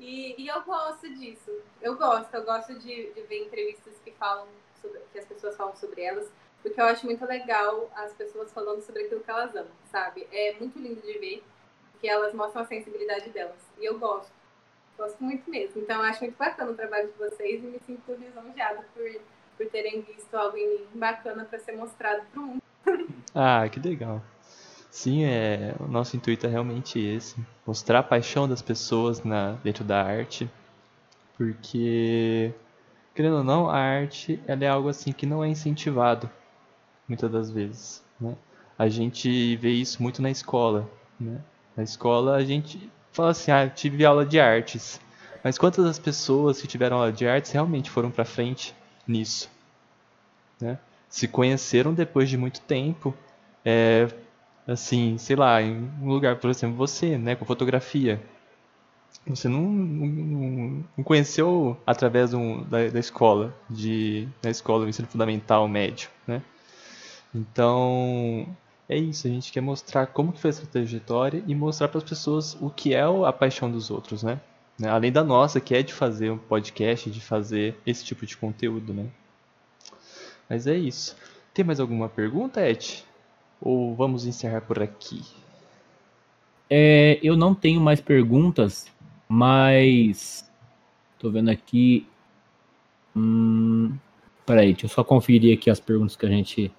e, 0.00 0.42
e 0.42 0.48
eu 0.48 0.62
gosto 0.62 1.06
disso. 1.14 1.50
Eu 1.82 1.94
gosto, 1.98 2.32
eu 2.32 2.42
gosto 2.46 2.78
de, 2.78 3.12
de 3.12 3.20
ver 3.20 3.44
entrevistas 3.44 3.92
que 4.02 4.12
falam 4.12 4.48
sobre, 4.80 4.98
que 5.12 5.18
as 5.18 5.26
pessoas 5.26 5.58
falam 5.58 5.76
sobre 5.76 6.00
elas, 6.00 6.32
porque 6.62 6.80
eu 6.80 6.86
acho 6.86 7.04
muito 7.04 7.26
legal 7.26 7.90
as 7.96 8.14
pessoas 8.14 8.50
falando 8.50 8.80
sobre 8.80 9.02
aquilo 9.02 9.20
que 9.20 9.30
elas 9.30 9.54
amam, 9.54 9.72
sabe? 9.92 10.26
É 10.32 10.54
muito 10.58 10.78
lindo 10.78 11.02
de 11.02 11.18
ver 11.18 11.44
que 12.00 12.08
elas 12.08 12.32
mostram 12.32 12.62
a 12.62 12.66
sensibilidade 12.66 13.28
delas. 13.28 13.60
E 13.78 13.84
eu 13.84 13.98
gosto. 13.98 14.37
Gosto 14.98 15.22
muito 15.22 15.48
mesmo. 15.48 15.80
Então, 15.80 16.02
acho 16.02 16.24
muito 16.24 16.36
bacana 16.36 16.72
o 16.72 16.74
trabalho 16.74 17.06
de 17.06 17.16
vocês 17.16 17.62
e 17.62 17.66
me 17.66 17.78
sinto 17.86 18.12
lisonjeada 18.14 18.84
por, 18.92 19.20
por 19.56 19.66
terem 19.70 20.02
visto 20.02 20.34
algo 20.34 20.56
em 20.56 20.80
mim 20.80 20.86
bacana 20.94 21.44
para 21.44 21.60
ser 21.60 21.76
mostrado 21.76 22.22
para 22.32 22.40
o 22.40 22.46
mundo. 22.46 22.62
Ah, 23.34 23.68
que 23.68 23.78
legal. 23.78 24.20
Sim, 24.90 25.24
é, 25.24 25.76
o 25.78 25.86
nosso 25.86 26.16
intuito 26.16 26.46
é 26.46 26.48
realmente 26.48 26.98
esse, 26.98 27.36
mostrar 27.64 28.00
a 28.00 28.02
paixão 28.02 28.48
das 28.48 28.60
pessoas 28.60 29.22
na, 29.22 29.52
dentro 29.62 29.84
da 29.84 30.02
arte, 30.02 30.50
porque, 31.36 32.52
querendo 33.14 33.36
ou 33.36 33.44
não, 33.44 33.68
a 33.70 33.76
arte 33.76 34.42
ela 34.46 34.64
é 34.64 34.68
algo 34.68 34.88
assim 34.88 35.12
que 35.12 35.26
não 35.26 35.44
é 35.44 35.48
incentivado, 35.48 36.28
muitas 37.06 37.30
das 37.30 37.50
vezes. 37.50 38.04
Né? 38.20 38.34
A 38.76 38.88
gente 38.88 39.54
vê 39.56 39.70
isso 39.70 40.02
muito 40.02 40.20
na 40.20 40.30
escola. 40.30 40.90
Né? 41.20 41.40
Na 41.76 41.84
escola 41.84 42.34
a 42.34 42.42
gente 42.42 42.90
fala 43.12 43.30
assim, 43.30 43.50
ah, 43.50 43.68
tive 43.68 44.04
aula 44.04 44.24
de 44.24 44.38
artes. 44.40 45.00
Mas 45.42 45.56
quantas 45.56 45.84
das 45.84 45.98
pessoas 45.98 46.60
que 46.60 46.66
tiveram 46.66 46.98
aula 46.98 47.12
de 47.12 47.26
artes 47.26 47.52
realmente 47.52 47.90
foram 47.90 48.10
para 48.10 48.24
frente 48.24 48.74
nisso? 49.06 49.50
Né? 50.60 50.78
Se 51.08 51.28
conheceram 51.28 51.94
depois 51.94 52.28
de 52.28 52.36
muito 52.36 52.60
tempo, 52.60 53.14
é, 53.64 54.08
assim, 54.66 55.16
sei 55.18 55.36
lá, 55.36 55.62
em 55.62 55.90
um 56.02 56.08
lugar, 56.08 56.36
por 56.36 56.50
exemplo, 56.50 56.76
você, 56.76 57.16
né, 57.16 57.34
com 57.34 57.44
fotografia. 57.44 58.20
Você 59.26 59.48
não, 59.48 59.62
não, 59.62 60.84
não 60.96 61.04
conheceu 61.04 61.76
através 61.86 62.32
um, 62.34 62.62
da, 62.64 62.88
da, 62.88 62.98
escola, 62.98 63.54
de, 63.68 64.28
da 64.42 64.50
escola 64.50 64.84
do 64.84 64.88
ensino 64.88 65.08
fundamental, 65.08 65.66
médio, 65.68 66.08
né? 66.26 66.42
Então, 67.34 68.46
é 68.88 68.96
isso, 68.96 69.26
a 69.26 69.30
gente 69.30 69.52
quer 69.52 69.60
mostrar 69.60 70.06
como 70.06 70.32
que 70.32 70.40
foi 70.40 70.50
essa 70.50 70.66
trajetória 70.66 71.42
e 71.46 71.54
mostrar 71.54 71.88
para 71.88 71.98
as 71.98 72.04
pessoas 72.04 72.56
o 72.60 72.70
que 72.70 72.94
é 72.94 73.02
a 73.02 73.32
paixão 73.32 73.70
dos 73.70 73.90
outros, 73.90 74.22
né? 74.22 74.40
né? 74.78 74.88
Além 74.88 75.12
da 75.12 75.22
nossa, 75.22 75.60
que 75.60 75.74
é 75.74 75.82
de 75.82 75.92
fazer 75.92 76.30
um 76.30 76.38
podcast, 76.38 77.10
de 77.10 77.20
fazer 77.20 77.76
esse 77.84 78.04
tipo 78.04 78.24
de 78.24 78.36
conteúdo, 78.36 78.94
né? 78.94 79.06
Mas 80.48 80.66
é 80.66 80.76
isso. 80.76 81.16
Tem 81.52 81.64
mais 81.64 81.80
alguma 81.80 82.08
pergunta, 82.08 82.66
Ed? 82.66 83.04
Ou 83.60 83.94
vamos 83.94 84.24
encerrar 84.24 84.62
por 84.62 84.80
aqui? 84.82 85.22
É, 86.70 87.18
eu 87.22 87.36
não 87.36 87.54
tenho 87.54 87.80
mais 87.80 88.00
perguntas, 88.00 88.86
mas 89.28 90.48
tô 91.18 91.30
vendo 91.30 91.50
aqui. 91.50 92.06
Hum, 93.14 93.98
peraí, 94.46 94.72
deixa 94.72 94.86
eu 94.86 94.90
só 94.90 95.04
conferir 95.04 95.58
aqui 95.58 95.68
as 95.68 95.80
perguntas 95.80 96.16
que 96.16 96.24
a 96.24 96.30
gente 96.30 96.72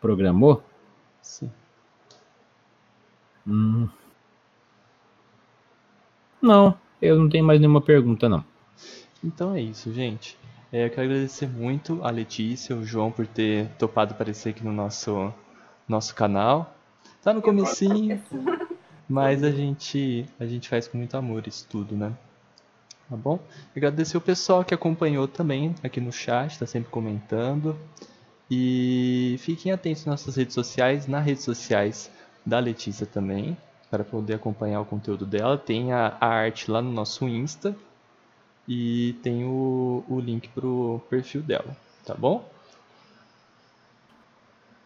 programou. 0.00 0.62
Sim. 1.30 1.48
Hum. 3.46 3.88
Não, 6.42 6.76
eu 7.00 7.16
não 7.16 7.28
tenho 7.28 7.44
mais 7.44 7.60
nenhuma 7.60 7.80
pergunta, 7.80 8.28
não. 8.28 8.44
Então 9.22 9.54
é 9.54 9.60
isso, 9.60 9.92
gente. 9.92 10.36
É, 10.72 10.86
eu 10.86 10.90
quero 10.90 11.02
agradecer 11.02 11.46
muito 11.46 12.02
a 12.02 12.10
Letícia, 12.10 12.74
o 12.74 12.84
João, 12.84 13.12
por 13.12 13.28
ter 13.28 13.68
topado 13.78 14.12
aparecer 14.12 14.50
aqui 14.50 14.64
no 14.64 14.72
nosso, 14.72 15.32
nosso 15.88 16.16
canal. 16.16 16.74
Tá 17.22 17.32
no 17.32 17.40
comecinho, 17.40 18.20
mas 19.08 19.44
a 19.44 19.52
gente, 19.52 20.26
a 20.38 20.46
gente 20.46 20.68
faz 20.68 20.88
com 20.88 20.98
muito 20.98 21.16
amor 21.16 21.46
isso 21.46 21.64
tudo, 21.70 21.94
né? 21.94 22.12
Tá 23.08 23.16
bom? 23.16 23.38
Agradecer 23.76 24.16
o 24.16 24.20
pessoal 24.20 24.64
que 24.64 24.74
acompanhou 24.74 25.28
também 25.28 25.76
aqui 25.80 26.00
no 26.00 26.12
chat, 26.12 26.50
está 26.50 26.66
sempre 26.66 26.90
comentando. 26.90 27.78
E 28.50 29.36
fiquem 29.38 29.70
atentos 29.70 30.04
nas 30.04 30.22
nossas 30.22 30.36
redes 30.36 30.54
sociais, 30.54 31.06
nas 31.06 31.24
redes 31.24 31.44
sociais 31.44 32.10
da 32.44 32.58
Letícia 32.58 33.06
também, 33.06 33.56
para 33.88 34.02
poder 34.02 34.34
acompanhar 34.34 34.80
o 34.80 34.84
conteúdo 34.84 35.24
dela. 35.24 35.56
Tem 35.56 35.92
a, 35.92 36.16
a 36.20 36.26
arte 36.26 36.70
lá 36.70 36.82
no 36.82 36.90
nosso 36.90 37.28
Insta 37.28 37.76
e 38.66 39.14
tem 39.22 39.44
o, 39.44 40.04
o 40.08 40.18
link 40.18 40.48
para 40.48 40.66
o 40.66 41.00
perfil 41.08 41.42
dela, 41.42 41.76
tá 42.04 42.14
bom? 42.14 42.48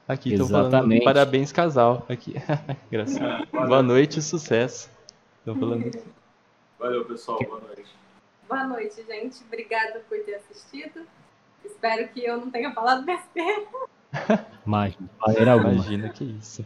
Aqui 0.06 0.34
estão 0.34 0.46
falando 0.46 1.02
parabéns 1.02 1.50
casal 1.50 2.04
aqui. 2.08 2.34
Graças. 2.92 3.18
boa 3.50 3.82
noite 3.82 4.18
e 4.18 4.22
sucesso. 4.22 4.90
Estão 5.38 5.56
falando. 5.56 5.90
Valeu 6.78 7.04
pessoal, 7.06 7.38
boa 7.42 7.60
noite. 7.60 7.90
Boa 8.46 8.64
noite, 8.64 9.02
gente. 9.06 9.42
Obrigada 9.46 10.00
por 10.06 10.18
ter 10.20 10.34
assistido. 10.34 11.06
Espero 11.64 12.08
que 12.08 12.24
eu 12.24 12.38
não 12.38 12.50
tenha 12.50 12.72
falado 12.72 13.04
besteira. 13.04 13.64
Imagina, 14.66 15.08
alguma. 15.52 15.72
Imagina 15.72 16.08
que 16.08 16.24
isso. 16.24 16.64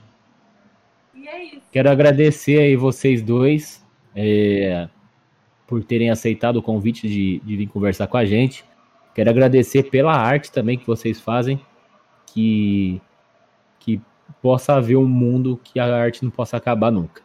E 1.14 1.28
é 1.28 1.44
isso. 1.44 1.62
Quero 1.72 1.90
agradecer 1.90 2.60
aí 2.60 2.76
vocês 2.76 3.22
dois 3.22 3.84
é, 4.14 4.88
por 5.66 5.82
terem 5.84 6.10
aceitado 6.10 6.56
o 6.56 6.62
convite 6.62 7.08
de, 7.08 7.40
de 7.40 7.56
vir 7.56 7.66
conversar 7.68 8.06
com 8.06 8.16
a 8.16 8.24
gente. 8.24 8.64
Quero 9.14 9.30
agradecer 9.30 9.84
pela 9.84 10.12
arte 10.12 10.52
também 10.52 10.78
que 10.78 10.86
vocês 10.86 11.20
fazem, 11.20 11.60
que, 12.26 13.00
que 13.80 14.00
possa 14.40 14.74
haver 14.74 14.96
um 14.96 15.06
mundo 15.06 15.60
que 15.62 15.80
a 15.80 15.96
arte 15.96 16.22
não 16.22 16.30
possa 16.30 16.56
acabar 16.56 16.92
nunca. 16.92 17.22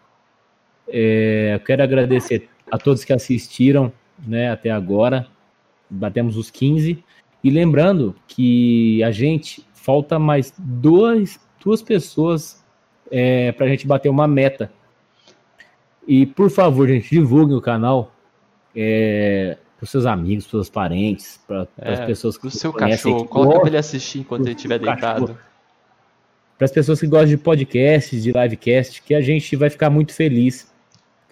É, 0.87 1.59
quero 1.65 1.83
agradecer 1.83 2.49
a 2.71 2.77
todos 2.77 3.03
que 3.03 3.13
assistiram 3.13 3.93
né, 4.25 4.49
até 4.51 4.71
agora. 4.71 5.27
Batemos 5.89 6.37
os 6.37 6.49
15. 6.49 7.03
E 7.43 7.49
lembrando 7.49 8.15
que 8.27 9.03
a 9.03 9.11
gente 9.11 9.65
falta 9.73 10.17
mais 10.17 10.53
dois, 10.57 11.39
duas 11.63 11.81
pessoas 11.81 12.63
é, 13.11 13.51
para 13.51 13.65
a 13.65 13.69
gente 13.69 13.85
bater 13.85 14.09
uma 14.09 14.27
meta. 14.27 14.71
E 16.07 16.25
por 16.25 16.49
favor, 16.49 16.87
gente, 16.87 17.09
divulguem 17.09 17.55
o 17.57 17.61
canal 17.61 18.13
é, 18.75 19.57
para 19.77 19.83
os 19.83 19.89
seus 19.91 20.05
amigos, 20.05 20.47
para 20.47 20.59
os 20.59 20.69
parentes, 20.69 21.39
para 21.47 21.67
É, 21.77 21.93
as 21.93 21.99
pessoas 22.05 22.35
que 22.37 22.41
Pro 22.41 22.51
seu 22.51 22.71
conhecem, 22.73 23.11
cachorro, 23.11 23.25
que 23.25 23.31
coloca 23.31 23.59
pra 23.59 23.69
ele 23.69 23.77
assistir 23.77 24.19
enquanto 24.19 24.45
ele 24.45 24.55
estiver 24.55 24.79
deitado. 24.79 25.37
para 26.57 26.65
as 26.65 26.71
pessoas 26.71 26.99
que 26.99 27.07
gostam 27.07 27.27
de 27.29 27.37
podcasts, 27.37 28.23
de 28.23 28.31
livecast, 28.31 29.01
que 29.01 29.13
a 29.13 29.21
gente 29.21 29.55
vai 29.55 29.69
ficar 29.69 29.89
muito 29.89 30.13
feliz 30.13 30.71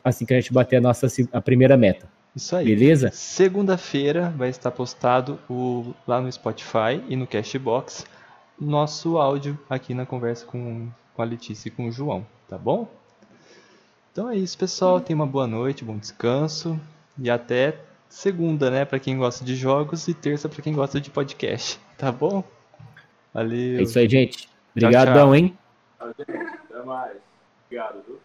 assim 0.03 0.25
que 0.25 0.33
a 0.33 0.39
gente 0.39 0.51
bater 0.51 0.77
a 0.77 0.81
nossa 0.81 1.07
a 1.31 1.41
primeira 1.41 1.77
meta. 1.77 2.09
Isso 2.35 2.55
aí. 2.55 2.65
Beleza? 2.65 3.11
Segunda-feira 3.11 4.33
vai 4.37 4.49
estar 4.49 4.71
postado 4.71 5.39
o, 5.49 5.93
lá 6.07 6.21
no 6.21 6.31
Spotify 6.31 7.03
e 7.07 7.15
no 7.15 7.27
Cashbox 7.27 8.05
nosso 8.61 9.17
áudio 9.17 9.59
aqui 9.67 9.93
na 9.95 10.05
conversa 10.05 10.45
com, 10.45 10.87
com 11.15 11.21
a 11.21 11.25
Letícia 11.25 11.67
e 11.67 11.71
com 11.71 11.87
o 11.87 11.91
João, 11.91 12.25
tá 12.47 12.57
bom? 12.57 12.87
Então 14.11 14.29
é 14.29 14.37
isso, 14.37 14.55
pessoal. 14.57 15.01
Tenha 15.01 15.15
uma 15.15 15.25
boa 15.25 15.47
noite, 15.47 15.83
bom 15.83 15.97
descanso 15.97 16.79
e 17.17 17.29
até 17.29 17.79
segunda, 18.07 18.69
né, 18.69 18.85
para 18.85 18.99
quem 18.99 19.17
gosta 19.17 19.43
de 19.43 19.55
jogos 19.55 20.07
e 20.07 20.13
terça 20.13 20.47
para 20.47 20.61
quem 20.61 20.73
gosta 20.73 21.01
de 21.01 21.09
podcast, 21.09 21.79
tá 21.97 22.11
bom? 22.11 22.43
Valeu. 23.33 23.79
É 23.79 23.83
isso 23.83 23.97
aí, 23.97 24.07
gente. 24.07 24.49
Obrigadão, 24.75 25.33
hein? 25.33 25.57
Até 25.99 26.83
mais. 26.85 27.17
Obrigado, 27.65 28.03
viu? 28.05 28.19